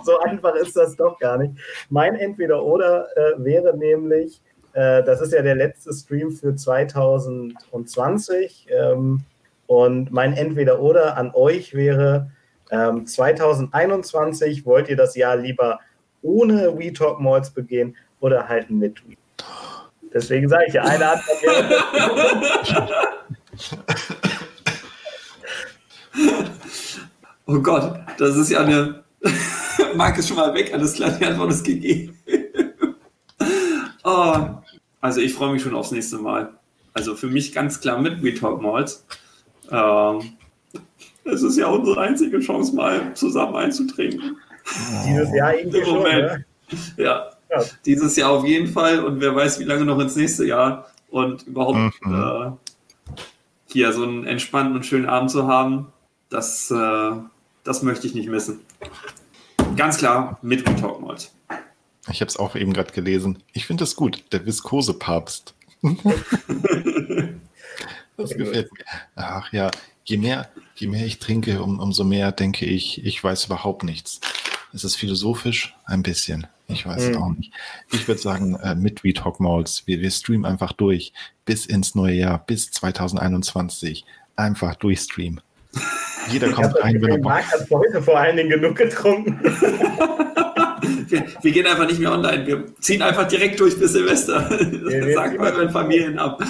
so 0.03 0.19
einfach 0.19 0.55
ist 0.55 0.75
das 0.75 0.95
doch 0.95 1.19
gar 1.19 1.37
nicht. 1.37 1.53
Mein 1.89 2.15
Entweder-Oder 2.15 3.07
äh, 3.15 3.33
wäre 3.37 3.77
nämlich, 3.77 4.41
äh, 4.73 5.03
das 5.03 5.21
ist 5.21 5.33
ja 5.33 5.41
der 5.41 5.55
letzte 5.55 5.93
Stream 5.93 6.31
für 6.31 6.55
2020. 6.55 8.67
Ähm, 8.69 9.21
und 9.67 10.11
mein 10.11 10.33
Entweder-Oder 10.33 11.17
an 11.17 11.31
euch 11.33 11.73
wäre, 11.73 12.31
ähm, 12.71 13.05
2021 13.05 14.65
wollt 14.65 14.89
ihr 14.89 14.97
das 14.97 15.15
Jahr 15.15 15.37
lieber 15.37 15.79
ohne 16.21 16.77
We 16.77 16.93
Talk 16.93 17.19
Malls 17.19 17.51
begehen 17.51 17.95
oder 18.19 18.47
halt 18.47 18.69
mit 18.69 19.01
We. 19.07 19.15
Deswegen 20.13 20.47
sage 20.47 20.65
ich 20.67 20.73
ja, 20.73 20.83
eine 20.83 21.11
Antwort. 21.11 21.33
Oh 27.45 27.59
Gott, 27.59 27.99
das 28.17 28.35
ist 28.37 28.49
ja 28.51 28.61
eine. 28.61 29.03
Marc 29.95 30.17
ist 30.17 30.27
schon 30.27 30.37
mal 30.37 30.53
weg, 30.53 30.73
alles 30.73 30.93
klar, 30.93 31.11
die 31.11 31.25
Antwort 31.25 31.51
ist 31.51 31.63
gegeben. 31.63 32.17
oh, 34.03 34.37
also 35.01 35.19
ich 35.19 35.33
freue 35.33 35.51
mich 35.51 35.61
schon 35.61 35.75
aufs 35.75 35.91
nächste 35.91 36.17
Mal. 36.17 36.53
Also 36.93 37.15
für 37.15 37.27
mich 37.27 37.51
ganz 37.51 37.79
klar 37.81 37.99
mit 37.99 38.23
We 38.23 38.33
Talk 38.33 38.61
Malls. 38.61 39.05
Ähm, 39.69 40.37
es 41.25 41.41
ist 41.41 41.57
ja 41.57 41.67
unsere 41.67 41.99
einzige 41.99 42.39
Chance, 42.39 42.75
mal 42.75 43.13
zusammen 43.13 43.55
einzutrinken. 43.55 44.37
Dieses 45.05 45.33
Jahr 45.33 45.55
irgendwie 45.55 45.79
Im 45.79 45.89
Moment. 45.89 46.45
Schon, 46.67 46.79
ne? 46.97 47.05
ja. 47.05 47.29
ja. 47.49 47.63
dieses 47.85 48.15
Jahr 48.15 48.31
auf 48.31 48.45
jeden 48.45 48.67
Fall 48.67 49.03
und 49.03 49.19
wer 49.19 49.35
weiß, 49.35 49.59
wie 49.59 49.65
lange 49.65 49.85
noch 49.85 49.99
ins 49.99 50.15
nächste 50.15 50.45
Jahr 50.45 50.87
und 51.09 51.43
überhaupt 51.43 51.93
mhm. 52.03 52.13
äh, 52.13 52.51
hier 53.73 53.91
so 53.91 54.03
einen 54.03 54.25
entspannten 54.25 54.75
und 54.75 54.85
schönen 54.85 55.07
Abend 55.07 55.31
zu 55.31 55.47
haben, 55.47 55.87
das, 56.29 56.71
äh, 56.71 57.11
das 57.63 57.83
möchte 57.83 58.07
ich 58.07 58.15
nicht 58.15 58.29
missen. 58.29 58.61
Ganz 59.75 59.97
klar 59.97 60.39
mit 60.41 60.65
Talk 60.79 61.01
Malt. 61.01 61.31
Ich 62.09 62.21
habe 62.21 62.29
es 62.29 62.37
auch 62.37 62.55
eben 62.55 62.73
gerade 62.73 62.91
gelesen. 62.91 63.41
Ich 63.53 63.65
finde 63.65 63.83
das 63.83 63.95
gut, 63.95 64.23
der 64.31 64.45
Viskose-Papst. 64.45 65.53
das 68.17 68.29
gefällt 68.29 68.71
mir. 68.71 68.85
Ach 69.15 69.51
ja, 69.51 69.71
je 70.05 70.17
mehr, 70.17 70.49
je 70.75 70.87
mehr 70.87 71.05
ich 71.05 71.19
trinke, 71.19 71.61
um, 71.61 71.79
umso 71.79 72.03
mehr 72.03 72.31
denke 72.31 72.65
ich, 72.65 73.03
ich 73.05 73.23
weiß 73.23 73.45
überhaupt 73.45 73.83
nichts. 73.83 74.19
Es 74.73 74.83
ist 74.83 74.95
philosophisch 74.95 75.75
ein 75.85 76.01
bisschen. 76.01 76.47
Ich 76.67 76.85
weiß 76.85 77.09
mhm. 77.09 77.17
auch 77.17 77.29
nicht. 77.29 77.51
Ich 77.91 78.07
würde 78.07 78.21
sagen, 78.21 78.55
äh, 78.55 78.73
mit 78.75 79.03
We 79.03 79.13
Talk 79.13 79.39
Malls, 79.39 79.83
wir, 79.85 80.01
wir 80.01 80.09
streamen 80.09 80.45
einfach 80.45 80.71
durch 80.73 81.13
bis 81.45 81.65
ins 81.65 81.93
neue 81.93 82.15
Jahr, 82.15 82.43
bis 82.45 82.71
2021. 82.71 84.05
Einfach 84.35 84.75
durchstreamen. 84.75 85.41
Jeder 86.29 86.51
kommt 86.51 86.75
rein, 86.81 87.01
wenn 87.01 87.11
er 87.11 87.17
Bock 87.17 87.31
hat. 87.33 87.69
heute 87.69 88.01
vor 88.01 88.17
allen 88.17 88.37
Dingen 88.37 88.49
genug 88.49 88.75
getrunken. 88.75 89.39
wir, 91.09 91.25
wir, 91.41 91.51
gehen 91.51 91.67
einfach 91.67 91.85
nicht 91.85 91.99
mehr 91.99 92.11
online. 92.11 92.47
Wir 92.47 92.75
ziehen 92.79 93.01
einfach 93.01 93.27
direkt 93.27 93.59
durch 93.59 93.77
bis 93.77 93.91
Silvester. 93.93 94.49
Das 94.49 95.13
sagt 95.13 95.37
mal 95.37 95.53
meinen 95.53 95.69
Familien 95.69 96.17
ab. 96.17 96.41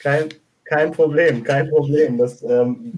Kein, 0.00 0.28
kein 0.64 0.92
Problem, 0.92 1.42
kein 1.42 1.68
Problem. 1.70 2.18
Das, 2.18 2.42
ähm, 2.42 2.92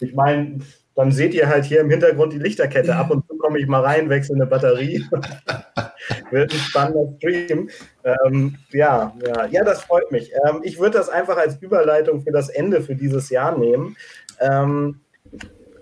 ich 0.00 0.14
meine, 0.14 0.60
dann 0.94 1.10
seht 1.12 1.34
ihr 1.34 1.48
halt 1.48 1.64
hier 1.64 1.80
im 1.80 1.90
Hintergrund 1.90 2.32
die 2.32 2.38
Lichterkette. 2.38 2.94
Ab 2.94 3.10
und 3.10 3.26
zu 3.26 3.33
komme 3.54 3.62
ich 3.62 3.68
mal 3.68 3.82
rein, 3.82 4.08
wechsle 4.08 4.34
eine 4.34 4.46
Batterie. 4.46 5.04
Wird 6.32 6.52
ein 6.52 6.58
spannender 6.58 7.14
Stream. 7.18 7.70
Ähm, 8.02 8.56
ja, 8.72 9.14
ja, 9.24 9.46
ja, 9.46 9.62
das 9.62 9.82
freut 9.84 10.10
mich. 10.10 10.32
Ähm, 10.44 10.60
ich 10.64 10.80
würde 10.80 10.98
das 10.98 11.08
einfach 11.08 11.36
als 11.36 11.62
Überleitung 11.62 12.22
für 12.22 12.32
das 12.32 12.48
Ende 12.48 12.82
für 12.82 12.96
dieses 12.96 13.30
Jahr 13.30 13.56
nehmen. 13.56 13.96
Ähm, 14.40 15.02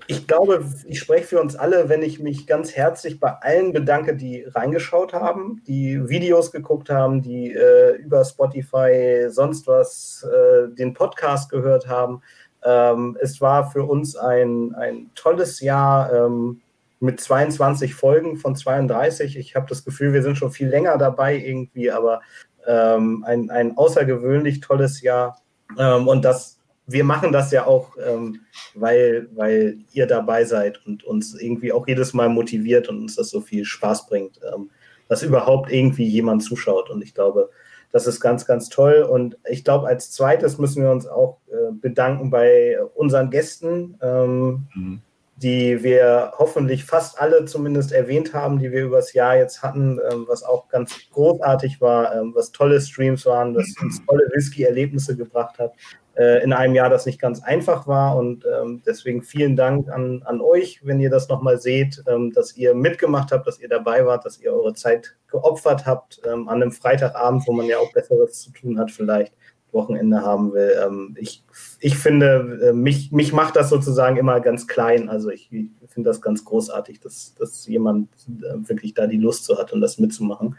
ich 0.07 0.27
glaube, 0.27 0.67
ich 0.87 0.99
spreche 0.99 1.25
für 1.25 1.41
uns 1.41 1.57
alle, 1.57 1.89
wenn 1.89 2.03
ich 2.03 2.21
mich 2.21 2.47
ganz 2.47 2.77
herzlich 2.77 3.19
bei 3.19 3.31
allen 3.41 3.73
bedanke, 3.73 4.17
die 4.17 4.45
reingeschaut 4.45 5.15
haben, 5.15 5.63
die 5.67 6.07
Videos 6.11 6.53
geguckt 6.53 6.91
haben, 6.91 7.23
die 7.23 7.55
äh, 7.55 7.97
über 7.97 8.23
Spotify, 8.27 9.29
sonst 9.31 9.67
was, 9.67 10.29
äh, 10.31 10.69
den 10.75 10.93
Podcast 10.93 11.51
gehört 11.51 11.89
haben. 11.89 12.21
Ähm, 12.65 13.17
es 13.19 13.41
war 13.41 13.71
für 13.71 13.85
uns 13.85 14.15
ein, 14.15 14.75
ein 14.75 15.11
tolles 15.15 15.61
Jahr 15.61 16.13
ähm, 16.13 16.62
mit 17.03 17.21
22 17.21 17.95
Folgen 17.95 18.37
von 18.37 18.57
32. 18.57 19.37
Ich 19.37 19.57
habe 19.57 19.67
das 19.69 19.85
Gefühl, 19.85 20.13
wir 20.13 20.23
sind 20.23 20.39
schon 20.39 20.53
viel 20.53 20.69
länger 20.69 20.97
dabei 20.99 21.37
irgendwie, 21.37 21.91
aber 21.91 22.21
ähm, 22.67 23.25
ein, 23.27 23.51
ein 23.51 23.77
außergewöhnlich 23.77 24.61
tolles 24.61 25.03
Jahr. 25.03 25.43
Ähm, 25.79 26.09
und 26.09 26.25
das 26.25 26.63
wir 26.87 27.05
machen 27.05 27.33
das 27.33 27.51
ja 27.53 27.67
auch, 27.67 27.97
ähm, 28.05 28.41
weil, 28.75 29.29
weil 29.35 29.79
ihr 29.93 30.07
dabei 30.07 30.45
seid 30.45 30.85
und 30.87 31.05
uns 31.05 31.41
irgendwie 31.41 31.73
auch 31.73 31.87
jedes 31.87 32.13
Mal 32.13 32.29
motiviert 32.29 32.89
und 32.89 32.99
uns 32.99 33.17
das 33.17 33.31
so 33.31 33.41
viel 33.41 33.65
Spaß 33.65 34.07
bringt, 34.07 34.41
ähm, 34.53 34.71
dass 35.09 35.23
überhaupt 35.23 35.71
irgendwie 35.71 36.07
jemand 36.07 36.43
zuschaut. 36.43 36.91
Und 36.91 37.03
ich 37.03 37.15
glaube, 37.15 37.51
das 37.93 38.07
ist 38.07 38.21
ganz, 38.21 38.47
ganz 38.47 38.69
toll. 38.69 39.07
Und 39.09 39.39
ich 39.49 39.65
glaube, 39.65 39.87
als 39.87 40.11
zweites 40.11 40.59
müssen 40.59 40.83
wir 40.83 40.91
uns 40.91 41.07
auch 41.07 41.39
äh, 41.51 41.73
bedanken 41.73 42.31
bei 42.31 42.79
unseren 42.95 43.31
Gästen, 43.31 43.99
ähm, 44.03 44.67
mhm. 44.75 45.03
Die 45.43 45.83
wir 45.83 46.33
hoffentlich 46.39 46.85
fast 46.85 47.21
alle 47.21 47.45
zumindest 47.45 47.93
erwähnt 47.93 48.33
haben, 48.33 48.61
die 48.61 48.71
wir 48.71 48.85
übers 48.85 49.13
Jahr 49.13 49.37
jetzt 49.37 49.63
hatten, 49.63 49.99
ähm, 50.11 50.25
was 50.29 50.45
auch 50.45 50.69
ganz 50.69 50.95
großartig 51.11 51.81
war, 51.81 52.15
ähm, 52.15 52.33
was 52.35 52.53
tolle 52.53 52.81
Streams 52.81 53.27
waren, 53.27 53.57
was 53.57 53.75
uns 53.83 54.05
tolle 54.07 54.29
Whisky-Erlebnisse 54.33 55.17
gebracht 55.17 55.59
hat 55.59 55.73
äh, 56.17 56.43
in 56.43 56.53
einem 56.53 56.75
Jahr, 56.75 56.91
das 56.91 57.07
nicht 57.07 57.21
ganz 57.21 57.43
einfach 57.43 57.87
war. 57.87 58.17
Und 58.17 58.45
ähm, 58.47 58.83
deswegen 58.87 59.23
vielen 59.23 59.57
Dank 59.57 59.91
an, 59.91 60.23
an 60.25 60.41
euch, 60.41 60.81
wenn 60.85 61.01
ihr 61.01 61.11
das 61.11 61.29
nochmal 61.29 61.59
seht, 61.61 62.03
ähm, 62.07 62.33
dass 62.33 62.57
ihr 62.57 62.75
mitgemacht 62.75 63.33
habt, 63.33 63.47
dass 63.47 63.59
ihr 63.59 63.69
dabei 63.69 64.07
wart, 64.07 64.25
dass 64.25 64.41
ihr 64.41 64.53
eure 64.53 64.75
Zeit 64.75 65.17
geopfert 65.29 65.87
habt 65.87 66.21
ähm, 66.25 66.49
an 66.49 66.63
einem 66.63 66.73
Freitagabend, 66.73 67.47
wo 67.47 67.53
man 67.53 67.67
ja 67.67 67.79
auch 67.79 67.93
Besseres 67.93 68.41
zu 68.41 68.53
tun 68.53 68.79
hat, 68.79 68.91
vielleicht 68.91 69.35
Wochenende 69.73 70.23
haben 70.23 70.53
will. 70.53 70.75
Ähm, 70.85 71.17
ich, 71.19 71.45
ich 71.81 71.97
finde, 71.97 72.71
äh, 72.71 72.73
mich, 72.73 73.13
mich 73.13 73.33
macht 73.33 73.57
das 73.57 73.71
sozusagen 73.71 74.17
immer 74.17 74.41
ganz 74.41 74.69
klein. 74.69 75.09
Also 75.09 75.31
ich, 75.31 75.51
ich 75.53 75.69
finde 75.89 76.11
das 76.11 76.21
ganz 76.21 76.45
großartig, 76.45 77.01
dass, 77.01 77.35
dass 77.35 77.67
jemand 77.67 78.09
äh, 78.29 78.69
wirklich 78.69 78.95
da 78.95 79.07
die 79.07 79.19
Lust 79.19 79.45
so 79.45 79.59
hat, 79.59 79.73
um 79.73 79.81
das 79.81 79.99
mitzumachen. 79.99 80.57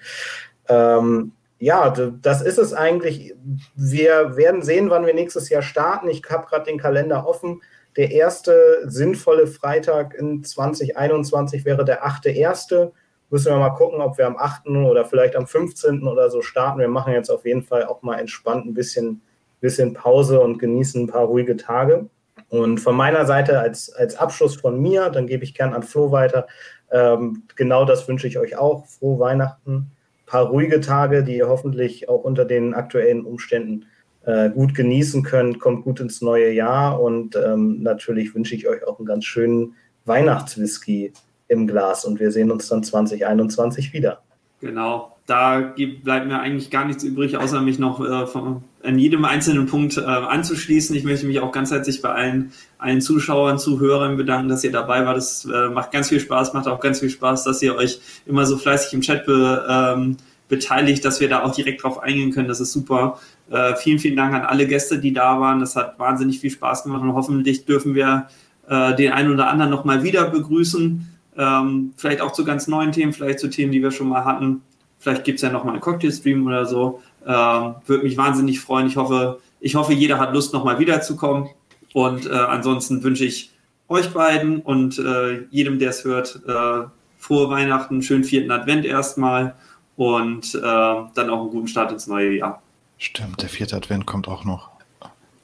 Ähm, 0.68 1.34
ja, 1.60 1.90
das 1.90 2.42
ist 2.42 2.58
es 2.58 2.74
eigentlich. 2.74 3.34
Wir 3.76 4.36
werden 4.36 4.64
sehen, 4.64 4.90
wann 4.90 5.06
wir 5.06 5.14
nächstes 5.14 5.50
Jahr 5.50 5.62
starten. 5.62 6.10
Ich 6.10 6.24
habe 6.30 6.46
gerade 6.46 6.66
den 6.66 6.78
Kalender 6.78 7.26
offen. 7.26 7.62
Der 7.96 8.12
erste 8.12 8.82
sinnvolle 8.86 9.48
Freitag 9.48 10.16
in 10.16 10.44
2021 10.44 11.64
wäre 11.64 11.86
der 11.86 12.06
8.1. 12.06 12.92
Müssen 13.34 13.52
wir 13.52 13.58
mal 13.58 13.72
gucken, 13.72 14.00
ob 14.00 14.20
wir 14.20 14.28
am 14.28 14.38
8. 14.38 14.68
oder 14.68 15.06
vielleicht 15.06 15.36
am 15.36 15.48
15. 15.48 16.04
oder 16.04 16.30
so 16.30 16.44
starten. 16.44 16.80
Wir 16.80 16.88
machen 16.88 17.14
jetzt 17.14 17.32
auf 17.32 17.48
jeden 17.48 17.64
Fall 17.64 17.84
auch 17.84 18.04
mal 18.04 18.20
entspannt 18.20 18.68
ein 18.68 18.76
bisschen, 18.76 19.24
bisschen 19.60 19.96
Pause 19.96 20.40
und 20.40 20.60
genießen 20.60 21.02
ein 21.02 21.08
paar 21.08 21.26
ruhige 21.26 21.58
Tage. 21.58 22.06
Und 22.50 22.78
von 22.78 22.96
meiner 22.96 23.26
Seite 23.26 23.60
als, 23.60 23.92
als 23.92 24.18
Abschluss 24.18 24.56
von 24.56 24.80
mir, 24.80 25.10
dann 25.10 25.26
gebe 25.26 25.44
ich 25.44 25.56
gern 25.56 25.74
an 25.74 25.82
Flo 25.82 26.12
weiter. 26.12 26.46
Ähm, 26.92 27.42
genau 27.56 27.86
das 27.86 28.08
wünsche 28.08 28.28
ich 28.28 28.38
euch 28.38 28.56
auch. 28.56 28.86
Frohe 28.86 29.18
Weihnachten 29.18 29.90
paar 30.28 30.46
ruhige 30.46 30.80
Tage, 30.80 31.24
die 31.24 31.38
ihr 31.38 31.48
hoffentlich 31.48 32.10
auch 32.10 32.24
unter 32.24 32.46
den 32.46 32.76
aktuellen 32.76 33.26
Umständen 33.26 33.88
äh, 34.26 34.52
gut 34.52 34.76
genießen 34.76 35.24
könnt. 35.24 35.60
Kommt 35.60 35.86
gut 35.86 36.00
ins 36.00 36.22
neue 36.22 36.52
Jahr 36.52 37.02
und 37.02 37.36
ähm, 37.36 37.82
natürlich 37.82 38.36
wünsche 38.36 38.54
ich 38.54 38.68
euch 38.68 38.86
auch 38.86 39.00
einen 39.00 39.08
ganz 39.08 39.26
schönen 39.26 39.74
Weihnachtswhisky 40.06 41.14
im 41.54 41.68
Glas 41.68 42.06
und 42.06 42.20
wir 42.20 42.32
sehen 42.32 42.52
uns 42.52 42.68
dann 42.68 42.84
2021 42.84 43.94
wieder. 43.94 44.22
Genau, 44.60 45.14
da 45.26 45.74
bleibt 46.04 46.28
mir 46.28 46.40
eigentlich 46.40 46.70
gar 46.70 46.86
nichts 46.86 47.04
übrig, 47.04 47.38
außer 47.38 47.62
mich 47.62 47.80
noch 47.80 48.00
äh, 48.00 48.28
von, 48.28 48.64
an 48.82 49.00
jedem 49.00 49.26
einzelnen 49.26 49.68
Punkt 49.68 49.98
äh, 49.98 50.02
anzuschließen. 50.02 50.96
Ich 50.96 51.04
möchte 51.04 51.26
mich 51.26 51.40
auch 51.40 51.52
ganz 51.52 51.72
herzlich 51.72 52.02
bei 52.02 52.10
allen, 52.10 52.52
allen 52.78 53.02
Zuschauern, 53.02 53.58
Zuhörern 53.60 54.18
bedanken, 54.18 54.50
dass 54.50 54.64
ihr 54.64 54.72
dabei 54.72 55.06
wart. 55.06 55.18
Das 55.18 55.46
äh, 55.46 55.70
macht 55.70 55.92
ganz 55.92 56.10
viel 56.10 56.20
Spaß, 56.20 56.54
macht 56.54 56.68
auch 56.68 56.80
ganz 56.80 57.00
viel 57.00 57.10
Spaß, 57.10 57.44
dass 57.44 57.62
ihr 57.62 57.76
euch 57.76 58.00
immer 58.26 58.46
so 58.46 58.58
fleißig 58.58 58.94
im 58.94 59.02
Chat 59.02 59.26
be, 59.26 59.66
ähm, 59.70 60.18
beteiligt, 60.50 61.04
dass 61.04 61.20
wir 61.20 61.30
da 61.30 61.44
auch 61.44 61.54
direkt 61.54 61.84
drauf 61.84 62.02
eingehen 62.02 62.32
können. 62.32 62.48
Das 62.48 62.60
ist 62.60 62.74
super. 62.74 63.20
Äh, 63.50 63.76
vielen, 63.76 64.00
vielen 64.00 64.16
Dank 64.16 64.34
an 64.34 64.42
alle 64.42 64.68
Gäste, 64.68 65.00
die 65.00 65.14
da 65.14 65.40
waren. 65.40 65.60
Das 65.60 65.76
hat 65.76 66.00
wahnsinnig 66.00 66.40
viel 66.40 66.52
Spaß 66.52 66.84
gemacht 66.84 67.02
und 67.02 67.14
hoffentlich 67.14 67.66
dürfen 67.66 67.96
wir 67.96 68.28
äh, 68.68 68.96
den 68.96 69.12
einen 69.12 69.34
oder 69.34 69.48
anderen 69.48 69.72
nochmal 69.72 70.04
wieder 70.04 70.30
begrüßen. 70.30 71.13
Ähm, 71.38 71.94
vielleicht 71.98 72.22
auch 72.22 72.32
zu 72.32 72.46
ganz 72.46 72.68
neuen 72.68 72.92
Themen, 72.92 73.14
vielleicht 73.14 73.40
zu 73.40 73.50
Themen, 73.50 73.72
die 73.72 73.82
wir 73.82 73.92
schon 73.92 74.10
mal 74.10 74.26
hatten. 74.26 74.62
Vielleicht 75.00 75.24
gibt 75.24 75.38
es 75.38 75.42
ja 75.42 75.52
noch 75.52 75.64
mal 75.64 75.72
einen 75.72 75.82
Cocktail-Stream 75.82 76.46
oder 76.46 76.66
so. 76.66 77.02
Ähm, 77.26 77.76
Würde 77.86 78.04
mich 78.04 78.18
wahnsinnig 78.18 78.60
freuen. 78.60 78.88
Ich 78.88 78.98
hoffe, 78.98 79.40
ich 79.60 79.76
hoffe, 79.76 79.94
jeder 79.94 80.20
hat 80.20 80.34
Lust, 80.34 80.54
nochmal 80.54 80.80
wiederzukommen. 80.80 81.50
Und 81.94 82.26
äh, 82.26 82.30
ansonsten 82.32 83.04
wünsche 83.04 83.26
ich 83.26 83.52
euch 83.88 84.12
beiden 84.14 84.62
und 84.62 84.98
äh, 84.98 85.44
jedem, 85.52 85.80
der 85.80 85.92
es 85.92 86.04
hört, 86.04 86.42
äh, 86.48 86.88
frohe 87.18 87.50
Weihnachten, 87.50 88.02
schönen 88.02 88.24
vierten 88.24 88.52
Advent 88.52 88.86
erstmal 88.86 89.56
und 89.96 90.56
äh, 90.56 90.60
dann 90.60 91.30
auch 91.30 91.42
einen 91.42 91.50
guten 91.50 91.68
Start 91.68 91.92
ins 91.92 92.08
neue 92.08 92.38
Jahr. 92.38 92.62
Stimmt, 92.98 93.42
der 93.42 93.50
vierte 93.50 93.76
Advent 93.76 94.06
kommt 94.06 94.28
auch 94.28 94.44
noch. 94.46 94.70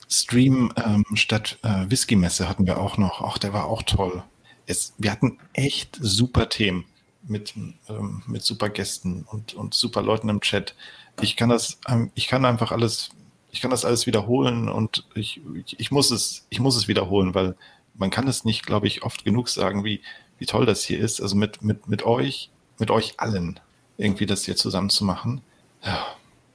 Stream 0.10 0.72
ähm, 0.84 1.06
statt 1.14 1.60
äh, 1.62 1.90
Whisky-Messe 1.90 2.50
hatten 2.50 2.66
wir 2.66 2.80
auch 2.80 2.98
noch. 2.98 3.22
Ach, 3.22 3.38
der 3.38 3.54
war 3.54 3.66
auch 3.66 3.84
toll 3.84 4.24
es, 4.70 4.94
wir 4.98 5.12
hatten 5.12 5.40
echt 5.54 5.98
super 6.00 6.48
Themen 6.48 6.86
mit, 7.24 7.54
ähm, 7.90 8.22
mit 8.28 8.44
super 8.44 8.70
Gästen 8.70 9.24
und, 9.24 9.54
und 9.56 9.74
super 9.74 10.02
Leuten 10.02 10.30
im 10.30 10.42
Chat. 10.42 10.76
Ich 11.22 11.36
kann 11.36 11.50
das, 11.50 11.80
ähm, 11.88 12.12
ich 12.14 12.28
kann 12.28 12.46
einfach 12.46 12.72
alles, 12.72 13.10
ich 13.52 13.62
kann 13.62 13.72
das 13.72 13.84
alles 13.84 14.06
wiederholen 14.06 14.70
und 14.70 15.06
ich, 15.16 15.42
ich, 15.78 15.92
muss 15.92 16.12
es, 16.12 16.46
ich 16.50 16.60
muss 16.60 16.78
es 16.78 16.88
wiederholen, 16.88 17.34
weil 17.34 17.56
man 17.96 18.12
kann 18.12 18.28
es 18.28 18.46
nicht, 18.46 18.66
glaube 18.66 18.88
ich, 18.88 19.04
oft 19.04 19.26
genug 19.26 19.50
sagen, 19.50 19.84
wie, 19.84 20.02
wie 20.38 20.46
toll 20.46 20.66
das 20.66 20.84
hier 20.84 21.00
ist. 21.00 21.20
Also 21.20 21.36
mit, 21.36 21.62
mit, 21.64 21.88
mit 21.90 22.04
euch, 22.04 22.50
mit 22.78 22.92
euch 22.92 23.16
allen 23.18 23.60
irgendwie 23.98 24.28
das 24.28 24.46
hier 24.46 24.56
zusammen 24.56 24.92
zu 24.92 25.04
machen. 25.04 25.42
Ja, 25.84 26.06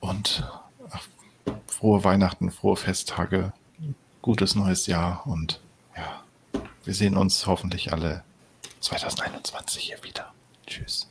und 0.00 0.48
ach, 0.90 1.06
frohe 1.66 2.04
Weihnachten, 2.04 2.50
frohe 2.50 2.76
Festtage, 2.76 3.52
gutes 4.22 4.54
neues 4.54 4.86
Jahr 4.86 5.26
und. 5.26 5.60
Wir 6.84 6.94
sehen 6.94 7.16
uns 7.16 7.46
hoffentlich 7.46 7.92
alle 7.92 8.22
2021 8.80 9.84
hier 9.84 10.02
wieder. 10.04 10.32
Tschüss. 10.66 11.08